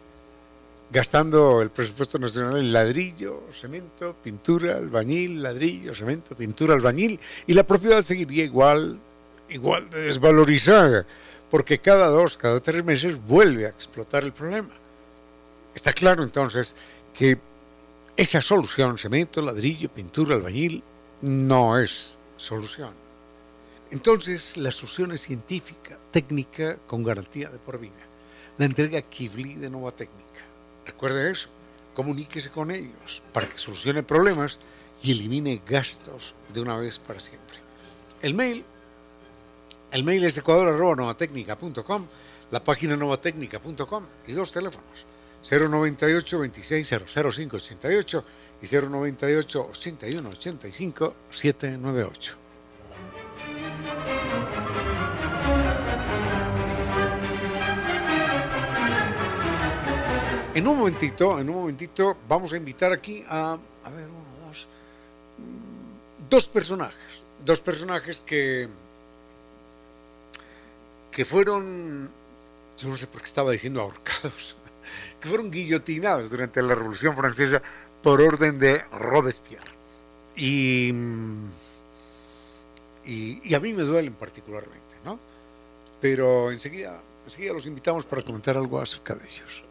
gastando 0.90 1.62
el 1.62 1.70
presupuesto 1.70 2.18
nacional 2.18 2.58
en 2.58 2.70
ladrillo, 2.70 3.44
cemento, 3.50 4.14
pintura, 4.22 4.76
albañil, 4.76 5.42
ladrillo, 5.42 5.94
cemento, 5.94 6.36
pintura, 6.36 6.74
albañil, 6.74 7.18
y 7.46 7.54
la 7.54 7.62
propiedad 7.62 8.02
seguiría 8.02 8.44
igual, 8.44 9.00
igual 9.48 9.88
de 9.88 10.02
desvalorizada, 10.02 11.06
porque 11.50 11.78
cada 11.78 12.08
dos, 12.08 12.36
cada 12.36 12.60
tres 12.60 12.84
meses 12.84 13.16
vuelve 13.26 13.64
a 13.64 13.70
explotar 13.70 14.22
el 14.22 14.34
problema. 14.34 14.74
Está 15.74 15.94
claro 15.94 16.22
entonces 16.22 16.76
que 17.14 17.38
esa 18.18 18.42
solución, 18.42 18.98
cemento, 18.98 19.40
ladrillo, 19.40 19.88
pintura, 19.88 20.34
albañil, 20.34 20.84
no 21.20 21.78
es 21.78 22.18
solución. 22.36 22.92
Entonces, 23.90 24.56
la 24.56 24.72
solución 24.72 25.12
es 25.12 25.22
científica, 25.22 25.98
técnica, 26.10 26.76
con 26.86 27.04
garantía 27.04 27.48
de 27.48 27.58
por 27.58 27.78
vida. 27.78 27.92
La 28.58 28.64
entrega 28.64 29.00
Kivli 29.02 29.54
de 29.54 29.70
Nueva 29.70 29.92
Técnica. 29.92 30.26
Recuerde 30.84 31.30
eso, 31.30 31.48
comuníquese 31.94 32.50
con 32.50 32.70
ellos 32.70 33.22
para 33.32 33.48
que 33.48 33.58
solucione 33.58 34.02
problemas 34.02 34.58
y 35.02 35.12
elimine 35.12 35.62
gastos 35.66 36.34
de 36.52 36.60
una 36.60 36.76
vez 36.76 36.98
para 36.98 37.20
siempre. 37.20 37.58
El 38.22 38.34
mail, 38.34 38.64
el 39.92 40.04
mail 40.04 40.24
es 40.24 40.38
ecuador.novatecnica.com, 40.38 42.06
la 42.50 42.64
página 42.64 42.96
novatecnica.com 42.96 44.04
y 44.26 44.32
dos 44.32 44.52
teléfonos, 44.52 45.06
098 45.48 46.38
26 46.38 46.94
00588 47.14 48.24
y 48.62 48.66
098 48.66 49.68
81 49.70 50.28
85 50.28 51.14
798. 51.30 52.36
En 60.54 60.66
un 60.66 60.78
momentito, 60.78 61.38
en 61.38 61.50
un 61.50 61.56
momentito 61.56 62.16
vamos 62.26 62.52
a 62.52 62.56
invitar 62.56 62.92
aquí 62.92 63.22
a, 63.28 63.58
a 63.84 63.90
ver, 63.90 64.08
uno, 64.08 64.48
dos, 64.48 64.66
mm, 65.38 66.28
dos 66.30 66.48
personajes, 66.48 67.24
dos 67.44 67.60
personajes 67.60 68.20
que 68.20 68.68
que 71.16 71.24
fueron, 71.24 72.10
yo 72.76 72.88
no 72.90 72.94
sé 72.98 73.06
por 73.06 73.22
qué 73.22 73.26
estaba 73.26 73.50
diciendo 73.50 73.80
ahorcados, 73.80 74.54
que 75.20 75.28
fueron 75.30 75.50
guillotinados 75.50 76.28
durante 76.28 76.60
la 76.60 76.74
Revolución 76.74 77.16
Francesa 77.16 77.62
por 78.02 78.20
orden 78.20 78.58
de 78.58 78.82
Robespierre. 78.92 79.76
Y, 80.36 80.92
y, 83.04 83.54
a 83.54 83.60
mí 83.60 83.72
me 83.72 83.82
duelen 83.82 84.14
particularmente, 84.14 84.96
¿no? 85.04 85.18
Pero 86.00 86.52
enseguida, 86.52 87.00
enseguida 87.24 87.54
los 87.54 87.66
invitamos 87.66 88.04
para 88.04 88.22
comentar 88.22 88.56
algo 88.56 88.80
acerca 88.80 89.14
de 89.14 89.24
ellos. 89.24 89.62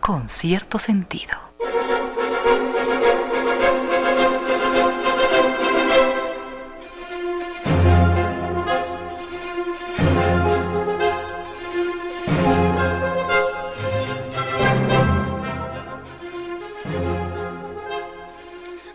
Con 0.00 0.28
cierto 0.28 0.78
sentido. 0.78 1.36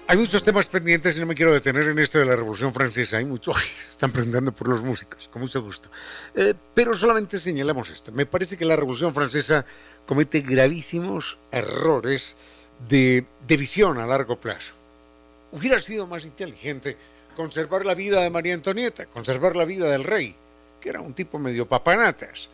Hay 0.10 0.18
muchos 0.18 0.42
temas 0.42 0.68
pendientes 0.68 1.16
y 1.16 1.20
no 1.20 1.28
me 1.28 1.36
quiero 1.36 1.54
detener 1.54 1.84
en 1.84 2.00
esto 2.00 2.18
de 2.18 2.26
la 2.26 2.36
Revolución 2.36 2.74
Francesa. 2.74 3.18
Hay 3.18 3.26
mucho, 3.26 3.54
están 3.88 4.10
aprendiendo 4.10 4.52
por 4.52 4.68
los 4.68 4.82
músicos, 4.82 5.28
con 5.28 5.40
mucho 5.40 5.62
gusto. 5.62 5.92
Eh, 6.34 6.56
pero 6.74 6.96
solamente 6.96 7.38
señalamos 7.38 7.92
esto. 7.92 8.12
Me 8.12 8.26
parece 8.26 8.58
que 8.58 8.66
la 8.66 8.76
Revolución 8.76 9.14
Francesa 9.14 9.64
comete 10.08 10.42
gravísimos 10.42 11.38
errores 11.52 12.36
de, 12.90 13.24
de 13.48 13.58
visión 13.58 14.00
a 14.00 14.08
largo 14.08 14.40
plazo. 14.40 14.74
Hubiera 15.52 15.80
sido 15.80 16.08
más 16.08 16.26
inteligente 16.26 16.98
conservar 17.36 17.86
la 17.86 17.94
vida 17.94 18.24
de 18.24 18.32
María 18.32 18.56
Antonieta, 18.56 19.06
conservar 19.06 19.56
la 19.56 19.66
vida 19.66 19.92
del 19.92 20.04
rey, 20.04 20.36
que 20.82 20.90
era 20.90 21.02
un 21.02 21.14
tipo 21.14 21.38
medio 21.38 21.68
papanatas, 21.68 22.50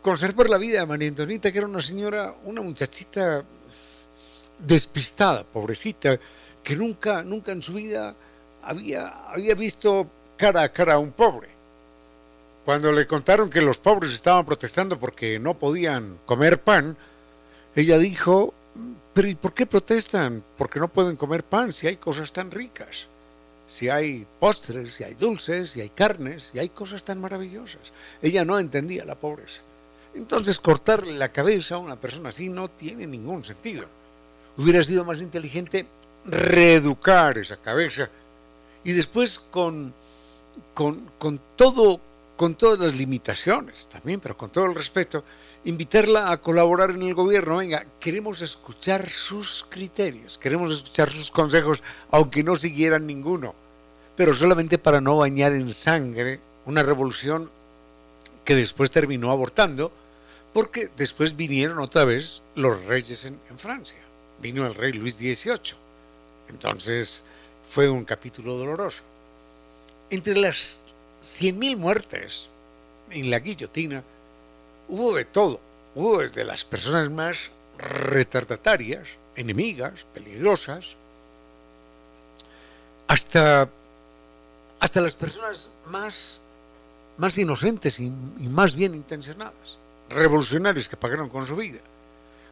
conservar 0.00 0.48
la 0.48 0.58
vida 0.58 0.78
de 0.78 0.86
María 0.86 1.08
Antonita, 1.08 1.50
que 1.50 1.58
era 1.58 1.66
una 1.66 1.82
señora, 1.82 2.36
una 2.44 2.62
muchachita 2.62 3.44
despistada, 4.60 5.42
pobrecita, 5.42 6.16
que 6.62 6.76
nunca, 6.76 7.22
nunca 7.22 7.52
en 7.52 7.62
su 7.62 7.74
vida 7.74 8.14
había, 8.62 9.08
había 9.30 9.54
visto 9.54 10.06
cara 10.36 10.62
a 10.62 10.72
cara 10.72 10.94
a 10.94 10.98
un 10.98 11.12
pobre. 11.12 11.48
Cuando 12.64 12.92
le 12.92 13.06
contaron 13.06 13.50
que 13.50 13.62
los 13.62 13.78
pobres 13.78 14.12
estaban 14.12 14.44
protestando 14.44 14.98
porque 14.98 15.38
no 15.38 15.58
podían 15.58 16.18
comer 16.26 16.60
pan, 16.60 16.96
ella 17.74 17.98
dijo, 17.98 18.54
pero 19.14 19.28
¿y 19.28 19.34
por 19.34 19.54
qué 19.54 19.66
protestan? 19.66 20.42
Porque 20.56 20.78
no 20.78 20.88
pueden 20.88 21.16
comer 21.16 21.42
pan 21.42 21.72
si 21.72 21.86
hay 21.86 21.96
cosas 21.96 22.32
tan 22.32 22.50
ricas, 22.50 23.06
si 23.66 23.88
hay 23.88 24.26
postres, 24.38 24.94
si 24.94 25.04
hay 25.04 25.14
dulces, 25.14 25.70
si 25.70 25.80
hay 25.80 25.90
carnes, 25.90 26.50
si 26.52 26.58
hay 26.58 26.68
cosas 26.68 27.04
tan 27.04 27.20
maravillosas. 27.20 27.92
Ella 28.22 28.44
no 28.44 28.58
entendía 28.58 29.04
la 29.04 29.14
pobreza. 29.14 29.62
Entonces 30.14 30.58
cortarle 30.58 31.12
la 31.12 31.32
cabeza 31.32 31.76
a 31.76 31.78
una 31.78 31.96
persona 31.96 32.30
así 32.30 32.48
no 32.48 32.68
tiene 32.68 33.06
ningún 33.06 33.44
sentido. 33.44 33.86
Hubiera 34.56 34.82
sido 34.84 35.04
más 35.04 35.20
inteligente 35.20 35.86
reeducar 36.24 37.38
esa 37.38 37.56
cabeza 37.56 38.08
y 38.84 38.92
después 38.92 39.38
con, 39.38 39.92
con, 40.74 41.10
con, 41.18 41.40
todo, 41.56 42.00
con 42.36 42.54
todas 42.54 42.78
las 42.78 42.94
limitaciones 42.94 43.88
también, 43.88 44.20
pero 44.20 44.36
con 44.36 44.50
todo 44.50 44.66
el 44.66 44.74
respeto, 44.74 45.24
invitarla 45.64 46.30
a 46.30 46.40
colaborar 46.40 46.90
en 46.90 47.02
el 47.02 47.14
gobierno. 47.14 47.58
Venga, 47.58 47.84
queremos 47.98 48.40
escuchar 48.40 49.08
sus 49.08 49.66
criterios, 49.68 50.38
queremos 50.38 50.72
escuchar 50.72 51.10
sus 51.10 51.30
consejos, 51.30 51.82
aunque 52.10 52.42
no 52.42 52.56
siguieran 52.56 53.06
ninguno, 53.06 53.54
pero 54.16 54.34
solamente 54.34 54.78
para 54.78 55.00
no 55.00 55.18
bañar 55.18 55.52
en 55.52 55.72
sangre 55.74 56.40
una 56.64 56.82
revolución 56.82 57.50
que 58.44 58.54
después 58.54 58.90
terminó 58.90 59.30
abortando, 59.30 59.92
porque 60.52 60.90
después 60.96 61.36
vinieron 61.36 61.78
otra 61.78 62.04
vez 62.04 62.42
los 62.54 62.84
reyes 62.86 63.24
en, 63.24 63.38
en 63.48 63.58
Francia. 63.58 63.98
Vino 64.40 64.66
el 64.66 64.74
rey 64.74 64.92
Luis 64.92 65.16
XVIII. 65.16 65.89
Entonces 66.50 67.22
fue 67.70 67.88
un 67.88 68.04
capítulo 68.04 68.56
doloroso. 68.56 69.02
Entre 70.10 70.36
las 70.36 70.84
100.000 71.22 71.76
muertes 71.76 72.46
en 73.10 73.30
la 73.30 73.38
guillotina 73.38 74.02
hubo 74.88 75.14
de 75.14 75.24
todo. 75.24 75.60
Hubo 75.94 76.20
desde 76.20 76.44
las 76.44 76.64
personas 76.64 77.10
más 77.10 77.36
retardatarias, 77.78 79.08
enemigas, 79.36 80.04
peligrosas, 80.12 80.96
hasta, 83.06 83.68
hasta 84.78 85.00
las 85.00 85.14
personas 85.14 85.70
más, 85.86 86.40
más 87.16 87.38
inocentes 87.38 87.98
y, 87.98 88.10
más 88.10 88.74
bien 88.74 88.94
intencionadas, 88.94 89.78
revolucionarios 90.08 90.88
que 90.88 90.96
pagaron 90.96 91.28
con 91.28 91.46
su 91.46 91.56
vida. 91.56 91.80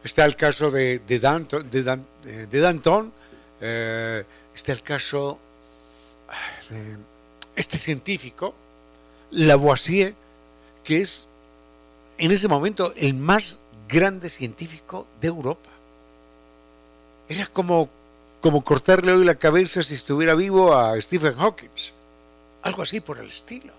Está 0.02 0.24
el 0.24 0.36
caso 0.36 0.70
de, 0.70 1.00
de 1.00 2.60
Danton 2.60 3.12
eh, 3.60 4.24
está 4.54 4.72
el 4.72 4.82
caso 4.82 5.38
de 6.70 6.96
este 7.56 7.76
científico, 7.76 8.54
Lavoisier, 9.30 10.14
que 10.84 11.00
es 11.00 11.28
en 12.18 12.32
ese 12.32 12.48
momento 12.48 12.92
el 12.96 13.14
más 13.14 13.58
grande 13.88 14.28
científico 14.28 15.06
de 15.20 15.28
Europa. 15.28 15.70
Era 17.28 17.46
como, 17.46 17.88
como 18.40 18.62
cortarle 18.62 19.12
hoy 19.12 19.24
la 19.24 19.34
cabeza 19.34 19.82
si 19.82 19.94
estuviera 19.94 20.34
vivo 20.34 20.74
a 20.74 21.00
Stephen 21.00 21.34
Hawking. 21.34 21.68
Algo 22.62 22.82
así 22.82 23.00
por 23.00 23.18
el 23.18 23.28
estilo. 23.28 23.72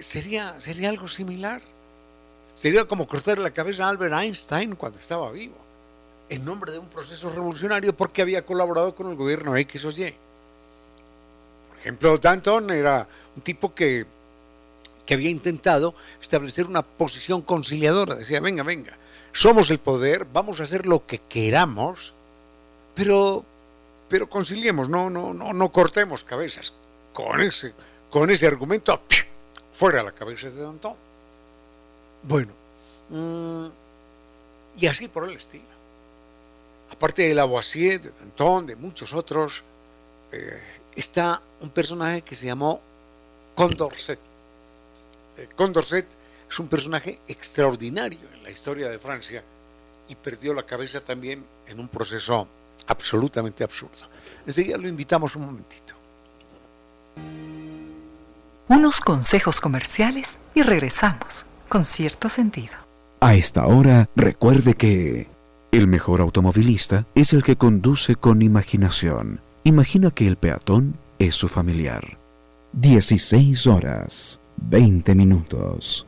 Sería, 0.00 0.58
sería 0.60 0.90
algo 0.90 1.08
similar. 1.08 1.60
Sería 2.54 2.84
como 2.86 3.06
cortarle 3.06 3.44
la 3.44 3.52
cabeza 3.52 3.86
a 3.86 3.90
Albert 3.90 4.14
Einstein 4.14 4.74
cuando 4.74 4.98
estaba 4.98 5.30
vivo, 5.30 5.56
en 6.28 6.44
nombre 6.44 6.72
de 6.72 6.78
un 6.78 6.88
proceso 6.88 7.30
revolucionario 7.30 7.96
porque 7.96 8.22
había 8.22 8.44
colaborado 8.44 8.94
con 8.94 9.10
el 9.10 9.16
gobierno 9.16 9.56
X 9.56 9.84
o 9.84 9.90
Y. 9.90 10.14
Por 11.68 11.78
ejemplo, 11.78 12.18
Danton 12.18 12.70
era 12.70 13.06
un 13.36 13.42
tipo 13.42 13.74
que 13.74 14.06
que 15.08 15.14
había 15.14 15.30
intentado 15.30 15.94
establecer 16.20 16.66
una 16.66 16.82
posición 16.82 17.40
conciliadora. 17.40 18.14
Decía, 18.14 18.40
venga, 18.40 18.62
venga, 18.62 18.98
somos 19.32 19.70
el 19.70 19.78
poder, 19.78 20.26
vamos 20.30 20.60
a 20.60 20.64
hacer 20.64 20.84
lo 20.84 21.06
que 21.06 21.16
queramos, 21.16 22.12
pero, 22.94 23.42
pero 24.10 24.28
conciliemos, 24.28 24.90
no, 24.90 25.08
no, 25.08 25.32
no, 25.32 25.54
no 25.54 25.72
cortemos 25.72 26.24
cabezas. 26.24 26.74
Con 27.14 27.40
ese, 27.40 27.72
con 28.10 28.28
ese 28.28 28.46
argumento, 28.46 29.00
fuera 29.72 30.02
la 30.02 30.12
cabeza 30.12 30.50
de 30.50 30.60
Danton. 30.60 30.94
Bueno, 32.24 32.52
mmm, 33.08 33.68
y 34.76 34.88
así 34.88 35.08
por 35.08 35.26
el 35.26 35.36
estilo. 35.36 35.77
Aparte 36.90 37.22
de 37.22 37.34
Lavoisier, 37.34 38.00
de 38.00 38.10
Danton, 38.10 38.66
de 38.66 38.76
muchos 38.76 39.12
otros, 39.12 39.62
eh, 40.32 40.60
está 40.94 41.40
un 41.60 41.70
personaje 41.70 42.22
que 42.22 42.34
se 42.34 42.46
llamó 42.46 42.80
Condorcet. 43.54 44.18
Condorcet 45.54 46.06
es 46.50 46.58
un 46.58 46.68
personaje 46.68 47.20
extraordinario 47.28 48.18
en 48.32 48.42
la 48.42 48.50
historia 48.50 48.88
de 48.88 48.98
Francia 48.98 49.42
y 50.08 50.14
perdió 50.14 50.54
la 50.54 50.64
cabeza 50.64 51.00
también 51.00 51.44
en 51.66 51.78
un 51.78 51.88
proceso 51.88 52.48
absolutamente 52.86 53.62
absurdo. 53.62 54.08
Enseguida 54.46 54.78
lo 54.78 54.88
invitamos 54.88 55.36
un 55.36 55.46
momentito. 55.46 55.94
Unos 58.68 59.00
consejos 59.00 59.60
comerciales 59.60 60.40
y 60.54 60.62
regresamos 60.62 61.46
con 61.68 61.84
cierto 61.84 62.28
sentido. 62.28 62.74
A 63.20 63.34
esta 63.34 63.66
hora, 63.66 64.08
recuerde 64.14 64.74
que 64.74 65.28
el 65.70 65.86
mejor 65.86 66.20
automovilista 66.20 67.06
es 67.14 67.32
el 67.32 67.42
que 67.42 67.56
conduce 67.56 68.16
con 68.16 68.42
imaginación. 68.42 69.40
Imagina 69.64 70.10
que 70.10 70.26
el 70.26 70.36
peatón 70.36 70.96
es 71.18 71.34
su 71.34 71.48
familiar. 71.48 72.18
16 72.72 73.66
horas. 73.66 74.40
20 74.56 75.14
minutos. 75.14 76.06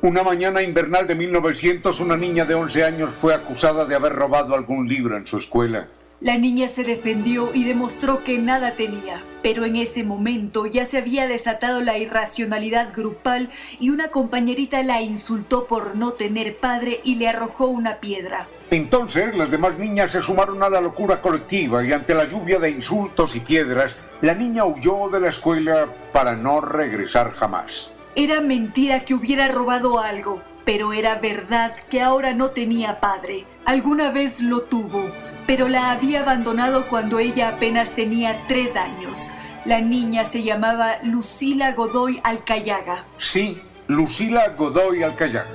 Una 0.00 0.22
mañana 0.22 0.62
invernal 0.62 1.06
de 1.06 1.14
1900, 1.14 2.00
una 2.00 2.16
niña 2.16 2.44
de 2.44 2.54
11 2.54 2.84
años 2.84 3.10
fue 3.10 3.34
acusada 3.34 3.84
de 3.84 3.94
haber 3.94 4.12
robado 4.12 4.54
algún 4.54 4.88
libro 4.88 5.16
en 5.16 5.26
su 5.26 5.38
escuela. 5.38 5.88
La 6.20 6.38
niña 6.38 6.68
se 6.68 6.84
defendió 6.84 7.52
y 7.52 7.64
demostró 7.64 8.22
que 8.22 8.38
nada 8.38 8.76
tenía, 8.76 9.22
pero 9.42 9.64
en 9.64 9.76
ese 9.76 10.04
momento 10.04 10.64
ya 10.64 10.86
se 10.86 10.98
había 10.98 11.26
desatado 11.26 11.80
la 11.80 11.98
irracionalidad 11.98 12.94
grupal 12.94 13.50
y 13.80 13.90
una 13.90 14.08
compañerita 14.08 14.82
la 14.84 15.02
insultó 15.02 15.66
por 15.66 15.96
no 15.96 16.12
tener 16.12 16.56
padre 16.58 17.00
y 17.02 17.16
le 17.16 17.28
arrojó 17.28 17.66
una 17.66 17.98
piedra. 17.98 18.48
Entonces 18.70 19.36
las 19.36 19.50
demás 19.50 19.76
niñas 19.76 20.12
se 20.12 20.22
sumaron 20.22 20.62
a 20.62 20.70
la 20.70 20.80
locura 20.80 21.20
colectiva 21.20 21.84
y 21.84 21.92
ante 21.92 22.14
la 22.14 22.24
lluvia 22.24 22.58
de 22.58 22.70
insultos 22.70 23.34
y 23.34 23.40
piedras, 23.40 23.98
la 24.22 24.34
niña 24.34 24.64
huyó 24.64 25.08
de 25.10 25.20
la 25.20 25.28
escuela 25.28 25.88
para 26.12 26.36
no 26.36 26.60
regresar 26.60 27.32
jamás. 27.32 27.90
Era 28.14 28.40
mentira 28.40 29.04
que 29.04 29.14
hubiera 29.14 29.48
robado 29.48 29.98
algo, 29.98 30.40
pero 30.64 30.92
era 30.92 31.16
verdad 31.16 31.74
que 31.90 32.00
ahora 32.00 32.32
no 32.32 32.50
tenía 32.50 33.00
padre. 33.00 33.44
Alguna 33.64 34.10
vez 34.10 34.40
lo 34.40 34.62
tuvo, 34.62 35.10
pero 35.46 35.68
la 35.68 35.92
había 35.92 36.20
abandonado 36.20 36.86
cuando 36.88 37.18
ella 37.18 37.48
apenas 37.48 37.90
tenía 37.94 38.40
tres 38.48 38.76
años. 38.76 39.30
La 39.64 39.80
niña 39.80 40.24
se 40.24 40.42
llamaba 40.42 40.98
Lucila 41.02 41.72
Godoy 41.72 42.20
Alcayaga. 42.22 43.04
Sí, 43.18 43.60
Lucila 43.88 44.48
Godoy 44.50 45.02
Alcayaga. 45.02 45.46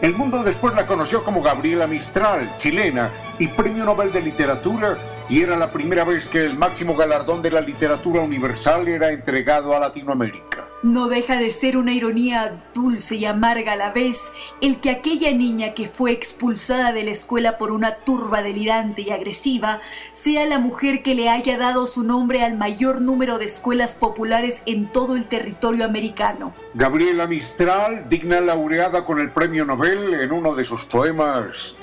El 0.00 0.16
mundo 0.16 0.42
después 0.42 0.74
la 0.74 0.86
conoció 0.86 1.22
como 1.22 1.42
Gabriela 1.42 1.86
Mistral, 1.86 2.56
chilena 2.56 3.10
y 3.38 3.46
Premio 3.46 3.84
Nobel 3.84 4.12
de 4.12 4.20
Literatura, 4.20 4.98
y 5.32 5.40
era 5.40 5.56
la 5.56 5.72
primera 5.72 6.04
vez 6.04 6.26
que 6.26 6.44
el 6.44 6.58
máximo 6.58 6.94
galardón 6.94 7.40
de 7.40 7.50
la 7.50 7.62
literatura 7.62 8.20
universal 8.20 8.86
era 8.86 9.12
entregado 9.12 9.74
a 9.74 9.80
Latinoamérica. 9.80 10.68
No 10.82 11.08
deja 11.08 11.38
de 11.38 11.50
ser 11.52 11.78
una 11.78 11.94
ironía 11.94 12.62
dulce 12.74 13.16
y 13.16 13.24
amarga 13.24 13.72
a 13.72 13.76
la 13.76 13.92
vez 13.92 14.30
el 14.60 14.78
que 14.80 14.90
aquella 14.90 15.30
niña 15.30 15.72
que 15.72 15.88
fue 15.88 16.10
expulsada 16.12 16.92
de 16.92 17.04
la 17.04 17.12
escuela 17.12 17.56
por 17.56 17.72
una 17.72 17.94
turba 17.96 18.42
delirante 18.42 19.00
y 19.00 19.10
agresiva 19.10 19.80
sea 20.12 20.44
la 20.44 20.58
mujer 20.58 21.02
que 21.02 21.14
le 21.14 21.30
haya 21.30 21.56
dado 21.56 21.86
su 21.86 22.02
nombre 22.02 22.42
al 22.42 22.58
mayor 22.58 23.00
número 23.00 23.38
de 23.38 23.46
escuelas 23.46 23.94
populares 23.94 24.60
en 24.66 24.92
todo 24.92 25.16
el 25.16 25.24
territorio 25.28 25.86
americano. 25.86 26.52
Gabriela 26.74 27.26
Mistral, 27.26 28.06
digna 28.10 28.42
laureada 28.42 29.06
con 29.06 29.18
el 29.18 29.30
premio 29.30 29.64
Nobel, 29.64 30.12
en 30.12 30.30
uno 30.30 30.54
de 30.54 30.64
sus 30.64 30.84
poemas 30.84 31.76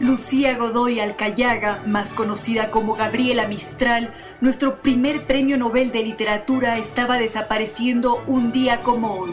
Lucía 0.00 0.58
Godoy 0.58 0.98
Alcayaga, 0.98 1.84
más 1.86 2.12
conocida 2.12 2.72
como 2.72 2.96
Gabriela 2.96 3.46
Mistral, 3.46 4.12
nuestro 4.40 4.82
primer 4.82 5.24
premio 5.26 5.56
Nobel 5.56 5.92
de 5.92 6.02
Literatura, 6.02 6.78
estaba 6.78 7.16
desapareciendo 7.16 8.20
un 8.26 8.50
día 8.50 8.82
como 8.82 9.14
hoy, 9.14 9.30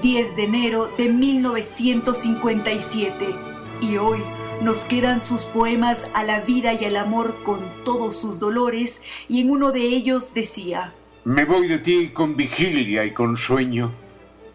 10 0.00 0.34
de 0.34 0.44
enero 0.44 0.88
de 0.96 1.10
1957. 1.10 3.34
Y 3.82 3.98
hoy 3.98 4.20
nos 4.62 4.84
quedan 4.84 5.20
sus 5.20 5.42
poemas 5.42 6.08
a 6.14 6.24
la 6.24 6.40
vida 6.40 6.72
y 6.72 6.86
al 6.86 6.96
amor 6.96 7.42
con 7.44 7.60
todos 7.84 8.18
sus 8.18 8.38
dolores, 8.38 9.02
y 9.28 9.42
en 9.42 9.50
uno 9.50 9.72
de 9.72 9.82
ellos 9.82 10.32
decía, 10.32 10.94
Me 11.24 11.44
voy 11.44 11.68
de 11.68 11.80
ti 11.80 12.08
con 12.08 12.34
vigilia 12.34 13.04
y 13.04 13.12
con 13.12 13.36
sueño, 13.36 13.92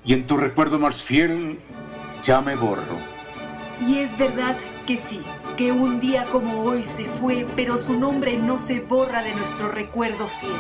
y 0.04 0.14
en 0.14 0.26
tu 0.26 0.36
recuerdo 0.36 0.80
más 0.80 1.04
fiel 1.04 1.60
ya 2.24 2.42
me 2.42 2.56
borro. 2.56 2.98
Y 3.88 4.00
es 4.00 4.18
verdad 4.18 4.58
que 4.86 4.98
sí, 4.98 5.22
que 5.56 5.72
un 5.72 6.00
día 6.00 6.26
como 6.32 6.64
hoy 6.64 6.84
se 6.84 7.06
fue, 7.06 7.48
pero 7.56 7.78
su 7.78 7.98
nombre 7.98 8.38
no 8.38 8.58
se 8.58 8.80
borra 8.80 9.22
de 9.22 9.34
nuestro 9.36 9.70
recuerdo 9.70 10.28
fiel. 10.40 10.52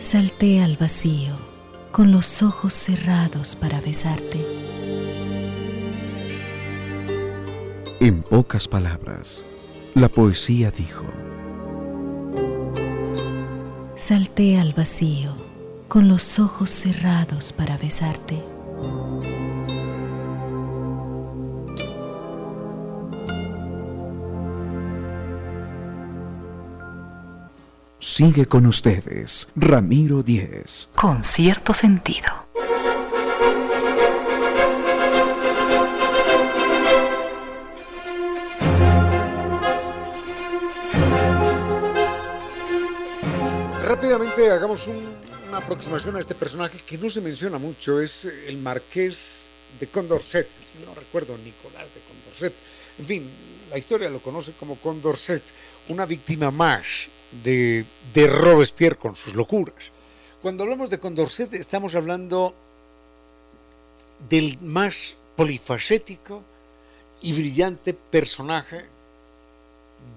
Salté 0.00 0.62
al 0.62 0.76
vacío 0.76 1.34
con 1.92 2.12
los 2.12 2.42
ojos 2.42 2.74
cerrados 2.74 3.56
para 3.56 3.80
besarte. 3.80 4.44
En 8.00 8.22
pocas 8.22 8.68
palabras, 8.68 9.44
la 9.94 10.08
poesía 10.08 10.70
dijo, 10.70 11.06
Salté 13.96 14.58
al 14.58 14.74
vacío 14.74 15.35
con 15.88 16.08
los 16.08 16.38
ojos 16.38 16.70
cerrados 16.70 17.52
para 17.52 17.76
besarte. 17.76 18.44
Sigue 27.98 28.46
con 28.46 28.66
ustedes, 28.66 29.48
Ramiro 29.56 30.22
Díez. 30.22 30.88
Con 30.94 31.22
cierto 31.22 31.74
sentido. 31.74 32.46
Rápidamente 43.82 44.50
hagamos 44.50 44.88
una 45.48 45.58
aproximación 45.58 46.16
a 46.16 46.20
este 46.20 46.34
personaje 46.34 46.78
que 46.78 46.98
no 46.98 47.08
se 47.08 47.20
menciona 47.20 47.58
mucho, 47.58 48.00
es 48.00 48.24
el 48.24 48.58
marqués 48.58 49.46
de 49.78 49.86
Condorcet, 49.86 50.48
no 50.84 50.94
recuerdo, 50.94 51.36
Nicolás 51.38 51.92
de 51.94 52.00
Condorcet. 52.00 52.54
En 52.98 53.06
fin, 53.06 53.30
la 53.70 53.78
historia 53.78 54.10
lo 54.10 54.20
conoce 54.20 54.52
como 54.52 54.76
Condorcet, 54.76 55.42
una 55.88 56.06
víctima 56.06 56.50
más 56.50 56.84
de, 57.44 57.84
de 58.12 58.26
Robespierre 58.26 58.96
con 58.96 59.14
sus 59.14 59.34
locuras. 59.34 59.92
Cuando 60.42 60.64
hablamos 60.64 60.90
de 60.90 60.98
Condorcet 60.98 61.52
estamos 61.54 61.94
hablando 61.94 62.54
del 64.28 64.58
más 64.60 65.16
polifacético 65.36 66.42
y 67.22 67.32
brillante 67.32 67.94
personaje 67.94 68.86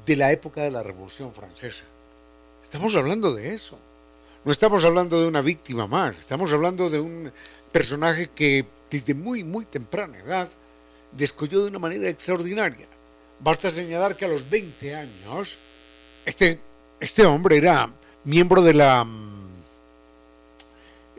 de 0.05 0.15
la 0.15 0.31
época 0.31 0.61
de 0.61 0.71
la 0.71 0.83
Revolución 0.83 1.33
Francesa. 1.33 1.83
Estamos 2.61 2.95
hablando 2.95 3.33
de 3.33 3.53
eso. 3.53 3.77
No 4.49 4.53
estamos 4.53 4.83
hablando 4.83 5.21
de 5.21 5.27
una 5.27 5.41
víctima 5.41 5.85
más, 5.85 6.17
estamos 6.17 6.51
hablando 6.51 6.89
de 6.89 6.99
un 6.99 7.31
personaje 7.71 8.31
que 8.33 8.65
desde 8.89 9.13
muy, 9.13 9.43
muy 9.43 9.65
temprana 9.65 10.17
edad 10.17 10.49
descolló 11.11 11.61
de 11.61 11.67
una 11.67 11.77
manera 11.77 12.09
extraordinaria. 12.09 12.87
Basta 13.39 13.69
señalar 13.69 14.17
que 14.17 14.25
a 14.25 14.27
los 14.27 14.49
20 14.49 14.95
años, 14.95 15.55
este 16.25 16.59
este 16.99 17.27
hombre 17.27 17.57
era 17.57 17.91
miembro 18.23 18.63
de 18.63 18.73
la, 18.73 19.03
mm, 19.03 19.61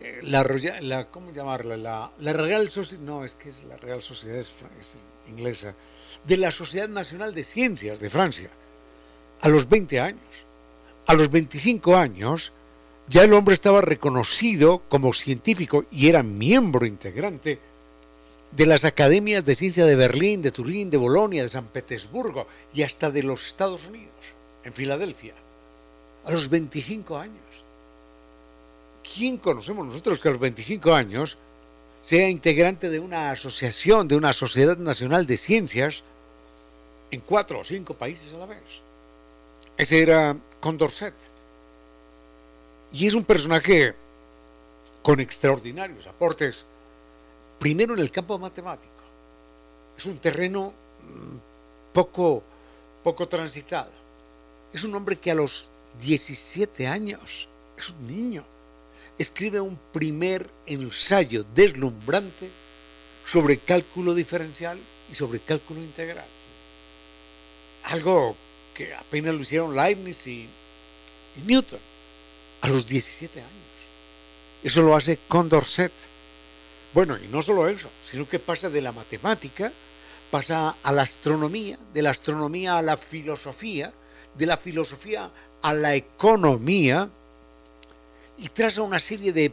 eh, 0.01 0.20
la, 0.24 0.45
la 0.81 1.07
¿cómo 1.07 1.31
llamarla? 1.31 1.76
La, 1.76 2.11
la 2.18 2.33
Real 2.33 2.68
Sociedad, 2.68 3.05
no, 3.05 3.24
es 3.24 3.37
que 3.37 3.51
es 3.51 3.62
la 3.62 3.76
Real 3.76 4.03
Sociedad 4.03 4.39
es, 4.41 4.51
inglesa, 5.28 5.76
de 6.24 6.37
la 6.37 6.51
Sociedad 6.51 6.89
Nacional 6.89 7.33
de 7.33 7.45
Ciencias 7.45 8.01
de 8.01 8.11
Francia, 8.11 8.51
a 9.41 9.49
los 9.49 9.68
20 9.68 10.01
años. 10.01 10.47
A 11.07 11.14
los 11.14 11.31
25 11.31 11.97
años, 11.97 12.53
ya 13.11 13.25
el 13.25 13.33
hombre 13.33 13.55
estaba 13.55 13.81
reconocido 13.81 14.83
como 14.89 15.13
científico 15.13 15.85
y 15.91 16.09
era 16.09 16.23
miembro 16.23 16.87
integrante 16.87 17.59
de 18.53 18.67
las 18.67 18.85
academias 18.85 19.45
de 19.45 19.57
ciencia 19.57 19.85
de 19.85 19.97
Berlín, 19.97 20.43
de 20.43 20.53
Turín, 20.53 20.91
de 20.91 20.97
Bolonia, 20.97 21.43
de 21.43 21.49
San 21.49 21.67
Petersburgo 21.67 22.47
y 22.73 22.85
hasta 22.85 23.11
de 23.11 23.25
los 23.25 23.49
Estados 23.49 23.85
Unidos, 23.87 24.15
en 24.63 24.73
Filadelfia 24.73 25.35
a 26.25 26.31
los 26.31 26.49
25 26.49 27.19
años. 27.19 27.41
¿Quién 29.03 29.39
conocemos 29.39 29.85
nosotros 29.87 30.21
que 30.21 30.29
a 30.29 30.33
los 30.33 30.41
25 30.41 30.95
años 30.95 31.37
sea 32.01 32.29
integrante 32.29 32.91
de 32.91 33.01
una 33.01 33.33
asociación, 33.33 34.07
de 34.07 34.15
una 34.15 34.33
sociedad 34.33 34.77
nacional 34.77 35.27
de 35.27 35.37
ciencias 35.37 36.05
en 37.11 37.21
cuatro 37.21 37.59
o 37.59 37.65
cinco 37.65 37.95
países 37.95 38.33
a 38.35 38.39
la 38.39 38.47
vez? 38.47 38.63
Ese 39.77 40.01
era 40.01 40.37
Condorcet. 40.61 41.39
Y 42.93 43.07
es 43.07 43.14
un 43.14 43.24
personaje 43.24 43.95
con 45.03 45.20
extraordinarios 45.20 46.07
aportes, 46.07 46.64
primero 47.59 47.95
en 47.95 48.01
el 48.01 48.11
campo 48.11 48.38
matemático. 48.38 48.93
Es 49.97 50.07
un 50.07 50.18
terreno 50.18 50.72
mm, 51.03 51.93
poco, 51.93 52.43
poco 53.03 53.28
transitado. 53.28 53.91
Es 54.72 54.84
un 54.84 54.95
hombre 54.95 55.16
que 55.16 55.30
a 55.30 55.34
los 55.34 55.68
17 56.01 56.86
años, 56.86 57.49
es 57.76 57.91
un 57.91 58.07
niño, 58.07 58.45
escribe 59.18 59.61
un 59.61 59.78
primer 59.93 60.49
ensayo 60.66 61.45
deslumbrante 61.55 62.51
sobre 63.26 63.59
cálculo 63.59 64.14
diferencial 64.14 64.78
y 65.11 65.14
sobre 65.14 65.41
cálculo 65.41 65.80
integral. 65.80 66.26
Algo 67.84 68.36
que 68.74 68.95
apenas 68.95 69.34
lo 69.34 69.41
hicieron 69.41 69.76
Leibniz 69.76 70.26
y, 70.26 70.49
Newton 71.47 71.78
a 72.61 72.69
los 72.69 72.87
17 72.87 73.41
años. 73.41 73.51
Eso 74.63 74.83
lo 74.83 74.95
hace 74.95 75.19
Condorcet. 75.29 75.93
Bueno, 76.93 77.17
y 77.17 77.29
no 77.29 77.41
solo 77.43 77.69
eso, 77.69 77.89
sino 78.09 78.29
que 78.29 78.39
pasa 78.39 78.69
de 78.69 78.81
la 78.81 78.93
matemática, 78.93 79.73
pasa 80.31 80.77
a 80.83 80.93
la 80.93 81.03
astronomía, 81.03 81.79
de 81.95 82.03
la 82.03 82.11
astronomía 82.11 82.79
a 82.79 82.83
la 82.83 82.97
filosofía, 82.97 83.93
de 84.37 84.47
la 84.47 84.57
filosofía 84.57 85.31
a 85.63 85.75
la 85.75 85.95
economía 85.95 87.09
y 88.39 88.49
traza 88.49 88.83
una 88.83 89.01
serie 89.01 89.33
de, 89.33 89.53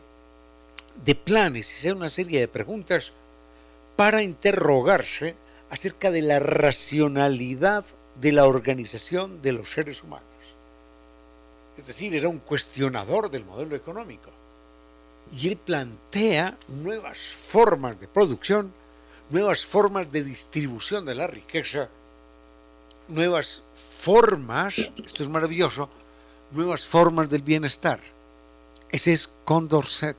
de 1.03 1.15
planes 1.15 1.83
y 1.83 1.89
una 1.89 2.09
serie 2.09 2.39
de 2.39 2.47
preguntas 2.47 3.11
para 3.95 4.21
interrogarse 4.21 5.35
acerca 5.69 6.11
de 6.11 6.21
la 6.21 6.39
racionalidad 6.39 7.83
de 8.19 8.31
la 8.31 8.45
organización 8.45 9.41
de 9.41 9.53
los 9.53 9.71
seres 9.71 10.03
humanos. 10.03 10.27
Es 11.77 11.85
decir, 11.85 12.15
era 12.15 12.27
un 12.27 12.39
cuestionador 12.39 13.29
del 13.29 13.45
modelo 13.45 13.75
económico. 13.75 14.31
Y 15.31 15.49
él 15.49 15.57
plantea 15.57 16.57
nuevas 16.67 17.17
formas 17.49 17.99
de 17.99 18.07
producción, 18.07 18.73
nuevas 19.29 19.65
formas 19.65 20.11
de 20.11 20.23
distribución 20.23 21.05
de 21.05 21.15
la 21.15 21.27
riqueza, 21.27 21.89
nuevas 23.07 23.61
formas, 23.99 24.77
esto 24.77 25.23
es 25.23 25.29
maravilloso, 25.29 25.89
nuevas 26.51 26.85
formas 26.85 27.29
del 27.29 27.41
bienestar. 27.41 27.99
Ese 28.89 29.13
es 29.13 29.29
Condorcet. 29.43 30.17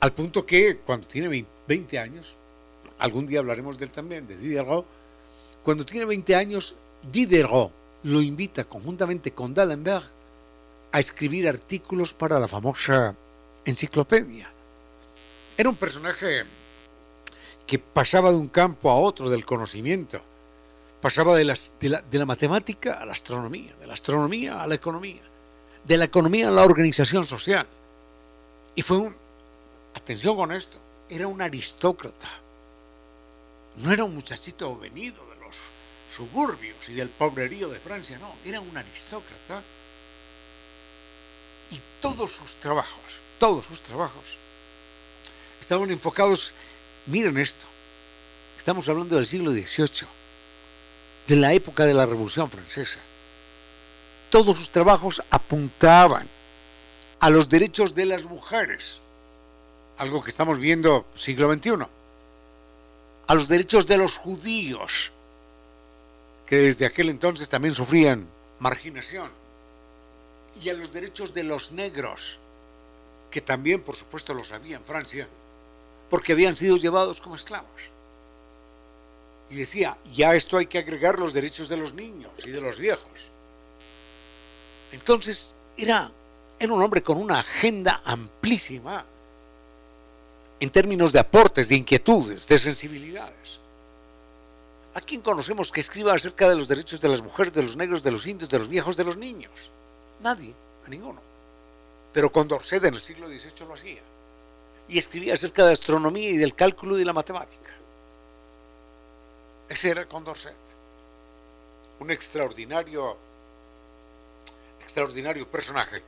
Al 0.00 0.12
punto 0.12 0.44
que 0.44 0.78
cuando 0.78 1.06
tiene 1.06 1.46
20 1.66 1.98
años, 1.98 2.36
algún 2.98 3.26
día 3.26 3.40
hablaremos 3.40 3.78
de 3.78 3.86
él 3.86 3.90
también, 3.90 4.26
de 4.26 4.36
Diderot, 4.36 4.84
cuando 5.62 5.84
tiene 5.84 6.04
20 6.04 6.36
años, 6.36 6.74
Diderot 7.10 7.72
lo 8.02 8.20
invita 8.20 8.64
conjuntamente 8.64 9.32
con 9.32 9.54
D'Alembert 9.54 10.15
a 10.96 11.00
escribir 11.00 11.46
artículos 11.46 12.14
para 12.14 12.40
la 12.40 12.48
famosa 12.48 13.14
enciclopedia. 13.66 14.50
Era 15.58 15.68
un 15.68 15.76
personaje 15.76 16.44
que 17.66 17.78
pasaba 17.78 18.30
de 18.30 18.36
un 18.38 18.48
campo 18.48 18.90
a 18.90 18.94
otro 18.94 19.28
del 19.28 19.44
conocimiento 19.44 20.22
pasaba 21.00 21.36
de, 21.36 21.44
la, 21.44 22.26
matemática 22.26 22.94
a 22.94 23.04
la 23.04 23.12
astronomía, 23.12 23.74
de 23.78 23.86
la 23.86 23.92
astronomía 23.92 24.62
a 24.62 24.66
la 24.66 24.74
economía, 24.74 25.22
de 25.84 25.96
la 25.98 26.06
economía 26.06 26.48
a 26.48 26.50
la 26.50 26.64
organización 26.64 27.26
social. 27.26 27.66
Y 28.74 28.82
fue 28.82 28.96
un, 28.96 29.16
atención 29.94 30.34
con 30.34 30.50
esto, 30.50 30.78
era 31.08 31.26
un 31.26 31.42
aristócrata. 31.42 32.28
No 33.76 33.92
era 33.92 34.04
un 34.04 34.14
muchachito 34.14 34.76
venido 34.78 35.22
de 35.28 35.36
los 35.36 35.56
suburbios 36.10 36.88
y 36.88 36.94
del 36.94 37.10
pobrerío 37.10 37.68
de 37.68 37.78
Francia, 37.80 38.18
no, 38.18 38.34
era 38.44 38.60
un 38.60 38.74
aristócrata. 38.76 39.62
Y 41.70 41.80
todos 42.00 42.32
sus 42.32 42.54
trabajos, 42.56 43.20
todos 43.38 43.66
sus 43.66 43.80
trabajos, 43.80 44.24
estaban 45.60 45.90
enfocados, 45.90 46.52
miren 47.06 47.38
esto, 47.38 47.66
estamos 48.56 48.88
hablando 48.88 49.16
del 49.16 49.26
siglo 49.26 49.50
XVIII, 49.50 50.06
de 51.26 51.36
la 51.36 51.52
época 51.52 51.84
de 51.84 51.94
la 51.94 52.06
Revolución 52.06 52.50
Francesa. 52.50 52.98
Todos 54.30 54.56
sus 54.56 54.70
trabajos 54.70 55.22
apuntaban 55.30 56.28
a 57.20 57.30
los 57.30 57.48
derechos 57.48 57.94
de 57.94 58.06
las 58.06 58.24
mujeres, 58.24 59.00
algo 59.98 60.22
que 60.22 60.30
estamos 60.30 60.58
viendo 60.58 61.06
siglo 61.14 61.52
XXI, 61.52 61.86
a 63.26 63.34
los 63.34 63.48
derechos 63.48 63.86
de 63.86 63.98
los 63.98 64.16
judíos, 64.16 65.10
que 66.46 66.56
desde 66.56 66.86
aquel 66.86 67.08
entonces 67.08 67.48
también 67.48 67.74
sufrían 67.74 68.26
marginación, 68.60 69.30
y 70.62 70.68
a 70.70 70.74
los 70.74 70.92
derechos 70.92 71.34
de 71.34 71.42
los 71.42 71.72
negros, 71.72 72.38
que 73.30 73.40
también 73.40 73.82
por 73.82 73.96
supuesto 73.96 74.34
los 74.34 74.52
había 74.52 74.76
en 74.76 74.84
Francia, 74.84 75.28
porque 76.08 76.32
habían 76.32 76.56
sido 76.56 76.76
llevados 76.76 77.20
como 77.20 77.36
esclavos. 77.36 77.68
Y 79.50 79.56
decía, 79.56 79.96
ya 80.12 80.34
esto 80.34 80.56
hay 80.56 80.66
que 80.66 80.78
agregar 80.78 81.18
los 81.18 81.32
derechos 81.32 81.68
de 81.68 81.76
los 81.76 81.94
niños 81.94 82.32
y 82.44 82.50
de 82.50 82.60
los 82.60 82.78
viejos. 82.78 83.30
Entonces 84.92 85.54
era, 85.76 86.10
era 86.58 86.72
un 86.72 86.82
hombre 86.82 87.02
con 87.02 87.18
una 87.18 87.40
agenda 87.40 88.00
amplísima 88.04 89.04
en 90.58 90.70
términos 90.70 91.12
de 91.12 91.18
aportes, 91.18 91.68
de 91.68 91.76
inquietudes, 91.76 92.48
de 92.48 92.58
sensibilidades. 92.58 93.60
¿A 94.94 95.00
quién 95.00 95.20
conocemos 95.20 95.70
que 95.70 95.80
escriba 95.80 96.14
acerca 96.14 96.48
de 96.48 96.56
los 96.56 96.68
derechos 96.68 97.00
de 97.00 97.08
las 97.08 97.20
mujeres, 97.20 97.52
de 97.52 97.62
los 97.62 97.76
negros, 97.76 98.02
de 98.02 98.10
los 98.10 98.26
indios, 98.26 98.48
de 98.48 98.58
los 98.58 98.68
viejos, 98.68 98.96
de 98.96 99.04
los 99.04 99.18
niños? 99.18 99.70
Nadie, 100.20 100.54
a 100.84 100.88
ninguno. 100.88 101.20
Pero 102.12 102.32
Condorcet 102.32 102.84
en 102.84 102.94
el 102.94 103.02
siglo 103.02 103.28
XVIII 103.28 103.66
lo 103.66 103.74
hacía. 103.74 104.02
Y 104.88 104.98
escribía 104.98 105.34
acerca 105.34 105.64
de 105.66 105.72
astronomía 105.72 106.30
y 106.30 106.36
del 106.36 106.54
cálculo 106.54 106.96
y 106.96 107.00
de 107.00 107.04
la 107.04 107.12
matemática. 107.12 107.72
Ese 109.68 109.90
era 109.90 110.06
Condorcet. 110.06 110.54
Un 111.98 112.10
extraordinario, 112.10 113.16
extraordinario 114.80 115.50
personaje 115.50 116.02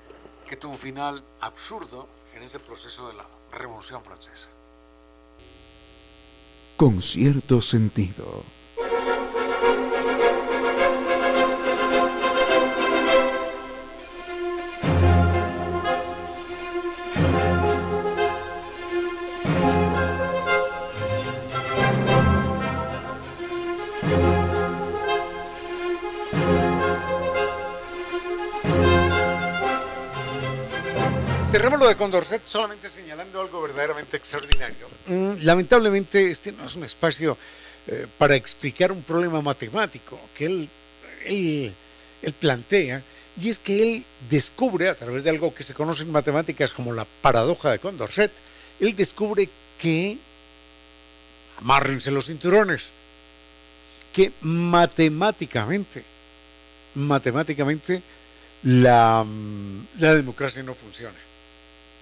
que 0.49 0.57
tuvo 0.57 0.73
un 0.73 0.79
final 0.79 1.23
absurdo 1.41 2.09
en 2.35 2.43
ese 2.43 2.59
proceso 2.59 3.09
de 3.09 3.15
la 3.15 3.27
Revolución 3.53 4.03
Francesa. 4.03 4.49
Con 6.77 7.03
cierto 7.03 7.61
sentido. 7.61 8.45
Cerremos 31.51 31.80
lo 31.80 31.88
de 31.88 31.96
Condorcet 31.96 32.42
solamente 32.44 32.90
señalando 32.90 33.40
algo 33.40 33.62
verdaderamente 33.62 34.18
extraordinario. 34.18 34.86
Mm, 35.07 35.44
lamentablemente 35.44 36.30
este 36.30 36.53
no 36.53 36.66
es 36.66 36.76
un 36.76 36.84
espacio 36.84 37.38
eh, 37.86 38.07
para 38.18 38.36
explicar 38.36 38.92
un 38.92 39.03
problema 39.03 39.40
matemático 39.40 40.20
que 40.36 40.44
él, 40.44 40.68
él, 41.24 41.74
él 42.20 42.32
plantea, 42.34 43.03
y 43.40 43.49
es 43.49 43.59
que 43.59 43.82
él 43.82 44.05
descubre, 44.28 44.90
a 44.90 44.94
través 44.94 45.24
de 45.24 45.30
algo 45.30 45.55
que 45.55 45.64
se 45.64 45.72
conoce 45.72 46.03
en 46.03 46.12
matemáticas 46.12 46.70
como 46.72 46.92
la 46.92 47.07
paradoja 47.22 47.70
de 47.70 47.78
Condorcet, 47.78 48.30
él 48.78 48.94
descubre 48.94 49.49
que, 49.78 50.18
amárrense 51.62 52.11
los 52.11 52.26
cinturones, 52.26 52.88
que 54.12 54.32
matemáticamente, 54.42 56.05
matemáticamente, 56.94 58.03
la, 58.64 59.24
mm, 59.24 59.86
la 59.99 60.14
democracia 60.14 60.62
no 60.62 60.74
funciona 60.74 61.28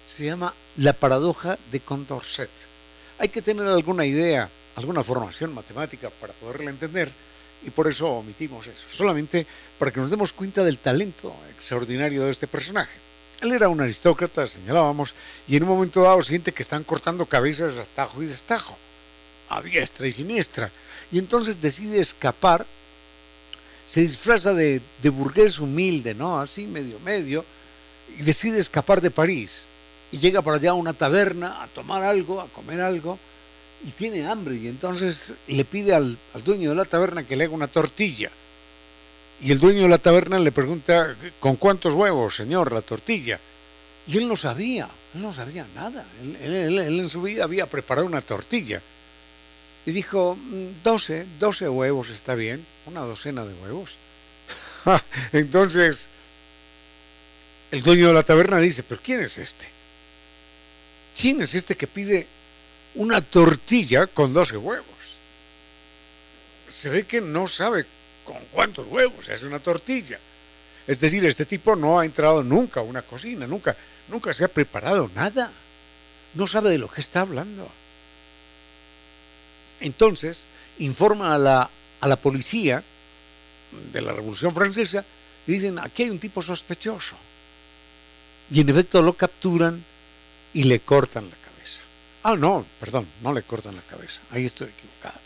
se 0.08 0.24
llama 0.24 0.54
la 0.76 0.92
paradoja 0.92 1.58
de 1.70 1.80
Condorcet. 1.80 2.50
Hay 3.18 3.28
que 3.28 3.42
tener 3.42 3.66
alguna 3.66 4.04
idea, 4.04 4.48
alguna 4.76 5.02
formación 5.02 5.54
matemática 5.54 6.10
para 6.10 6.32
poderla 6.34 6.70
entender 6.70 7.10
y 7.64 7.70
por 7.70 7.88
eso 7.88 8.08
omitimos 8.08 8.66
eso, 8.66 8.84
solamente 8.94 9.46
para 9.78 9.90
que 9.90 10.00
nos 10.00 10.10
demos 10.10 10.32
cuenta 10.32 10.62
del 10.62 10.78
talento 10.78 11.34
extraordinario 11.50 12.24
de 12.24 12.30
este 12.30 12.46
personaje. 12.46 12.92
Él 13.40 13.52
era 13.52 13.68
un 13.68 13.80
aristócrata, 13.80 14.46
señalábamos, 14.46 15.14
y 15.48 15.56
en 15.56 15.64
un 15.64 15.70
momento 15.70 16.02
dado 16.02 16.22
siente 16.22 16.52
que 16.52 16.62
están 16.62 16.84
cortando 16.84 17.26
cabezas 17.26 17.76
a 17.76 17.84
tajo 17.84 18.22
y 18.22 18.26
destajo, 18.26 18.76
a 19.48 19.60
diestra 19.60 20.06
y 20.06 20.12
siniestra, 20.12 20.70
y 21.10 21.18
entonces 21.18 21.60
decide 21.60 22.00
escapar, 22.00 22.66
se 23.86 24.00
disfraza 24.00 24.54
de, 24.54 24.80
de 25.02 25.10
burgués 25.10 25.58
humilde, 25.58 26.14
¿no? 26.14 26.40
Así 26.40 26.66
medio 26.66 26.98
medio, 27.00 27.44
y 28.18 28.22
decide 28.22 28.58
escapar 28.58 29.00
de 29.00 29.10
París 29.10 29.66
y 30.12 30.18
llega 30.18 30.42
por 30.42 30.54
allá 30.54 30.70
a 30.70 30.74
una 30.74 30.92
taberna 30.92 31.62
a 31.62 31.66
tomar 31.68 32.02
algo, 32.02 32.40
a 32.40 32.48
comer 32.48 32.80
algo, 32.80 33.18
y 33.84 33.90
tiene 33.90 34.26
hambre, 34.26 34.56
y 34.56 34.68
entonces 34.68 35.34
le 35.48 35.64
pide 35.64 35.94
al, 35.94 36.18
dueño 36.44 36.70
de 36.70 36.76
la 36.76 36.84
taberna 36.84 37.24
que 37.24 37.36
le 37.36 37.44
haga 37.44 37.54
una 37.54 37.68
tortilla. 37.68 38.30
Y 39.40 39.52
el 39.52 39.58
dueño 39.58 39.82
de 39.82 39.88
la 39.88 39.98
taberna 39.98 40.38
le 40.38 40.50
pregunta, 40.50 41.14
¿con 41.40 41.56
cuántos 41.56 41.92
huevos, 41.94 42.36
señor, 42.36 42.72
la 42.72 42.80
tortilla? 42.80 43.38
Y 44.08 44.16
él 44.16 44.28
no 44.28 44.36
sabía, 44.36 44.88
él 45.14 45.22
no 45.22 45.34
sabía 45.34 45.66
nada. 45.74 46.06
Él, 46.40 46.78
en 46.78 47.08
su 47.08 47.20
vida 47.20 47.44
había 47.44 47.66
preparado 47.66 48.06
una 48.06 48.22
tortilla. 48.22 48.80
Y 49.84 49.90
dijo, 49.90 50.38
12, 50.82 51.24
mm, 51.24 51.38
12 51.38 51.68
huevos 51.68 52.08
está 52.08 52.34
bien, 52.34 52.64
una 52.86 53.00
docena 53.00 53.44
de 53.44 53.54
huevos. 53.54 53.96
Entonces, 55.32 56.08
el 57.70 57.82
dueño 57.82 58.08
de 58.08 58.14
la 58.14 58.22
taberna 58.22 58.58
dice, 58.58 58.82
pero 58.82 59.00
¿quién 59.04 59.20
es 59.20 59.36
este? 59.36 59.75
¿Quién 61.18 61.40
es 61.40 61.54
este 61.54 61.76
que 61.76 61.86
pide 61.86 62.26
una 62.94 63.22
tortilla 63.22 64.06
con 64.06 64.34
12 64.34 64.56
huevos? 64.58 64.86
Se 66.68 66.90
ve 66.90 67.04
que 67.04 67.20
no 67.20 67.48
sabe 67.48 67.86
con 68.24 68.36
cuántos 68.52 68.86
huevos 68.86 69.28
es 69.28 69.42
una 69.42 69.58
tortilla. 69.58 70.18
Es 70.86 71.00
decir, 71.00 71.24
este 71.24 71.46
tipo 71.46 71.74
no 71.74 71.98
ha 71.98 72.04
entrado 72.04 72.44
nunca 72.44 72.80
a 72.80 72.82
una 72.82 73.02
cocina, 73.02 73.46
nunca, 73.46 73.74
nunca 74.08 74.32
se 74.34 74.44
ha 74.44 74.48
preparado 74.48 75.10
nada. 75.14 75.50
No 76.34 76.46
sabe 76.46 76.70
de 76.70 76.78
lo 76.78 76.88
que 76.88 77.00
está 77.00 77.22
hablando. 77.22 77.68
Entonces, 79.80 80.44
informa 80.78 81.34
a 81.34 81.38
la, 81.38 81.70
a 82.00 82.08
la 82.08 82.16
policía 82.16 82.82
de 83.92 84.00
la 84.00 84.12
Revolución 84.12 84.54
Francesa 84.54 85.04
y 85.46 85.52
dicen, 85.52 85.78
aquí 85.78 86.02
hay 86.02 86.10
un 86.10 86.18
tipo 86.18 86.42
sospechoso. 86.42 87.16
Y 88.50 88.60
en 88.60 88.68
efecto 88.68 89.00
lo 89.00 89.14
capturan 89.14 89.82
y 90.56 90.64
le 90.64 90.80
cortan 90.80 91.28
la 91.28 91.36
cabeza. 91.36 91.80
Ah, 92.22 92.34
no, 92.34 92.64
perdón, 92.80 93.06
no 93.20 93.34
le 93.34 93.42
cortan 93.42 93.76
la 93.76 93.82
cabeza, 93.82 94.22
ahí 94.30 94.46
estoy 94.46 94.68
equivocada. 94.68 95.20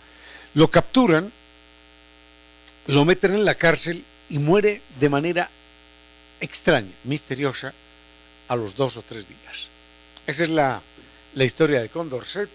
Lo 0.54 0.68
capturan, 0.68 1.32
lo 2.88 3.04
meten 3.04 3.34
en 3.34 3.44
la 3.44 3.54
cárcel 3.54 4.04
y 4.28 4.40
muere 4.40 4.82
de 4.98 5.08
manera 5.08 5.48
extraña, 6.40 6.90
misteriosa, 7.04 7.72
a 8.48 8.56
los 8.56 8.74
dos 8.74 8.96
o 8.96 9.02
tres 9.02 9.28
días. 9.28 9.68
Esa 10.26 10.42
es 10.42 10.50
la, 10.50 10.82
la 11.34 11.44
historia 11.44 11.80
de 11.80 11.88
Condorcet. 11.90 12.50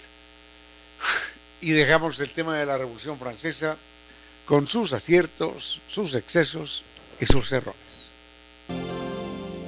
Y 1.61 1.71
dejamos 1.71 2.19
el 2.19 2.31
tema 2.31 2.57
de 2.59 2.65
la 2.65 2.77
Revolución 2.77 3.17
Francesa 3.17 3.77
con 4.45 4.67
sus 4.67 4.91
aciertos, 4.91 5.79
sus 5.87 6.13
excesos 6.13 6.83
y 7.21 7.25
sus 7.25 7.53
errores. 7.53 7.84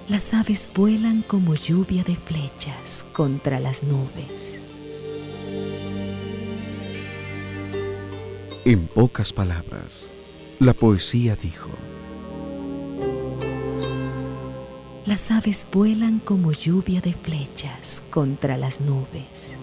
Las 0.10 0.34
aves 0.34 0.70
vuelan 0.74 1.22
como 1.22 1.54
lluvia 1.56 2.02
de 2.02 2.16
flechas 2.16 3.06
contra 3.12 3.60
las 3.60 3.84
nubes. 3.84 4.58
En 8.64 8.88
pocas 8.88 9.34
palabras, 9.34 10.10
la 10.60 10.74
poesía 10.74 11.36
dijo, 11.36 11.72
Las 15.06 15.30
aves 15.30 15.68
vuelan 15.74 16.20
como 16.20 16.54
lluvia 16.54 17.02
de 17.02 17.12
flechas 17.14 18.02
contra 18.10 18.56
las 18.58 18.80
nubes. 18.80 19.58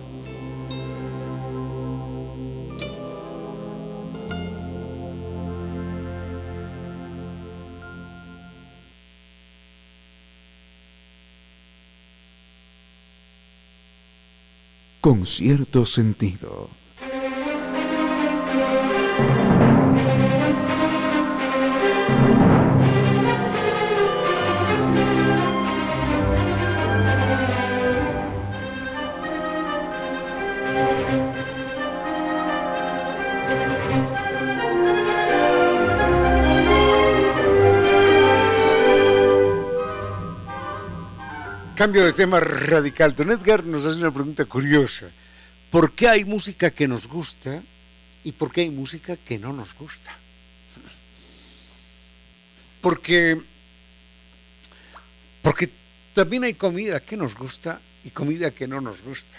Con 15.04 15.26
cierto 15.26 15.84
sentido. 15.84 16.70
Cambio 41.76 42.04
de 42.04 42.12
tema 42.12 42.38
radical. 42.38 43.16
Don 43.16 43.32
Edgar 43.32 43.64
nos 43.64 43.84
hace 43.84 43.98
una 43.98 44.14
pregunta 44.14 44.44
curiosa. 44.44 45.10
¿Por 45.72 45.92
qué 45.92 46.06
hay 46.06 46.24
música 46.24 46.70
que 46.70 46.86
nos 46.86 47.08
gusta 47.08 47.64
y 48.22 48.30
por 48.30 48.52
qué 48.52 48.60
hay 48.60 48.70
música 48.70 49.16
que 49.16 49.40
no 49.40 49.52
nos 49.52 49.74
gusta? 49.74 50.16
Porque, 52.80 53.42
porque 55.42 55.68
también 56.12 56.44
hay 56.44 56.54
comida 56.54 57.00
que 57.00 57.16
nos 57.16 57.34
gusta 57.34 57.80
y 58.04 58.10
comida 58.10 58.52
que 58.52 58.68
no 58.68 58.80
nos 58.80 59.02
gusta. 59.02 59.36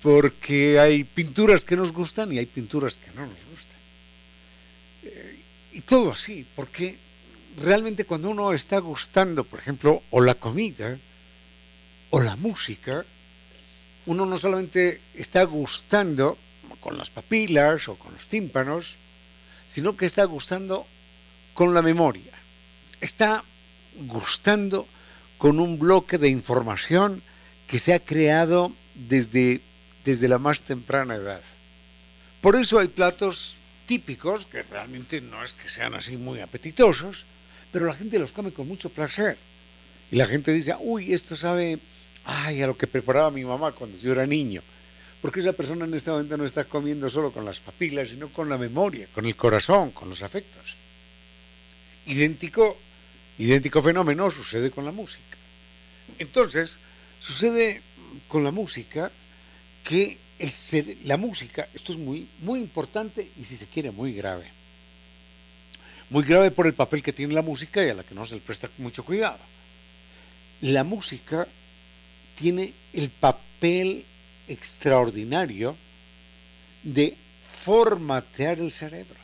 Porque 0.00 0.78
hay 0.78 1.04
pinturas 1.04 1.66
que 1.66 1.76
nos 1.76 1.92
gustan 1.92 2.32
y 2.32 2.38
hay 2.38 2.46
pinturas 2.46 2.96
que 2.96 3.10
no 3.14 3.26
nos 3.26 3.44
gustan. 3.50 3.78
Eh, 5.02 5.40
y 5.74 5.82
todo 5.82 6.12
así, 6.12 6.46
porque 6.56 6.96
realmente 7.56 8.04
cuando 8.04 8.30
uno 8.30 8.52
está 8.52 8.78
gustando, 8.78 9.44
por 9.44 9.58
ejemplo, 9.58 10.02
o 10.10 10.20
la 10.20 10.34
comida 10.34 10.98
o 12.10 12.20
la 12.20 12.36
música, 12.36 13.04
uno 14.06 14.26
no 14.26 14.38
solamente 14.38 15.00
está 15.14 15.44
gustando 15.44 16.36
con 16.80 16.98
las 16.98 17.10
papilas 17.10 17.88
o 17.88 17.96
con 17.96 18.12
los 18.14 18.28
tímpanos, 18.28 18.96
sino 19.66 19.96
que 19.96 20.06
está 20.06 20.24
gustando 20.24 20.86
con 21.54 21.72
la 21.72 21.82
memoria. 21.82 22.32
Está 23.00 23.44
gustando 23.94 24.86
con 25.38 25.60
un 25.60 25.78
bloque 25.78 26.18
de 26.18 26.28
información 26.28 27.22
que 27.66 27.78
se 27.78 27.94
ha 27.94 28.00
creado 28.00 28.72
desde, 28.94 29.60
desde 30.04 30.28
la 30.28 30.38
más 30.38 30.62
temprana 30.62 31.14
edad. 31.14 31.40
Por 32.40 32.56
eso 32.56 32.78
hay 32.78 32.88
platos 32.88 33.56
típicos 33.86 34.46
que 34.46 34.62
realmente 34.62 35.20
no 35.20 35.44
es 35.44 35.52
que 35.52 35.68
sean 35.68 35.94
así 35.94 36.16
muy 36.16 36.40
apetitosos, 36.40 37.24
pero 37.72 37.86
la 37.86 37.94
gente 37.94 38.18
los 38.18 38.32
come 38.32 38.52
con 38.52 38.68
mucho 38.68 38.90
placer. 38.90 39.36
Y 40.10 40.16
la 40.16 40.26
gente 40.26 40.52
dice, 40.52 40.76
uy, 40.78 41.14
esto 41.14 41.34
sabe, 41.34 41.78
ay, 42.24 42.62
a 42.62 42.66
lo 42.66 42.76
que 42.76 42.86
preparaba 42.86 43.30
mi 43.30 43.44
mamá 43.44 43.72
cuando 43.72 43.98
yo 43.98 44.12
era 44.12 44.26
niño. 44.26 44.62
Porque 45.22 45.40
esa 45.40 45.54
persona 45.54 45.86
en 45.86 45.94
este 45.94 46.10
momento 46.10 46.36
no 46.36 46.44
está 46.44 46.64
comiendo 46.64 47.08
solo 47.08 47.32
con 47.32 47.46
las 47.46 47.60
papilas, 47.60 48.08
sino 48.08 48.28
con 48.28 48.48
la 48.48 48.58
memoria, 48.58 49.08
con 49.14 49.24
el 49.24 49.34
corazón, 49.34 49.92
con 49.92 50.10
los 50.10 50.22
afectos. 50.22 50.76
Idéntico, 52.06 52.76
idéntico 53.38 53.82
fenómeno 53.82 54.30
sucede 54.30 54.70
con 54.70 54.84
la 54.84 54.92
música. 54.92 55.38
Entonces, 56.18 56.78
sucede 57.20 57.80
con 58.28 58.44
la 58.44 58.50
música 58.50 59.10
que 59.82 60.18
el 60.38 60.98
la 61.04 61.16
música, 61.16 61.68
esto 61.72 61.92
es 61.92 61.98
muy, 61.98 62.28
muy 62.40 62.60
importante 62.60 63.30
y 63.38 63.44
si 63.44 63.56
se 63.56 63.66
quiere 63.66 63.92
muy 63.92 64.12
grave 64.12 64.61
muy 66.12 66.24
grave 66.24 66.50
por 66.50 66.66
el 66.66 66.74
papel 66.74 67.02
que 67.02 67.14
tiene 67.14 67.32
la 67.32 67.40
música 67.40 67.82
y 67.82 67.88
a 67.88 67.94
la 67.94 68.04
que 68.04 68.14
no 68.14 68.26
se 68.26 68.34
le 68.34 68.42
presta 68.42 68.68
mucho 68.76 69.02
cuidado. 69.02 69.38
La 70.60 70.84
música 70.84 71.48
tiene 72.38 72.74
el 72.92 73.08
papel 73.08 74.04
extraordinario 74.46 75.74
de 76.82 77.16
formatear 77.64 78.58
el 78.58 78.70
cerebro. 78.70 79.18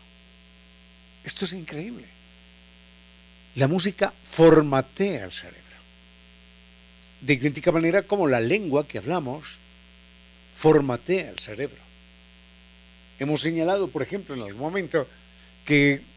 Esto 1.24 1.44
es 1.44 1.52
increíble. 1.52 2.06
La 3.56 3.68
música 3.68 4.14
formatea 4.24 5.26
el 5.26 5.32
cerebro. 5.32 5.60
De 7.20 7.34
idéntica 7.34 7.70
manera 7.70 8.04
como 8.04 8.26
la 8.26 8.40
lengua 8.40 8.88
que 8.88 8.96
hablamos 8.96 9.44
formatea 10.56 11.28
el 11.28 11.38
cerebro. 11.38 11.82
Hemos 13.18 13.42
señalado, 13.42 13.88
por 13.88 14.00
ejemplo, 14.00 14.34
en 14.34 14.40
algún 14.40 14.62
momento 14.62 15.06
que 15.66 16.07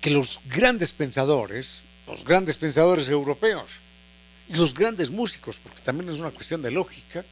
que 0.00 0.10
los 0.10 0.40
grandes 0.46 0.92
pensadores, 0.92 1.82
los 2.06 2.24
grandes 2.24 2.56
pensadores 2.56 3.08
europeos 3.08 3.70
y 4.48 4.54
los 4.54 4.72
grandes 4.72 5.10
músicos, 5.10 5.60
porque 5.62 5.82
también 5.82 6.10
es 6.10 6.18
una 6.18 6.30
cuestión 6.30 6.62
de 6.62 6.70
lógica, 6.70 7.24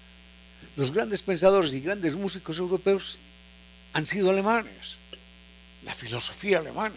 los 0.76 0.92
grandes 0.92 1.22
pensadores 1.22 1.72
y 1.74 1.80
grandes 1.80 2.14
músicos 2.14 2.58
europeos 2.58 3.18
han 3.92 4.06
sido 4.06 4.30
alemanes, 4.30 4.96
la 5.84 5.94
filosofía 5.94 6.58
alemana, 6.58 6.96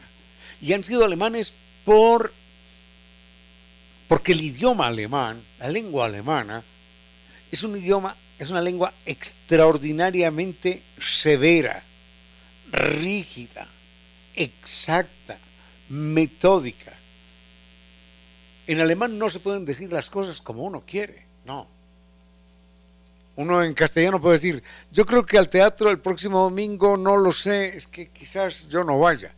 y 0.62 0.74
han 0.74 0.84
sido 0.84 1.06
alemanes 1.06 1.54
por 1.86 2.34
porque 4.10 4.32
el 4.32 4.42
idioma 4.42 4.88
alemán, 4.88 5.44
la 5.60 5.70
lengua 5.70 6.08
alemana, 6.08 6.64
es 7.52 7.62
un 7.62 7.78
idioma, 7.78 8.18
es 8.40 8.50
una 8.50 8.60
lengua 8.60 8.92
extraordinariamente 9.06 10.82
severa, 11.00 11.84
rígida, 12.72 13.68
exacta, 14.34 15.38
metódica. 15.90 16.94
En 18.68 18.80
alemán 18.80 19.18
no 19.18 19.30
se 19.30 19.40
pueden 19.40 19.66
decir 19.66 19.92
las 19.92 20.10
cosas 20.10 20.42
como 20.42 20.64
uno 20.64 20.84
quiere, 20.86 21.26
no. 21.46 21.68
Uno 23.36 23.64
en 23.64 23.74
castellano 23.74 24.22
puede 24.22 24.36
decir, 24.36 24.64
yo 24.92 25.06
creo 25.06 25.26
que 25.26 25.38
al 25.38 25.50
teatro 25.50 25.90
el 25.90 26.00
próximo 26.00 26.42
domingo 26.44 26.98
no 26.98 27.18
lo 27.18 27.32
sé, 27.32 27.76
es 27.76 27.88
que 27.88 28.10
quizás 28.10 28.68
yo 28.70 28.84
no 28.84 29.00
vaya. 29.00 29.34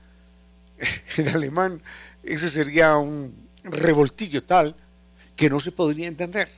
En 1.18 1.28
alemán 1.28 1.82
ese 2.24 2.50
sería 2.50 2.98
un 2.98 3.50
revoltillo 3.64 4.44
tal 4.44 4.76
que 5.36 5.50
no 5.50 5.60
se 5.60 5.72
podría 5.72 6.08
entender. 6.08 6.50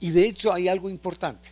Y 0.00 0.10
de 0.10 0.26
hecho 0.26 0.52
hay 0.52 0.68
algo 0.68 0.88
importante. 0.90 1.50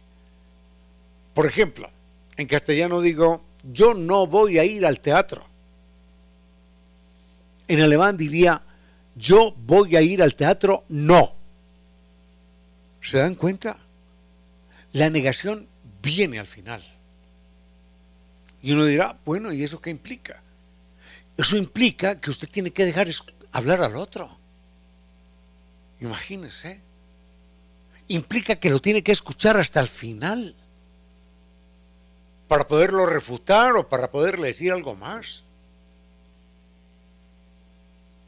Por 1.34 1.46
ejemplo, 1.46 1.88
en 2.36 2.46
castellano 2.46 3.00
digo, 3.00 3.42
yo 3.72 3.94
no 3.94 4.26
voy 4.26 4.58
a 4.58 4.64
ir 4.64 4.84
al 4.84 5.00
teatro. 5.00 5.44
En 7.68 7.80
alemán 7.80 8.16
diría, 8.16 8.62
yo 9.14 9.52
voy 9.52 9.96
a 9.96 10.02
ir 10.02 10.22
al 10.22 10.34
teatro, 10.34 10.84
no. 10.88 11.34
¿Se 13.00 13.18
dan 13.18 13.34
cuenta? 13.34 13.78
La 14.92 15.10
negación 15.10 15.66
viene 16.02 16.38
al 16.38 16.46
final. 16.46 16.82
Y 18.62 18.72
uno 18.72 18.84
dirá, 18.84 19.18
bueno, 19.24 19.52
¿y 19.52 19.64
eso 19.64 19.80
qué 19.80 19.90
implica? 19.90 20.40
Eso 21.36 21.56
implica 21.56 22.20
que 22.20 22.30
usted 22.30 22.48
tiene 22.48 22.70
que 22.70 22.84
dejar 22.84 23.08
hablar 23.52 23.80
al 23.80 23.96
otro. 23.96 24.30
Imagínese. 26.00 26.80
Implica 28.08 28.56
que 28.56 28.70
lo 28.70 28.80
tiene 28.80 29.02
que 29.02 29.12
escuchar 29.12 29.56
hasta 29.56 29.80
el 29.80 29.88
final 29.88 30.54
para 32.48 32.66
poderlo 32.66 33.06
refutar 33.06 33.76
o 33.76 33.88
para 33.88 34.10
poderle 34.10 34.48
decir 34.48 34.72
algo 34.72 34.94
más 34.94 35.42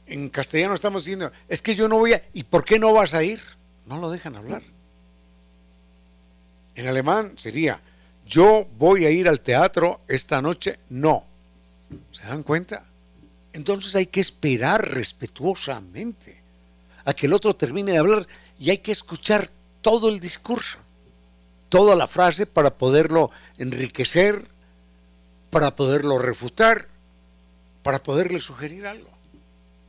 en 0.07 0.29
castellano 0.29 0.75
estamos 0.75 1.05
diciendo, 1.05 1.33
es 1.49 1.63
que 1.63 1.75
yo 1.75 1.89
no 1.89 1.99
voy 1.99 2.13
a... 2.13 2.23
¿Y 2.33 2.45
por 2.45 2.65
qué 2.65 2.79
no 2.79 2.93
vas 2.93 3.15
a 3.15 3.23
ir? 3.23 3.41
No 3.87 3.99
lo 3.99 4.11
dejan 4.11 4.37
hablar. 4.37 4.63
En 6.75 6.87
alemán 6.87 7.35
sería, 7.39 7.81
yo 8.27 8.67
voy 8.79 9.05
a 9.05 9.11
ir 9.11 9.29
al 9.29 9.41
teatro 9.41 10.01
esta 10.09 10.43
noche, 10.43 10.79
no. 10.91 11.25
¿Se 12.13 12.25
dan 12.25 12.43
cuenta? 12.43 12.85
Entonces 13.53 13.95
hay 13.95 14.07
que 14.07 14.21
esperar 14.21 14.91
respetuosamente 14.93 16.43
a 17.05 17.13
que 17.13 17.27
el 17.27 17.33
otro 17.33 17.55
termine 17.55 17.93
de 17.93 17.99
hablar 17.99 18.27
y 18.59 18.71
hay 18.71 18.79
que 18.79 18.93
escuchar 18.93 19.49
todo 19.81 20.09
el 20.09 20.19
discurso, 20.19 20.79
toda 21.69 21.95
la 21.95 22.07
frase 22.07 22.47
para 22.47 22.75
poderlo 22.75 23.31
enriquecer, 23.59 24.47
para 25.51 25.77
poderlo 25.77 26.19
refutar, 26.19 26.89
para 27.83 28.03
poderle 28.03 28.41
sugerir 28.41 28.87
algo. 28.87 29.14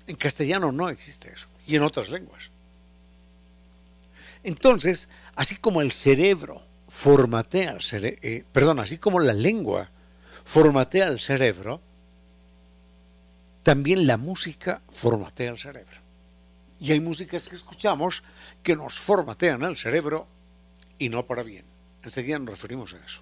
En 0.07 0.15
castellano 0.15 0.71
no 0.71 0.89
existe 0.89 1.31
eso, 1.33 1.47
y 1.65 1.75
en 1.75 1.83
otras 1.83 2.09
lenguas. 2.09 2.49
Entonces, 4.43 5.09
así 5.35 5.55
como 5.55 5.81
el 5.81 5.91
cerebro 5.91 6.61
formatea 6.87 7.71
el 7.71 7.81
cerebro, 7.81 8.19
eh, 8.21 8.45
perdón, 8.51 8.79
así 8.79 8.97
como 8.97 9.19
la 9.19 9.33
lengua 9.33 9.89
formatea 10.45 11.07
el 11.07 11.19
cerebro, 11.19 11.81
también 13.63 14.05
la 14.05 14.17
música 14.17 14.81
formatea 14.89 15.51
el 15.51 15.57
cerebro. 15.57 15.97
Y 16.79 16.91
hay 16.91 16.99
músicas 16.99 17.49
que 17.49 17.55
escuchamos 17.55 18.21
que 18.61 18.75
nos 18.75 18.99
formatean 18.99 19.63
el 19.63 19.75
cerebro 19.75 20.27
y 20.99 21.09
no 21.09 21.25
para 21.25 21.41
bien. 21.41 21.65
Enseguida 22.03 22.37
nos 22.37 22.49
referimos 22.51 22.93
a 22.93 22.97
eso. 22.97 23.21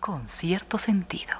Con 0.00 0.28
cierto 0.28 0.78
sentido. 0.78 1.34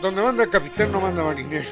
Donde 0.00 0.22
manda 0.22 0.46
capitán 0.46 0.90
no 0.92 0.98
manda 0.98 1.22
marinero, 1.22 1.68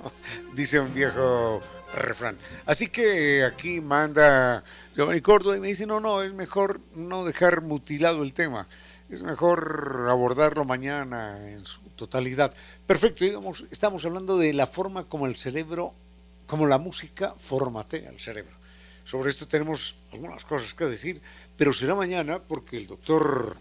dice 0.54 0.78
un 0.78 0.92
viejo 0.92 1.62
refrán. 1.94 2.36
Así 2.66 2.88
que 2.88 3.42
aquí 3.42 3.80
manda 3.80 4.62
Giovanni 4.94 5.22
Córdoba 5.22 5.56
y 5.56 5.60
me 5.60 5.68
dice, 5.68 5.86
no, 5.86 5.98
no, 5.98 6.20
es 6.20 6.34
mejor 6.34 6.80
no 6.94 7.24
dejar 7.24 7.62
mutilado 7.62 8.22
el 8.22 8.34
tema, 8.34 8.68
es 9.08 9.22
mejor 9.22 10.08
abordarlo 10.10 10.66
mañana 10.66 11.50
en 11.50 11.64
su 11.64 11.80
totalidad. 11.96 12.52
Perfecto, 12.86 13.24
digamos, 13.24 13.64
estamos 13.70 14.04
hablando 14.04 14.36
de 14.36 14.52
la 14.52 14.66
forma 14.66 15.04
como 15.04 15.24
el 15.24 15.36
cerebro, 15.36 15.94
como 16.46 16.66
la 16.66 16.76
música 16.76 17.34
formatea 17.38 18.10
el 18.10 18.20
cerebro. 18.20 18.54
Sobre 19.04 19.30
esto 19.30 19.48
tenemos 19.48 19.96
algunas 20.12 20.44
cosas 20.44 20.74
que 20.74 20.84
decir, 20.84 21.22
pero 21.56 21.72
será 21.72 21.94
mañana 21.94 22.40
porque 22.40 22.76
el 22.76 22.86
doctor 22.86 23.56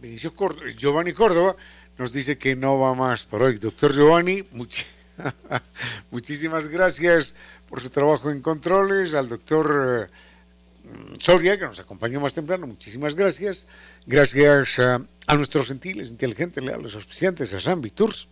Benicio 0.00 0.34
Córdoba, 0.34 0.68
Giovanni 0.76 1.12
Córdoba 1.12 1.56
nos 1.98 2.12
dice 2.12 2.38
que 2.38 2.56
no 2.56 2.78
va 2.78 2.94
más 2.94 3.24
por 3.24 3.42
hoy. 3.42 3.58
Doctor 3.58 3.92
Giovanni, 3.94 4.44
muchísimas 6.10 6.68
gracias 6.68 7.34
por 7.68 7.80
su 7.80 7.90
trabajo 7.90 8.30
en 8.30 8.40
controles. 8.40 9.14
Al 9.14 9.28
doctor 9.28 10.10
eh, 10.10 11.16
Soria, 11.18 11.58
que 11.58 11.64
nos 11.64 11.78
acompañó 11.78 12.20
más 12.20 12.34
temprano, 12.34 12.66
muchísimas 12.66 13.14
gracias. 13.14 13.66
Gracias 14.06 14.78
a, 14.78 15.00
a 15.26 15.36
nuestros 15.36 15.68
gentiles, 15.68 16.10
inteligentes, 16.10 16.62
leales, 16.62 16.94
auspiciantes, 16.94 17.52
a 17.54 17.60
San 17.60 17.80
Tours 17.82 18.28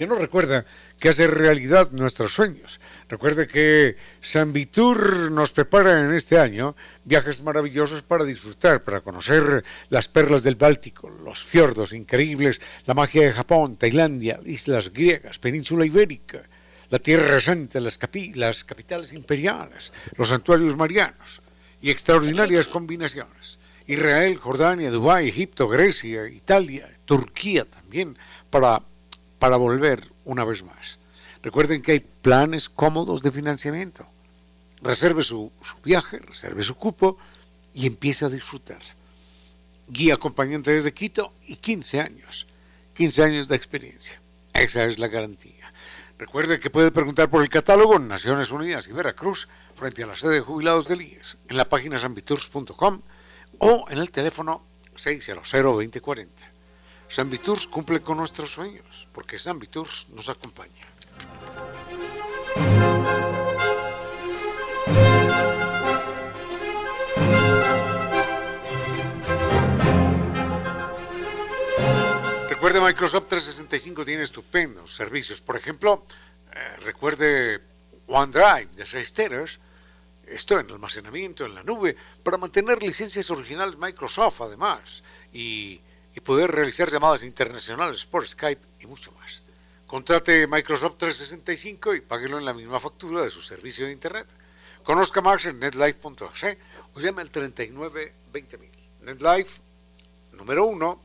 que 0.00 0.06
nos 0.06 0.18
recuerda 0.18 0.64
que 0.98 1.10
hace 1.10 1.26
realidad 1.26 1.90
nuestros 1.90 2.32
sueños. 2.32 2.80
Recuerde 3.06 3.46
que 3.46 3.96
San 4.22 4.54
Vitur 4.54 5.30
nos 5.30 5.50
prepara 5.52 6.00
en 6.00 6.14
este 6.14 6.38
año 6.38 6.74
viajes 7.04 7.42
maravillosos 7.42 8.00
para 8.00 8.24
disfrutar, 8.24 8.82
para 8.82 9.02
conocer 9.02 9.62
las 9.90 10.08
perlas 10.08 10.42
del 10.42 10.54
Báltico, 10.54 11.10
los 11.10 11.44
fiordos 11.44 11.92
increíbles, 11.92 12.62
la 12.86 12.94
magia 12.94 13.26
de 13.26 13.32
Japón, 13.34 13.76
Tailandia, 13.76 14.40
islas 14.46 14.90
griegas, 14.90 15.38
península 15.38 15.84
ibérica, 15.84 16.48
la 16.88 16.98
Tierra 16.98 17.38
Santa, 17.38 17.78
las, 17.78 17.98
las 18.36 18.64
capitales 18.64 19.12
imperiales, 19.12 19.92
los 20.16 20.30
santuarios 20.30 20.78
marianos 20.78 21.42
y 21.82 21.90
extraordinarias 21.90 22.68
combinaciones. 22.68 23.58
Israel, 23.86 24.38
Jordania, 24.38 24.90
Dubái, 24.90 25.28
Egipto, 25.28 25.68
Grecia, 25.68 26.26
Italia, 26.26 26.88
Turquía 27.04 27.66
también, 27.66 28.16
para 28.48 28.80
para 29.40 29.56
volver 29.56 30.12
una 30.24 30.44
vez 30.44 30.62
más. 30.62 31.00
Recuerden 31.42 31.82
que 31.82 31.92
hay 31.92 32.00
planes 32.00 32.68
cómodos 32.68 33.22
de 33.22 33.32
financiamiento. 33.32 34.06
Reserve 34.82 35.22
su, 35.24 35.50
viaje, 35.82 36.18
reserve 36.18 36.62
su 36.62 36.76
cupo 36.76 37.18
y 37.74 37.86
empiece 37.86 38.26
a 38.26 38.28
disfrutar. 38.28 38.82
Guía 39.88 40.14
acompañante 40.14 40.72
desde 40.72 40.94
Quito 40.94 41.32
y 41.46 41.56
15 41.56 42.00
años. 42.00 42.46
15 42.94 43.22
años 43.24 43.48
de 43.48 43.56
experiencia. 43.56 44.20
Esa 44.52 44.84
es 44.84 44.98
la 44.98 45.08
garantía. 45.08 45.72
Recuerde 46.18 46.60
que 46.60 46.68
puede 46.68 46.90
preguntar 46.90 47.30
por 47.30 47.42
el 47.42 47.48
catálogo 47.48 47.96
en 47.96 48.06
Naciones 48.06 48.50
Unidas 48.50 48.86
y 48.88 48.92
Veracruz 48.92 49.48
frente 49.74 50.02
a 50.02 50.06
la 50.06 50.16
sede 50.16 50.34
de 50.34 50.40
jubilados 50.40 50.86
del 50.86 51.00
IES 51.00 51.38
en 51.48 51.56
la 51.56 51.66
página 51.66 51.98
sanvitours.com 51.98 53.00
o 53.58 53.86
en 53.88 53.98
el 53.98 54.10
teléfono 54.10 54.66
600 54.96 55.50
2040. 55.50 56.59
San 57.10 57.28
cumple 57.66 58.00
con 58.00 58.18
nuestros 58.18 58.52
sueños, 58.52 59.08
porque 59.12 59.36
San 59.36 59.58
Viturs 59.58 60.08
nos 60.10 60.28
acompaña. 60.28 60.86
Recuerde, 72.48 72.80
Microsoft 72.80 73.26
365 73.26 74.04
tiene 74.04 74.22
estupendos 74.22 74.94
servicios. 74.94 75.40
Por 75.40 75.56
ejemplo, 75.56 76.04
eh, 76.52 76.76
recuerde 76.84 77.60
OneDrive 78.06 78.68
de 78.76 78.86
6 78.86 79.14
teras, 79.14 79.58
esto 80.28 80.60
en 80.60 80.70
almacenamiento 80.70 81.44
en 81.44 81.56
la 81.56 81.64
nube, 81.64 81.96
para 82.22 82.36
mantener 82.36 82.80
licencias 82.80 83.28
originales 83.32 83.76
Microsoft 83.76 84.42
además. 84.42 85.02
Y 85.32 85.80
y 86.14 86.20
poder 86.20 86.50
realizar 86.50 86.90
llamadas 86.90 87.22
internacionales 87.22 88.04
por 88.06 88.26
Skype 88.26 88.62
y 88.80 88.86
mucho 88.86 89.12
más. 89.12 89.42
Contrate 89.86 90.46
Microsoft 90.46 90.98
365 90.98 91.94
y 91.94 92.00
páguelo 92.00 92.38
en 92.38 92.44
la 92.44 92.54
misma 92.54 92.78
factura 92.78 93.24
de 93.24 93.30
su 93.30 93.42
servicio 93.42 93.86
de 93.86 93.92
Internet. 93.92 94.28
Conozca 94.84 95.20
más 95.20 95.44
en 95.46 95.58
netlife.es 95.58 96.56
o 96.94 97.00
llame 97.00 97.22
al 97.22 97.30
39 97.30 98.14
20000. 98.32 98.70
NetLife, 99.02 99.60
número 100.32 100.64
uno, 100.66 101.00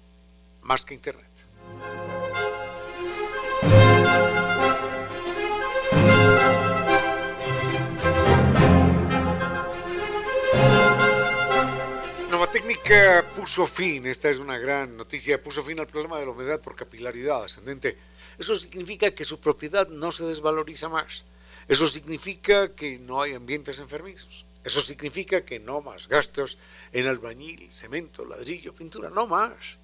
más 0.61 0.85
que 0.85 0.93
Internet. 0.93 2.14
Técnica 12.55 13.25
puso 13.35 13.67
fin, 13.67 14.05
esta 14.05 14.29
es 14.29 14.37
una 14.37 14.57
gran 14.57 14.95
noticia, 14.95 15.43
puso 15.43 15.61
fin 15.61 15.77
al 15.77 15.87
problema 15.87 16.17
de 16.17 16.25
la 16.25 16.31
humedad 16.31 16.61
por 16.61 16.73
capilaridad 16.73 17.43
ascendente. 17.43 17.97
Eso 18.39 18.55
significa 18.55 19.11
que 19.11 19.25
su 19.25 19.41
propiedad 19.41 19.89
no 19.89 20.09
se 20.13 20.23
desvaloriza 20.23 20.87
más. 20.87 21.25
Eso 21.67 21.85
significa 21.89 22.73
que 22.73 22.97
no 22.97 23.21
hay 23.21 23.33
ambientes 23.33 23.77
enfermizos. 23.79 24.45
Eso 24.63 24.79
significa 24.79 25.41
que 25.41 25.59
no 25.59 25.81
más 25.81 26.07
gastos 26.07 26.57
en 26.93 27.07
albañil, 27.07 27.69
cemento, 27.73 28.23
ladrillo, 28.23 28.73
pintura, 28.73 29.09
no 29.09 29.27
más. 29.27 29.77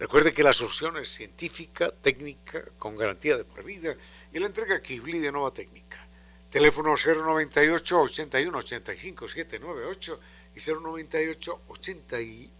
Recuerde 0.00 0.32
que 0.32 0.42
la 0.42 0.52
solución 0.52 0.96
es 0.96 1.10
científica, 1.10 1.92
técnica, 1.92 2.64
con 2.76 2.96
garantía 2.96 3.36
de 3.36 3.44
por 3.44 3.62
vida 3.62 3.94
y 4.32 4.40
la 4.40 4.46
entrega 4.46 4.82
Kibli 4.82 5.20
de 5.20 5.30
nueva 5.30 5.52
técnica. 5.52 6.04
Teléfono 6.50 6.96
098 6.96 8.00
81 8.00 8.58
85 8.58 9.28
798 9.28 10.20
y 10.54 10.60
098 10.60 11.60
80 11.68 12.20
y 12.20 12.50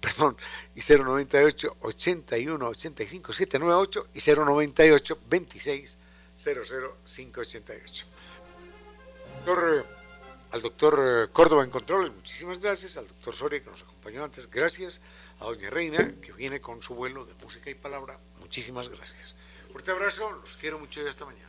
perdón, 0.00 0.36
y 0.74 0.80
098 0.80 1.76
81 1.80 2.68
85 2.68 3.32
798 3.32 4.06
y 4.14 4.20
098 4.20 5.18
26 5.28 5.98
00 6.36 6.96
588. 7.04 8.06
Doctor, 9.44 9.86
al 10.52 10.62
doctor 10.62 11.00
eh, 11.02 11.32
Córdoba 11.32 11.64
en 11.64 11.70
Controles, 11.70 12.12
muchísimas 12.12 12.58
gracias. 12.58 12.96
Al 12.96 13.06
doctor 13.06 13.34
Soria 13.34 13.62
que 13.62 13.70
nos 13.70 13.82
acompañó 13.82 14.24
antes, 14.24 14.50
gracias. 14.50 15.00
A 15.38 15.44
doña 15.44 15.70
Reina 15.70 16.14
que 16.20 16.32
viene 16.32 16.60
con 16.60 16.82
su 16.82 16.94
vuelo 16.94 17.24
de 17.24 17.34
música 17.34 17.70
y 17.70 17.74
palabra, 17.74 18.18
muchísimas 18.40 18.88
gracias. 18.88 19.34
Fuerte 19.72 19.90
abrazo, 19.90 20.30
los 20.32 20.56
quiero 20.56 20.78
mucho 20.78 21.02
y 21.02 21.08
hasta 21.08 21.24
mañana. 21.24 21.48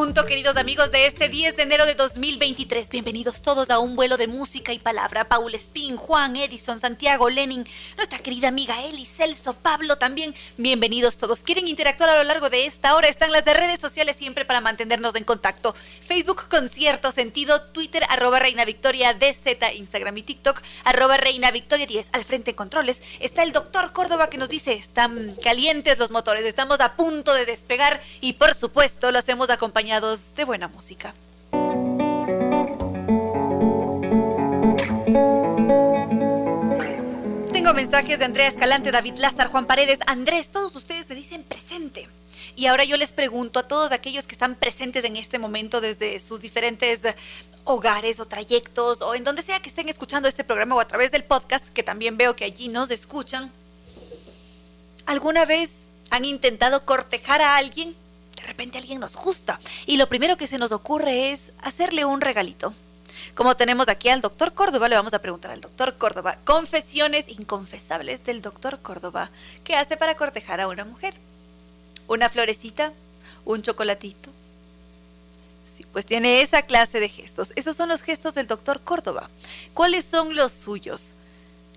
Punto, 0.00 0.24
queridos 0.24 0.56
amigos 0.56 0.90
de 0.90 1.04
este 1.04 1.28
10 1.28 1.56
de 1.56 1.62
enero 1.62 1.84
de 1.84 1.94
2023. 1.94 2.88
Bienvenidos 2.88 3.42
todos 3.42 3.68
a 3.68 3.78
un 3.78 3.96
vuelo 3.96 4.16
de 4.16 4.28
música 4.28 4.72
y 4.72 4.78
palabra. 4.78 5.28
Paul 5.28 5.54
Spin, 5.54 5.98
Juan, 5.98 6.36
Edison, 6.36 6.80
Santiago, 6.80 7.28
Lenin, 7.28 7.68
nuestra 7.98 8.18
querida 8.18 8.48
amiga 8.48 8.82
Eli, 8.82 9.04
Celso, 9.04 9.52
Pablo 9.52 9.98
también. 9.98 10.34
Bienvenidos 10.56 11.18
todos. 11.18 11.40
¿Quieren 11.40 11.68
interactuar 11.68 12.08
a 12.08 12.16
lo 12.16 12.24
largo 12.24 12.48
de 12.48 12.64
esta 12.64 12.96
hora? 12.96 13.08
Están 13.08 13.30
las 13.30 13.44
de 13.44 13.52
redes 13.52 13.78
sociales 13.78 14.16
siempre 14.16 14.46
para 14.46 14.62
mantenernos 14.62 15.14
en 15.16 15.24
contacto. 15.24 15.74
Facebook 15.74 16.48
con 16.48 16.70
cierto 16.70 17.12
sentido, 17.12 17.60
Twitter 17.60 18.02
arroba 18.08 18.38
Reina 18.38 18.64
Victoria 18.64 19.12
DZ, 19.12 19.74
Instagram 19.74 20.16
y 20.16 20.22
TikTok 20.22 20.62
arroba 20.84 21.18
Reina 21.18 21.50
Victoria 21.50 21.84
10. 21.84 22.08
Al 22.12 22.24
frente 22.24 22.52
en 22.52 22.56
controles 22.56 23.02
está 23.18 23.42
el 23.42 23.52
doctor 23.52 23.92
Córdoba 23.92 24.30
que 24.30 24.38
nos 24.38 24.48
dice, 24.48 24.72
están 24.72 25.36
calientes 25.44 25.98
los 25.98 26.10
motores, 26.10 26.46
estamos 26.46 26.80
a 26.80 26.96
punto 26.96 27.34
de 27.34 27.44
despegar 27.44 28.02
y 28.22 28.32
por 28.32 28.54
supuesto 28.54 29.12
lo 29.12 29.18
hacemos 29.18 29.50
a 29.50 29.58
de 29.90 30.44
buena 30.44 30.68
música. 30.68 31.12
Tengo 37.52 37.74
mensajes 37.74 38.20
de 38.20 38.24
Andrea 38.24 38.46
Escalante, 38.46 38.92
David 38.92 39.16
Lázar, 39.16 39.48
Juan 39.48 39.66
Paredes, 39.66 39.98
Andrés, 40.06 40.50
todos 40.50 40.76
ustedes 40.76 41.08
me 41.08 41.16
dicen 41.16 41.42
presente. 41.42 42.06
Y 42.54 42.66
ahora 42.66 42.84
yo 42.84 42.96
les 42.96 43.12
pregunto 43.12 43.58
a 43.58 43.66
todos 43.66 43.90
aquellos 43.90 44.28
que 44.28 44.34
están 44.34 44.54
presentes 44.54 45.02
en 45.02 45.16
este 45.16 45.40
momento 45.40 45.80
desde 45.80 46.20
sus 46.20 46.40
diferentes 46.40 47.00
hogares 47.64 48.20
o 48.20 48.26
trayectos 48.26 49.02
o 49.02 49.16
en 49.16 49.24
donde 49.24 49.42
sea 49.42 49.58
que 49.58 49.70
estén 49.70 49.88
escuchando 49.88 50.28
este 50.28 50.44
programa 50.44 50.76
o 50.76 50.80
a 50.80 50.86
través 50.86 51.10
del 51.10 51.24
podcast, 51.24 51.66
que 51.70 51.82
también 51.82 52.16
veo 52.16 52.36
que 52.36 52.44
allí 52.44 52.68
nos 52.68 52.92
escuchan, 52.92 53.50
¿alguna 55.06 55.46
vez 55.46 55.90
han 56.10 56.24
intentado 56.24 56.84
cortejar 56.84 57.42
a 57.42 57.56
alguien? 57.56 57.96
De 58.40 58.46
repente 58.46 58.78
alguien 58.78 59.00
nos 59.00 59.16
gusta 59.16 59.60
y 59.86 59.96
lo 59.96 60.08
primero 60.08 60.36
que 60.36 60.46
se 60.46 60.58
nos 60.58 60.72
ocurre 60.72 61.32
es 61.32 61.52
hacerle 61.60 62.04
un 62.04 62.20
regalito. 62.20 62.74
Como 63.34 63.54
tenemos 63.54 63.88
aquí 63.88 64.08
al 64.08 64.22
doctor 64.22 64.54
Córdoba, 64.54 64.88
le 64.88 64.96
vamos 64.96 65.12
a 65.12 65.20
preguntar 65.20 65.50
al 65.50 65.60
doctor 65.60 65.98
Córdoba, 65.98 66.38
confesiones 66.44 67.28
inconfesables 67.28 68.24
del 68.24 68.40
doctor 68.40 68.80
Córdoba, 68.80 69.30
¿qué 69.62 69.76
hace 69.76 69.96
para 69.96 70.14
cortejar 70.14 70.60
a 70.60 70.68
una 70.68 70.84
mujer? 70.84 71.14
¿Una 72.08 72.30
florecita? 72.30 72.92
¿Un 73.44 73.62
chocolatito? 73.62 74.30
Sí, 75.66 75.84
pues 75.92 76.06
tiene 76.06 76.40
esa 76.40 76.62
clase 76.62 76.98
de 76.98 77.08
gestos. 77.08 77.52
Esos 77.56 77.76
son 77.76 77.90
los 77.90 78.02
gestos 78.02 78.34
del 78.34 78.46
doctor 78.46 78.80
Córdoba. 78.80 79.28
¿Cuáles 79.74 80.04
son 80.06 80.34
los 80.34 80.52
suyos? 80.52 81.14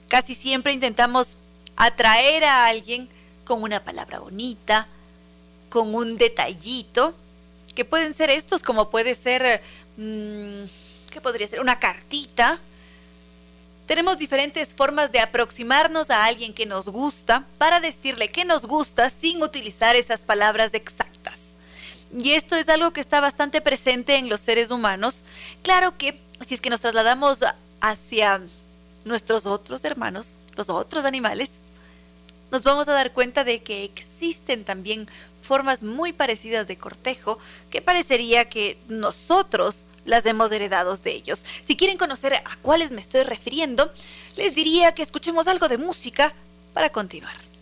Casi 0.07 0.33
siempre 0.35 0.71
intentamos 0.71 1.37
atraer 1.75 2.45
a 2.45 2.67
alguien 2.67 3.09
con 3.43 3.63
una 3.63 3.83
palabra 3.83 4.19
bonita, 4.19 4.87
con 5.73 5.95
un 5.95 6.17
detallito, 6.17 7.15
que 7.73 7.83
pueden 7.83 8.13
ser 8.13 8.29
estos, 8.29 8.61
como 8.61 8.91
puede 8.91 9.15
ser, 9.15 9.63
mm, 9.97 10.65
¿qué 11.09 11.19
podría 11.19 11.47
ser? 11.47 11.61
Una 11.61 11.79
cartita. 11.79 12.59
Tenemos 13.87 14.19
diferentes 14.19 14.71
formas 14.75 15.11
de 15.11 15.19
aproximarnos 15.19 16.11
a 16.11 16.25
alguien 16.25 16.53
que 16.53 16.67
nos 16.67 16.89
gusta 16.89 17.47
para 17.57 17.79
decirle 17.79 18.27
que 18.27 18.45
nos 18.45 18.65
gusta 18.65 19.09
sin 19.09 19.41
utilizar 19.41 19.95
esas 19.95 20.21
palabras 20.21 20.75
exactas. 20.75 21.55
Y 22.15 22.33
esto 22.33 22.55
es 22.55 22.69
algo 22.69 22.93
que 22.93 23.01
está 23.01 23.19
bastante 23.19 23.59
presente 23.59 24.17
en 24.17 24.29
los 24.29 24.41
seres 24.41 24.69
humanos. 24.69 25.25
Claro 25.63 25.97
que 25.97 26.21
si 26.45 26.53
es 26.53 26.61
que 26.61 26.69
nos 26.69 26.81
trasladamos 26.81 27.39
hacia 27.81 28.43
nuestros 29.05 29.47
otros 29.47 29.83
hermanos, 29.85 30.37
los 30.55 30.69
otros 30.69 31.03
animales, 31.03 31.49
nos 32.51 32.61
vamos 32.61 32.87
a 32.87 32.93
dar 32.93 33.11
cuenta 33.13 33.43
de 33.43 33.63
que 33.63 33.83
existen 33.83 34.63
también 34.63 35.09
formas 35.43 35.83
muy 35.83 36.13
parecidas 36.13 36.67
de 36.67 36.77
cortejo 36.77 37.37
que 37.69 37.81
parecería 37.81 38.45
que 38.45 38.77
nosotros 38.87 39.85
las 40.05 40.25
hemos 40.25 40.51
heredado 40.51 40.97
de 40.97 41.11
ellos. 41.11 41.45
Si 41.61 41.75
quieren 41.75 41.97
conocer 41.97 42.33
a 42.33 42.55
cuáles 42.61 42.91
me 42.91 43.01
estoy 43.01 43.23
refiriendo, 43.23 43.91
les 44.35 44.55
diría 44.55 44.93
que 44.93 45.03
escuchemos 45.03 45.47
algo 45.47 45.67
de 45.67 45.77
música 45.77 46.33
para 46.73 46.91
continuar. 46.91 47.52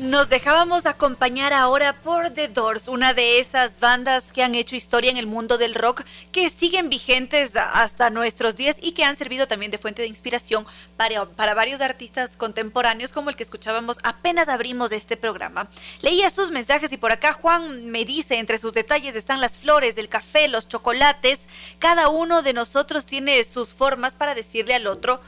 Nos 0.00 0.30
dejábamos 0.30 0.86
acompañar 0.86 1.52
ahora 1.52 2.00
por 2.00 2.30
The 2.30 2.48
Doors, 2.48 2.88
una 2.88 3.12
de 3.12 3.38
esas 3.38 3.80
bandas 3.80 4.32
que 4.32 4.42
han 4.42 4.54
hecho 4.54 4.74
historia 4.74 5.10
en 5.10 5.18
el 5.18 5.26
mundo 5.26 5.58
del 5.58 5.74
rock, 5.74 6.04
que 6.32 6.48
siguen 6.48 6.88
vigentes 6.88 7.54
hasta 7.54 8.08
nuestros 8.08 8.56
días 8.56 8.78
y 8.80 8.92
que 8.92 9.04
han 9.04 9.16
servido 9.16 9.46
también 9.46 9.70
de 9.70 9.76
fuente 9.76 10.00
de 10.00 10.08
inspiración 10.08 10.64
para, 10.96 11.26
para 11.26 11.52
varios 11.52 11.82
artistas 11.82 12.34
contemporáneos 12.38 13.12
como 13.12 13.28
el 13.28 13.36
que 13.36 13.42
escuchábamos 13.42 13.98
apenas 14.02 14.48
abrimos 14.48 14.90
este 14.90 15.18
programa. 15.18 15.68
Leía 16.00 16.30
sus 16.30 16.50
mensajes 16.50 16.90
y 16.92 16.96
por 16.96 17.12
acá 17.12 17.34
Juan 17.34 17.90
me 17.90 18.06
dice, 18.06 18.38
entre 18.38 18.56
sus 18.56 18.72
detalles 18.72 19.14
están 19.16 19.42
las 19.42 19.58
flores, 19.58 19.98
el 19.98 20.08
café, 20.08 20.48
los 20.48 20.66
chocolates. 20.66 21.46
Cada 21.78 22.08
uno 22.08 22.40
de 22.40 22.54
nosotros 22.54 23.04
tiene 23.04 23.44
sus 23.44 23.74
formas 23.74 24.14
para 24.14 24.34
decirle 24.34 24.72
al 24.72 24.86
otro 24.86 25.20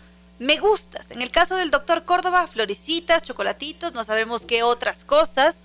me 0.42 0.58
gustas. 0.58 1.10
En 1.10 1.22
el 1.22 1.30
caso 1.30 1.56
del 1.56 1.70
doctor 1.70 2.04
Córdoba, 2.04 2.46
florecitas, 2.48 3.22
chocolatitos, 3.22 3.94
no 3.94 4.04
sabemos 4.04 4.44
qué 4.44 4.62
otras 4.62 5.04
cosas. 5.04 5.64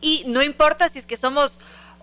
Y 0.00 0.24
no 0.26 0.42
importa 0.42 0.88
si 0.88 0.98
es 0.98 1.06
que 1.06 1.16
somos 1.16 1.58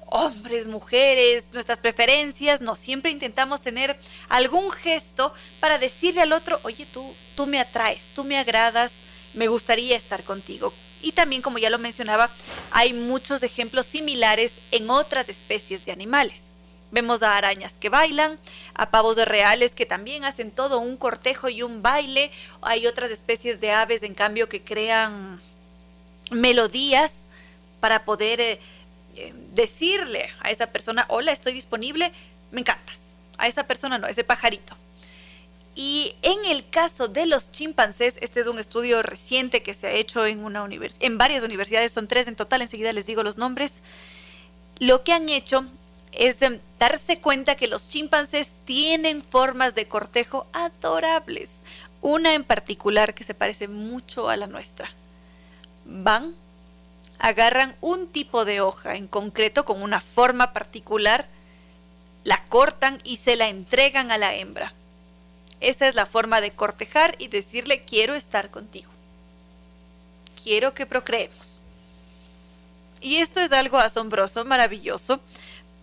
hombres, 0.05 0.67
mujeres, 0.67 1.49
nuestras 1.51 1.79
preferencias, 1.79 2.61
no, 2.61 2.75
siempre 2.75 3.11
intentamos 3.11 3.59
tener 3.59 3.99
algún 4.29 4.71
gesto 4.71 5.33
para 5.59 5.77
decirle 5.77 6.21
al 6.21 6.31
otro, 6.31 6.59
oye, 6.63 6.85
tú, 6.85 7.13
tú 7.35 7.45
me 7.45 7.59
atraes, 7.59 8.11
tú 8.13 8.23
me 8.23 8.37
agradas, 8.37 8.93
me 9.33 9.47
gustaría 9.47 9.97
estar 9.97 10.23
contigo. 10.23 10.73
Y 11.01 11.11
también, 11.11 11.41
como 11.41 11.57
ya 11.57 11.69
lo 11.69 11.77
mencionaba, 11.77 12.31
hay 12.71 12.93
muchos 12.93 13.43
ejemplos 13.43 13.85
similares 13.85 14.59
en 14.71 14.89
otras 14.89 15.27
especies 15.27 15.83
de 15.85 15.91
animales. 15.91 16.46
Vemos 16.89 17.21
a 17.21 17.35
arañas 17.35 17.77
que 17.77 17.89
bailan, 17.89 18.39
a 18.73 18.89
pavos 18.91 19.15
de 19.15 19.25
reales 19.25 19.75
que 19.75 19.85
también 19.85 20.23
hacen 20.23 20.51
todo 20.51 20.79
un 20.79 20.95
cortejo 20.95 21.49
y 21.49 21.61
un 21.61 21.81
baile. 21.81 22.31
Hay 22.61 22.87
otras 22.87 23.11
especies 23.11 23.59
de 23.59 23.71
aves, 23.71 24.03
en 24.03 24.13
cambio, 24.13 24.47
que 24.47 24.63
crean 24.63 25.41
melodías 26.31 27.25
para 27.79 28.05
poder 28.05 28.39
eh, 28.39 28.59
decirle 29.53 30.29
a 30.39 30.49
esa 30.49 30.67
persona, 30.67 31.05
hola, 31.09 31.31
estoy 31.31 31.53
disponible, 31.53 32.11
me 32.51 32.61
encantas. 32.61 33.15
A 33.37 33.47
esa 33.47 33.65
persona 33.65 33.97
no, 33.97 34.07
ese 34.07 34.23
pajarito. 34.23 34.75
Y 35.75 36.15
en 36.23 36.43
el 36.45 36.67
caso 36.67 37.07
de 37.07 37.27
los 37.27 37.51
chimpancés, 37.51 38.15
este 38.21 38.39
es 38.39 38.47
un 38.47 38.57
estudio 38.57 39.03
reciente 39.03 39.61
que 39.61 39.75
se 39.75 39.85
ha 39.87 39.91
hecho 39.91 40.25
en, 40.25 40.43
una 40.43 40.67
en 40.99 41.17
varias 41.19 41.43
universidades, 41.43 41.91
son 41.91 42.07
tres 42.07 42.27
en 42.27 42.35
total, 42.35 42.63
enseguida 42.63 42.93
les 42.93 43.05
digo 43.05 43.21
los 43.21 43.37
nombres. 43.37 43.73
Lo 44.79 45.03
que 45.03 45.13
han 45.13 45.29
hecho 45.29 45.65
es 46.17 46.37
darse 46.79 47.21
cuenta 47.21 47.55
que 47.55 47.67
los 47.67 47.89
chimpancés 47.89 48.51
tienen 48.65 49.21
formas 49.21 49.75
de 49.75 49.85
cortejo 49.85 50.47
adorables. 50.51 51.61
Una 52.01 52.33
en 52.33 52.43
particular 52.43 53.13
que 53.13 53.23
se 53.23 53.35
parece 53.35 53.67
mucho 53.67 54.27
a 54.27 54.35
la 54.35 54.47
nuestra. 54.47 54.89
Van, 55.85 56.35
agarran 57.19 57.75
un 57.81 58.07
tipo 58.07 58.45
de 58.45 58.61
hoja 58.61 58.95
en 58.95 59.07
concreto 59.07 59.63
con 59.63 59.83
una 59.83 60.01
forma 60.01 60.53
particular, 60.53 61.27
la 62.23 62.43
cortan 62.45 62.99
y 63.03 63.17
se 63.17 63.35
la 63.35 63.47
entregan 63.47 64.09
a 64.09 64.17
la 64.17 64.33
hembra. 64.33 64.73
Esa 65.59 65.87
es 65.87 65.93
la 65.93 66.07
forma 66.07 66.41
de 66.41 66.49
cortejar 66.49 67.15
y 67.19 67.27
decirle 67.27 67.83
quiero 67.83 68.15
estar 68.15 68.49
contigo. 68.49 68.91
Quiero 70.43 70.73
que 70.73 70.87
procreemos. 70.87 71.61
Y 73.01 73.17
esto 73.17 73.39
es 73.39 73.51
algo 73.51 73.77
asombroso, 73.77 74.43
maravilloso, 74.45 75.19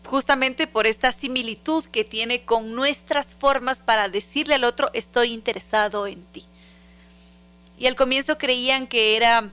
justamente 0.07 0.66
por 0.66 0.86
esta 0.86 1.12
similitud 1.12 1.84
que 1.86 2.05
tiene 2.05 2.44
con 2.44 2.74
nuestras 2.74 3.34
formas 3.34 3.80
para 3.80 4.09
decirle 4.09 4.55
al 4.55 4.64
otro 4.64 4.90
estoy 4.92 5.32
interesado 5.32 6.07
en 6.07 6.22
ti. 6.24 6.44
Y 7.78 7.86
al 7.86 7.96
comienzo 7.96 8.38
creían 8.38 8.86
que 8.86 9.16
era 9.16 9.50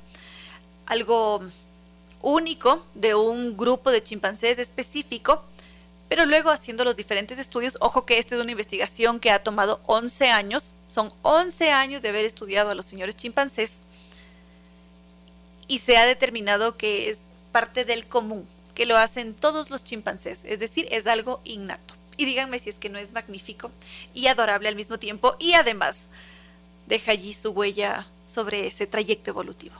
algo 0.85 1.41
único 2.21 2.85
de 2.93 3.15
un 3.15 3.57
grupo 3.57 3.91
de 3.91 4.03
chimpancés 4.03 4.59
específico, 4.59 5.43
pero 6.07 6.25
luego 6.25 6.49
haciendo 6.49 6.83
los 6.83 6.97
diferentes 6.97 7.39
estudios, 7.39 7.77
ojo 7.79 8.05
que 8.05 8.17
esta 8.17 8.35
es 8.35 8.41
una 8.41 8.51
investigación 8.51 9.19
que 9.19 9.31
ha 9.31 9.43
tomado 9.43 9.79
11 9.85 10.29
años, 10.29 10.73
son 10.87 11.11
11 11.21 11.71
años 11.71 12.01
de 12.01 12.09
haber 12.09 12.25
estudiado 12.25 12.69
a 12.69 12.75
los 12.75 12.85
señores 12.85 13.15
chimpancés, 13.15 13.81
y 15.67 15.77
se 15.77 15.95
ha 15.95 16.05
determinado 16.05 16.75
que 16.75 17.09
es 17.09 17.33
parte 17.53 17.85
del 17.85 18.05
común, 18.05 18.47
que 18.73 18.85
lo 18.85 18.97
hacen 18.97 19.33
todos 19.33 19.69
los 19.69 19.83
chimpancés, 19.83 20.41
es 20.45 20.59
decir, 20.59 20.87
es 20.91 21.07
algo 21.07 21.41
innato. 21.43 21.95
Y 22.17 22.25
díganme 22.25 22.59
si 22.59 22.69
es 22.69 22.77
que 22.77 22.89
no 22.89 22.99
es 22.99 23.13
magnífico 23.13 23.71
y 24.13 24.27
adorable 24.27 24.69
al 24.69 24.75
mismo 24.75 24.99
tiempo 24.99 25.35
y 25.39 25.53
además 25.53 26.07
deja 26.87 27.11
allí 27.11 27.33
su 27.33 27.51
huella 27.51 28.07
sobre 28.25 28.67
ese 28.67 28.87
trayecto 28.87 29.31
evolutivo. 29.31 29.75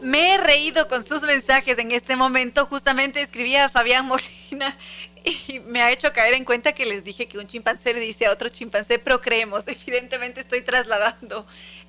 Me 0.00 0.34
he 0.34 0.38
reído 0.38 0.88
con 0.88 1.04
sus 1.04 1.22
mensajes 1.22 1.78
en 1.78 1.92
este 1.92 2.16
momento. 2.16 2.66
Justamente 2.66 3.22
escribía 3.22 3.66
a 3.66 3.68
Fabián 3.70 4.06
Molina 4.06 4.76
y 5.24 5.60
me 5.60 5.80
ha 5.80 5.90
hecho 5.90 6.12
caer 6.12 6.34
en 6.34 6.44
cuenta 6.44 6.72
que 6.72 6.84
les 6.84 7.04
dije 7.04 7.26
que 7.26 7.38
un 7.38 7.46
chimpancé 7.46 7.94
dice 7.94 8.26
a 8.26 8.32
otro 8.32 8.48
chimpancé 8.48 8.98
procreemos. 8.98 9.66
Evidentemente 9.68 10.40
estoy 10.40 10.62
trasladando 10.62 11.46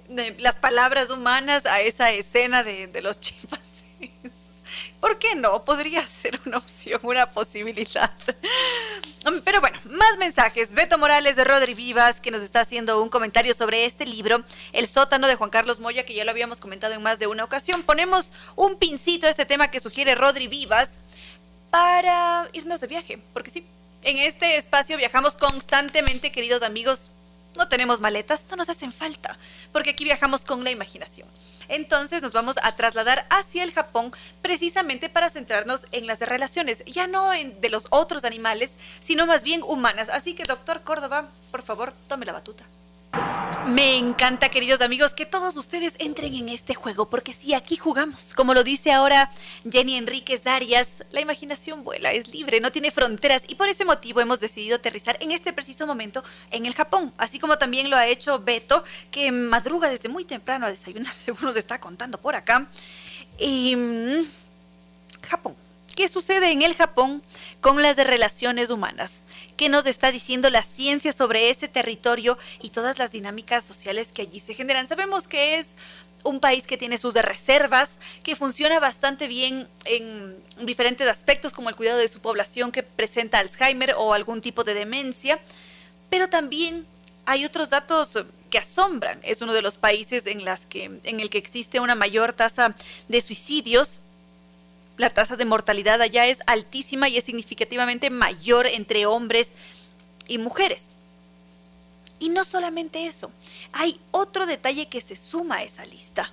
eh, 0.10 0.36
las 0.40 0.58
palabras 0.58 1.10
humanas 1.10 1.66
a 1.66 1.82
esa 1.82 2.12
escena 2.12 2.64
de, 2.64 2.88
de 2.88 3.02
los 3.02 3.20
chimpancés. 3.20 4.45
¿Por 5.00 5.20
qué 5.20 5.36
no? 5.36 5.64
Podría 5.66 6.06
ser 6.08 6.40
una 6.46 6.58
opción, 6.58 7.00
una 7.04 7.32
posibilidad. 7.32 8.12
Pero 9.44 9.62
bueno, 9.62 9.80
más 9.86 10.18
mensajes. 10.18 10.74
Beto 10.74 10.98
Morales 10.98 11.36
de 11.36 11.44
Rodri 11.44 11.74
Vivas, 11.74 12.20
que 12.20 12.32
nos 12.32 12.42
está 12.42 12.62
haciendo 12.62 13.02
un 13.02 13.10
comentario 13.10 13.54
sobre 13.54 13.86
este 13.86 14.06
libro, 14.06 14.44
El 14.72 14.88
sótano 14.88 15.28
de 15.28 15.36
Juan 15.36 15.50
Carlos 15.50 15.80
Moya, 15.80 16.04
que 16.04 16.14
ya 16.14 16.26
lo 16.26 16.32
habíamos 16.32 16.60
comentado 16.60 16.94
en 16.94 17.02
más 17.02 17.20
de 17.20 17.28
una 17.28 17.44
ocasión. 17.44 17.84
Ponemos 17.84 18.34
un 18.56 18.78
pincito 18.78 19.28
a 19.28 19.30
este 19.30 19.46
tema 19.46 19.70
que 19.70 19.80
sugiere 19.80 20.16
Rodri 20.16 20.48
Vivas 20.48 21.00
para 21.72 22.48
irnos 22.54 22.80
de 22.80 22.88
viaje, 22.88 23.20
porque 23.34 23.52
sí, 23.52 23.66
en 24.04 24.18
este 24.18 24.58
espacio 24.58 24.98
viajamos 24.98 25.36
constantemente, 25.36 26.32
queridos 26.32 26.62
amigos. 26.62 27.12
No 27.56 27.68
tenemos 27.68 28.00
maletas, 28.00 28.46
no 28.50 28.56
nos 28.56 28.70
hacen 28.70 28.92
falta, 28.92 29.38
porque 29.72 29.92
aquí 29.92 30.04
viajamos 30.04 30.46
con 30.46 30.64
la 30.64 30.72
imaginación. 30.72 31.28
Entonces 31.68 32.22
nos 32.22 32.32
vamos 32.32 32.56
a 32.62 32.76
trasladar 32.76 33.26
hacia 33.30 33.64
el 33.64 33.74
Japón 33.74 34.12
precisamente 34.42 35.10
para 35.10 35.30
centrarnos 35.30 35.88
en 35.92 36.08
las 36.08 36.20
relaciones, 36.20 36.84
ya 36.86 37.08
no 37.08 37.32
de 37.32 37.70
los 37.70 37.88
otros 37.90 38.24
animales, 38.24 38.78
sino 39.02 39.26
más 39.26 39.44
bien 39.44 39.62
humanas. 39.64 40.10
Así 40.10 40.34
que, 40.34 40.44
doctor 40.44 40.82
Córdoba, 40.82 41.30
por 41.52 41.62
favor, 41.62 41.94
tome 42.08 42.26
la 42.26 42.34
batuta. 42.34 42.66
Me 43.68 43.98
encanta, 43.98 44.50
queridos 44.50 44.82
amigos, 44.82 45.16
que 45.16 45.26
todos 45.26 45.58
ustedes 45.58 45.96
entren 45.98 46.36
en 46.36 46.50
este 46.50 46.76
juego, 46.76 47.10
porque 47.10 47.34
si 47.34 47.56
aquí 47.56 47.78
jugamos, 47.78 48.36
como 48.36 48.54
lo 48.54 48.64
dice 48.64 48.92
ahora 48.92 49.32
Jenny 49.68 49.96
Enríquez 49.96 50.46
Arias, 50.46 51.04
la 51.10 51.20
imaginación 51.20 51.84
vuela, 51.84 52.12
es 52.12 52.28
libre, 52.28 52.60
no 52.60 52.72
tiene 52.72 52.92
fronteras, 52.92 53.42
y 53.48 53.56
por 53.56 53.68
ese 53.68 53.84
motivo 53.84 54.22
hemos 54.22 54.40
decidido 54.40 54.76
aterrizar 54.76 55.18
en 55.20 55.32
este 55.32 55.52
preciso 55.52 55.88
momento 55.88 56.24
en 56.52 56.68
el 56.68 56.76
Japón, 56.76 57.12
así 57.18 57.40
como 57.40 57.58
también 57.58 57.90
lo 57.90 57.98
ha 57.98 58.06
hecho 58.08 58.40
Beto, 58.40 58.84
que 59.10 59.32
madruga 59.32 59.90
desde 59.90 60.10
muy 60.10 60.26
temprano 60.26 60.68
a 60.68 60.70
desayunar, 60.70 61.14
según 61.26 61.42
nos 61.46 61.56
está 61.56 61.80
contando 61.80 62.20
por 62.20 62.36
acá. 62.36 62.70
Y, 63.40 63.76
mm, 63.76 64.26
Japón. 65.24 65.65
¿Qué 65.96 66.10
sucede 66.10 66.52
en 66.52 66.62
el 66.62 66.76
Japón 66.76 67.24
con 67.62 67.82
las 67.82 67.96
relaciones 67.96 68.70
humanas? 68.70 69.24
¿Qué 69.56 69.70
nos 69.70 69.86
está 69.86 70.12
diciendo 70.12 70.50
la 70.50 70.62
ciencia 70.62 71.14
sobre 71.14 71.50
ese 71.50 71.70
territorio 71.70 72.38
y 72.62 72.72
todas 72.72 73.00
las 73.00 73.14
dinámicas 73.14 73.64
sociales 73.64 74.12
que 74.12 74.24
allí 74.24 74.42
se 74.42 74.56
generan? 74.56 74.88
Sabemos 74.88 75.26
que 75.30 75.58
es 75.58 75.78
un 76.26 76.42
país 76.42 76.68
que 76.68 76.78
tiene 76.78 76.98
sus 76.98 77.14
reservas, 77.14 78.00
que 78.24 78.36
funciona 78.36 78.82
bastante 78.82 79.28
bien 79.28 79.70
en 79.86 80.36
diferentes 80.66 81.08
aspectos 81.08 81.54
como 81.54 81.70
el 81.70 81.78
cuidado 81.78 82.00
de 82.00 82.10
su 82.10 82.20
población 82.20 82.74
que 82.74 82.84
presenta 82.84 83.40
Alzheimer 83.40 83.94
o 83.98 84.14
algún 84.14 84.42
tipo 84.42 84.66
de 84.66 84.74
demencia, 84.74 85.40
pero 86.10 86.28
también 86.28 86.86
hay 87.26 87.46
otros 87.46 87.70
datos 87.70 88.26
que 88.50 88.58
asombran. 88.58 89.22
Es 89.24 89.42
uno 89.42 89.54
de 89.54 89.62
los 89.62 89.78
países 89.78 90.26
en, 90.26 90.44
las 90.44 90.66
que, 90.66 91.00
en 91.04 91.20
el 91.22 91.30
que 91.30 91.38
existe 91.38 91.80
una 91.80 91.96
mayor 91.96 92.34
tasa 92.34 92.76
de 93.08 93.22
suicidios 93.22 94.02
la 94.98 95.10
tasa 95.10 95.36
de 95.36 95.46
mortalidad 95.46 96.02
allá 96.02 96.26
es 96.26 96.40
altísima 96.48 97.10
y 97.10 97.18
es 97.18 97.26
significativamente 97.26 98.10
mayor 98.10 98.68
entre 98.68 99.06
hombres 99.06 99.54
y 100.28 100.38
mujeres. 100.38 100.90
Y 102.20 102.30
no 102.30 102.46
solamente 102.46 103.08
eso, 103.08 103.32
hay 103.74 104.00
otro 104.12 104.46
detalle 104.46 104.88
que 104.88 105.02
se 105.02 105.18
suma 105.18 105.58
a 105.58 105.64
esa 105.64 105.86
lista. 105.86 106.32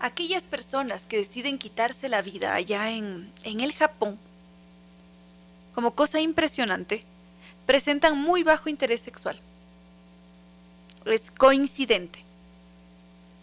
Aquellas 0.00 0.44
personas 0.44 1.06
que 1.06 1.18
deciden 1.18 1.58
quitarse 1.58 2.08
la 2.08 2.22
vida 2.22 2.54
allá 2.54 2.90
en, 2.90 3.30
el 3.44 3.72
Japón, 3.72 4.18
como 5.74 5.94
cosa 5.94 6.20
impresionante, 6.20 7.04
presentan 7.66 8.18
muy 8.18 8.42
bajo 8.42 8.68
interés 8.68 9.02
sexual. 9.02 9.38
Es 11.04 11.30
coincidente. 11.30 12.24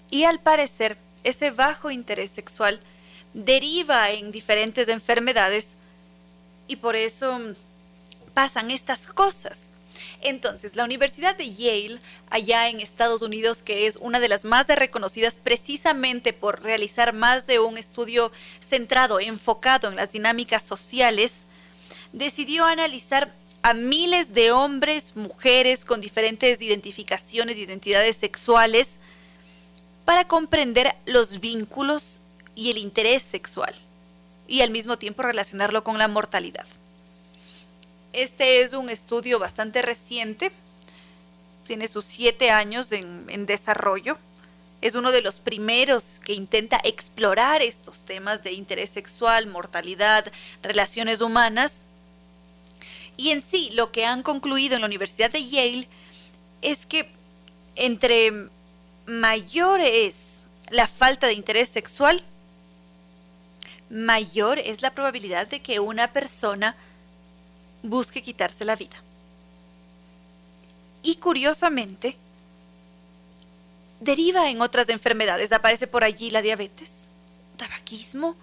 Y 0.10 0.24
al 0.24 0.40
parecer, 0.40 0.98
ese 1.24 1.52
bajo 1.52 1.92
interés 1.92 2.32
sexual 2.32 2.82
deriva 3.38 4.10
en 4.12 4.32
diferentes 4.32 4.88
enfermedades 4.88 5.76
y 6.68 6.78
por 6.78 6.96
eso 6.96 7.40
pasan 8.34 8.72
estas 8.72 9.06
cosas. 9.06 9.70
Entonces, 10.22 10.76
la 10.76 10.84
Universidad 10.84 11.36
de 11.36 11.54
Yale, 11.54 12.00
allá 12.32 12.68
en 12.70 12.80
Estados 12.80 13.22
Unidos, 13.22 13.62
que 13.62 13.86
es 13.86 13.96
una 13.98 14.20
de 14.20 14.28
las 14.28 14.44
más 14.44 14.68
reconocidas 14.68 15.38
precisamente 15.38 16.34
por 16.34 16.64
realizar 16.64 17.14
más 17.14 17.46
de 17.46 17.60
un 17.60 17.78
estudio 17.78 18.32
centrado, 18.60 19.20
enfocado 19.20 19.88
en 19.88 19.96
las 19.96 20.12
dinámicas 20.12 20.64
sociales, 20.64 21.44
decidió 22.14 22.66
analizar 22.66 23.36
a 23.62 23.76
miles 23.76 24.34
de 24.34 24.52
hombres, 24.52 25.16
mujeres 25.16 25.86
con 25.86 26.02
diferentes 26.02 26.60
identificaciones, 26.62 27.58
identidades 27.58 28.18
sexuales, 28.18 28.98
para 30.06 30.28
comprender 30.28 30.96
los 31.06 31.40
vínculos 31.40 32.20
y 32.58 32.72
el 32.72 32.80
interés 32.80 33.22
sexual, 33.22 33.76
y 34.48 34.62
al 34.62 34.72
mismo 34.72 34.98
tiempo 34.98 35.22
relacionarlo 35.22 35.84
con 35.84 36.00
la 36.00 36.08
mortalidad. 36.08 36.66
Este 38.14 38.62
es 38.62 38.74
un 38.74 38.90
estudio 38.90 39.38
bastante 39.38 39.84
reciente, 39.84 40.52
tiene 41.64 41.88
sus 41.88 42.04
siete 42.04 42.50
años 42.50 42.92
en, 42.92 43.46
desarrollo. 43.46 44.18
Es 44.82 44.96
uno 44.96 45.12
de 45.12 45.22
los 45.22 45.40
primeros 45.40 46.20
que 46.24 46.34
intenta 46.34 46.80
explorar 46.84 47.62
estos 47.62 48.04
temas 48.06 48.42
de 48.42 48.54
interés 48.54 48.90
sexual, 48.90 49.46
mortalidad, 49.46 50.32
relaciones 50.64 51.22
humanas. 51.22 51.84
Y 53.18 53.30
en 53.30 53.42
sí, 53.42 53.70
lo 53.74 53.92
que 53.92 54.06
han 54.06 54.24
concluido 54.24 54.76
en 54.76 54.82
la 54.82 54.88
Universidad 54.88 55.30
de 55.30 55.48
Yale 55.48 55.88
es 56.64 56.88
que 56.88 57.12
entre 57.76 58.50
mayor 59.06 59.80
es 59.80 60.40
la 60.70 60.88
falta 60.88 61.28
de 61.28 61.34
interés 61.34 61.70
sexual, 61.70 62.24
mayor 63.90 64.60
es 64.60 64.82
la 64.82 64.92
probabilidad 64.92 65.48
de 65.48 65.62
que 65.62 65.80
una 65.80 66.12
persona 66.12 66.76
busque 67.84 68.22
quitarse 68.22 68.66
la 68.66 68.76
vida. 68.76 68.98
Y 71.04 71.16
curiosamente, 71.18 72.18
deriva 74.00 74.50
en 74.50 74.62
otras 74.62 74.90
enfermedades. 74.90 75.52
Aparece 75.52 75.88
por 75.88 76.04
allí 76.04 76.30
la 76.30 76.42
diabetes, 76.42 77.10
tabaquismo. 77.58 78.36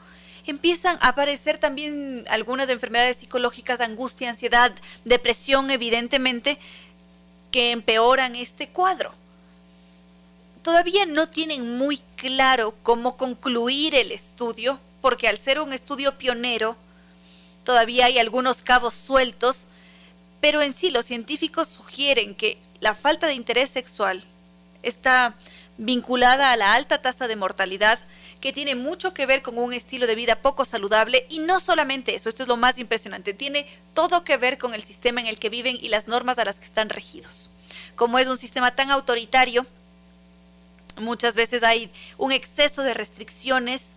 Empiezan 0.47 0.99
a 1.01 1.09
aparecer 1.09 1.59
también 1.59 2.24
algunas 2.28 2.68
enfermedades 2.68 3.16
psicológicas, 3.16 3.80
angustia, 3.80 4.28
ansiedad, 4.28 4.72
depresión, 5.05 5.70
evidentemente, 5.70 6.59
que 7.51 7.70
empeoran 7.70 8.36
este 8.36 8.68
cuadro. 8.68 9.12
Todavía 10.62 11.07
no 11.07 11.28
tienen 11.28 11.76
muy 11.76 11.99
claro 12.16 12.74
cómo 12.82 13.16
concluir 13.16 13.95
el 13.95 14.12
estudio, 14.12 14.80
porque 15.05 15.28
al 15.28 15.36
ser 15.36 15.61
un 15.61 15.74
estudio 15.74 16.16
pionero, 16.16 16.78
todavía 17.62 18.07
hay 18.07 18.18
algunos 18.18 18.62
cabos 18.62 18.94
sueltos, 18.94 19.66
pero 20.40 20.62
en 20.62 20.72
sí 20.72 20.88
los 20.90 21.05
científicos 21.05 21.68
sugieren 21.68 22.34
que 22.34 22.57
la 22.80 22.94
falta 22.94 23.26
de 23.26 23.34
interés 23.34 23.68
sexual 23.68 24.24
está 24.82 25.34
vinculada 25.76 26.52
a 26.52 26.57
la 26.57 26.72
alta 26.72 27.02
tasa 27.02 27.28
de 27.28 27.36
mortalidad, 27.36 27.98
que 28.40 28.55
tiene 28.55 28.76
mucho 28.76 29.12
que 29.12 29.26
ver 29.26 29.42
con 29.42 29.59
un 29.59 29.74
estilo 29.74 30.07
de 30.07 30.14
vida 30.14 30.36
poco 30.36 30.64
saludable 30.64 31.26
y 31.28 31.40
no 31.40 31.61
solamente 31.61 32.14
eso, 32.14 32.30
esto 32.30 32.42
es 32.42 32.48
lo 32.48 32.57
más 32.57 32.78
impresionante, 32.78 33.34
tiene 33.34 33.66
todo 33.92 34.24
que 34.24 34.38
ver 34.38 34.57
con 34.57 34.72
el 34.72 34.82
sistema 34.82 35.20
en 35.20 35.26
el 35.26 35.38
que 35.38 35.50
viven 35.50 35.76
y 35.78 35.90
las 35.90 36.09
normas 36.09 36.38
a 36.38 36.46
las 36.46 36.59
que 36.59 36.64
están 36.64 36.88
regidos. 36.88 37.50
Como 37.94 38.18
es 38.18 38.26
un 38.26 38.38
sistema 38.38 38.74
tan 38.74 38.90
autoritario, 38.90 39.66
muchas 40.96 41.34
veces 41.34 41.62
hay 41.62 41.90
un 42.16 42.32
exceso 42.32 42.80
de 42.80 42.94
restricciones 42.94 43.88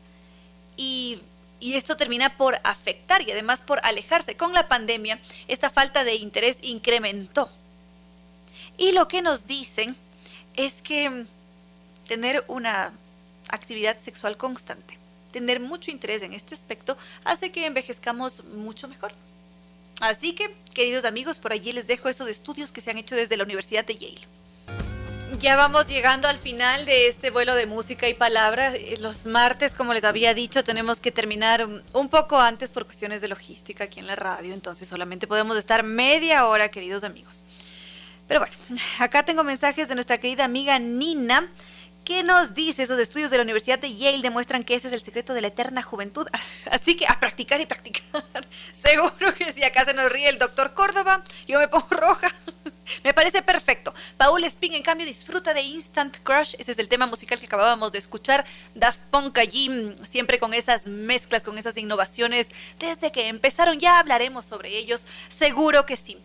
y, 0.77 1.21
esto 1.59 1.97
termina 1.97 2.37
por 2.37 2.59
afectar 2.63 3.21
y 3.23 3.31
además 3.31 3.61
por 3.61 3.83
alejarse. 3.83 4.37
Con 4.37 4.53
la 4.53 4.67
pandemia, 4.67 5.19
esta 5.47 5.71
falta 5.71 6.03
de 6.03 6.15
interés 6.15 6.59
incrementó. 6.61 7.49
Y 8.77 8.91
lo 8.91 9.07
que 9.07 9.23
nos 9.23 9.47
dicen 9.47 9.97
es 10.55 10.83
que 10.83 11.25
tener 12.07 12.45
una 12.47 12.93
actividad 13.49 13.99
sexual 13.99 14.37
constante, 14.37 14.99
tener 15.31 15.59
mucho 15.59 15.89
interés 15.89 16.21
en 16.21 16.33
este 16.33 16.53
aspecto, 16.53 16.95
hace 17.23 17.51
que 17.51 17.65
envejezcamos 17.65 18.43
mucho 18.45 18.87
mejor. 18.87 19.13
Así 19.99 20.33
que, 20.33 20.55
queridos 20.75 21.05
amigos, 21.05 21.39
por 21.39 21.53
allí 21.53 21.71
les 21.71 21.87
dejo 21.87 22.07
esos 22.07 22.29
estudios 22.29 22.71
que 22.71 22.81
se 22.81 22.91
han 22.91 22.99
hecho 22.99 23.15
desde 23.15 23.35
la 23.35 23.43
Universidad 23.43 23.83
de 23.83 23.95
Yale. 23.95 24.27
Ya 25.35 25.55
vamos 25.55 25.87
llegando 25.87 26.27
al 26.27 26.37
final 26.37 26.85
de 26.85 27.07
este 27.07 27.29
vuelo 27.29 27.53
de 27.53 27.67
música 27.67 28.07
y 28.07 28.13
palabras. 28.13 28.73
Eh, 28.73 28.97
los 28.99 29.25
martes, 29.25 29.73
como 29.73 29.93
les 29.93 30.03
había 30.03 30.33
dicho, 30.33 30.63
tenemos 30.63 30.99
que 30.99 31.11
terminar 31.11 31.67
un 31.93 32.09
poco 32.09 32.39
antes 32.39 32.71
por 32.71 32.85
cuestiones 32.85 33.21
de 33.21 33.27
logística 33.27 33.83
aquí 33.83 33.99
en 33.99 34.07
la 34.07 34.15
radio, 34.15 34.53
entonces 34.53 34.87
solamente 34.87 35.27
podemos 35.27 35.57
estar 35.57 35.83
media 35.83 36.47
hora, 36.47 36.69
queridos 36.69 37.03
amigos. 37.03 37.43
Pero 38.27 38.39
bueno, 38.39 38.55
acá 38.99 39.23
tengo 39.23 39.43
mensajes 39.43 39.87
de 39.87 39.95
nuestra 39.95 40.17
querida 40.17 40.45
amiga 40.45 40.79
Nina. 40.79 41.47
¿Qué 42.07 42.23
nos 42.23 42.53
dice? 42.53 42.83
Esos 42.83 42.99
estudios 42.99 43.29
de 43.31 43.35
la 43.35 43.43
Universidad 43.43 43.79
de 43.79 43.93
Yale 43.93 44.21
demuestran 44.21 44.63
que 44.63 44.75
ese 44.75 44.87
es 44.87 44.93
el 44.93 45.01
secreto 45.01 45.33
de 45.33 45.41
la 45.41 45.49
eterna 45.49 45.83
juventud. 45.83 46.25
Así 46.71 46.95
que 46.95 47.05
a 47.05 47.19
practicar 47.19 47.59
y 47.59 47.65
practicar. 47.65 48.01
Seguro 48.71 49.35
que 49.37 49.51
si 49.51 49.65
acá 49.65 49.83
se 49.83 49.93
nos 49.93 50.09
ríe 50.09 50.29
el 50.29 50.39
doctor 50.39 50.73
Córdoba, 50.73 51.21
yo 51.49 51.59
me 51.59 51.67
pongo 51.67 51.87
roja. 51.89 52.33
Me 53.03 53.13
parece 53.13 53.41
perfecto. 53.41 53.93
Paul 54.15 54.41
Spin, 54.45 54.75
en 54.75 54.83
cambio, 54.83 55.05
disfruta 55.05 55.53
de 55.53 55.61
Instant 55.63 56.15
Crush. 56.23 56.55
Ese 56.57 56.71
es 56.71 56.79
el 56.79 56.87
tema 56.87 57.07
musical 57.07 57.41
que 57.41 57.45
acabábamos 57.45 57.91
de 57.91 57.97
escuchar. 57.97 58.45
Daft 58.73 59.01
Punk 59.11 59.37
allí, 59.39 59.67
mm, 59.67 60.05
siempre 60.05 60.39
con 60.39 60.53
esas 60.53 60.87
mezclas, 60.87 61.43
con 61.43 61.57
esas 61.57 61.75
innovaciones. 61.75 62.51
Desde 62.79 63.11
que 63.11 63.27
empezaron, 63.27 63.81
ya 63.81 63.99
hablaremos 63.99 64.45
sobre 64.45 64.77
ellos. 64.77 65.05
Seguro 65.27 65.85
que 65.85 65.97
sí. 65.97 66.17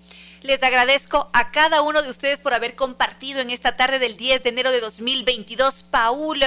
Les 0.43 0.63
agradezco 0.63 1.29
a 1.33 1.51
cada 1.51 1.83
uno 1.83 2.03
de 2.03 2.11
ustedes 2.11 2.41
por 2.41 2.55
haber 2.55 2.75
compartido 2.75 3.41
en 3.41 3.51
esta 3.51 3.77
tarde 3.77 3.99
del 3.99 4.17
10 4.17 4.43
de 4.43 4.49
enero 4.49 4.73
de 4.73 4.81
2022. 4.81 5.85
Paul, 5.91 6.43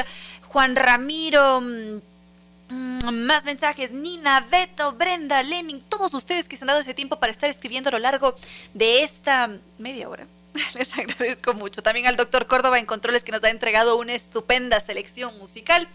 Juan 0.47 0.75
Ramiro. 0.75 1.61
Mm, 1.61 2.01
Mm, 2.69 3.25
más 3.25 3.45
mensajes, 3.45 3.91
Nina, 3.91 4.39
Beto, 4.49 4.93
Brenda, 4.93 5.43
Lenin, 5.43 5.81
todos 5.81 6.13
ustedes 6.15 6.47
que 6.47 6.57
se 6.57 6.63
han 6.63 6.67
dado 6.67 6.79
ese 6.79 6.95
tiempo 6.95 7.17
para 7.19 7.31
estar 7.31 7.49
escribiendo 7.49 7.89
a 7.89 7.91
lo 7.91 7.99
largo 7.99 8.35
de 8.73 9.03
esta 9.03 9.51
media 9.77 10.09
hora. 10.09 10.25
Les 10.73 10.97
agradezco 10.97 11.53
mucho. 11.53 11.83
También 11.83 12.07
al 12.07 12.15
doctor 12.15 12.47
Córdoba 12.47 12.79
en 12.79 12.87
Controles 12.87 13.23
que 13.23 13.31
nos 13.31 13.43
ha 13.43 13.49
entregado 13.49 13.97
una 13.97 14.13
estupenda 14.13 14.79
selección 14.79 15.37
musical. 15.37 15.87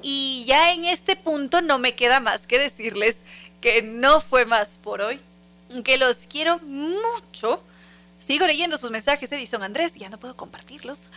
Y 0.00 0.44
ya 0.46 0.72
en 0.72 0.86
este 0.86 1.16
punto 1.16 1.60
no 1.60 1.78
me 1.78 1.94
queda 1.94 2.20
más 2.20 2.46
que 2.46 2.58
decirles 2.58 3.24
que 3.60 3.82
no 3.82 4.20
fue 4.20 4.46
más 4.46 4.78
por 4.78 5.00
hoy, 5.00 5.20
que 5.84 5.98
los 5.98 6.26
quiero 6.26 6.58
mucho. 6.60 7.62
Sigo 8.18 8.46
leyendo 8.46 8.78
sus 8.78 8.90
mensajes, 8.90 9.30
Edison 9.30 9.62
Andrés, 9.62 9.94
ya 9.94 10.08
no 10.08 10.18
puedo 10.18 10.36
compartirlos 10.36 11.10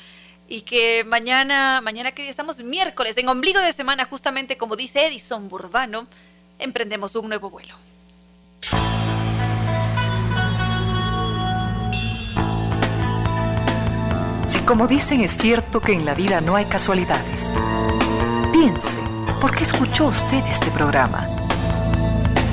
y 0.49 0.61
que 0.61 1.03
mañana, 1.03 1.79
mañana 1.81 2.11
que 2.11 2.27
estamos 2.27 2.57
miércoles, 2.59 3.15
en 3.17 3.29
ombligo 3.29 3.59
de 3.61 3.71
semana, 3.71 4.05
justamente 4.05 4.57
como 4.57 4.75
dice 4.75 5.05
Edison 5.05 5.47
Burbano, 5.47 6.07
emprendemos 6.57 7.15
un 7.15 7.29
nuevo 7.29 7.51
vuelo. 7.51 7.75
Si 14.47 14.59
como 14.65 14.87
dicen 14.87 15.21
es 15.21 15.37
cierto 15.37 15.79
que 15.79 15.93
en 15.93 16.05
la 16.05 16.15
vida 16.15 16.41
no 16.41 16.55
hay 16.55 16.65
casualidades, 16.65 17.53
piense, 18.51 18.99
¿por 19.39 19.55
qué 19.55 19.63
escuchó 19.63 20.07
usted 20.07 20.43
este 20.47 20.71
programa? 20.71 21.38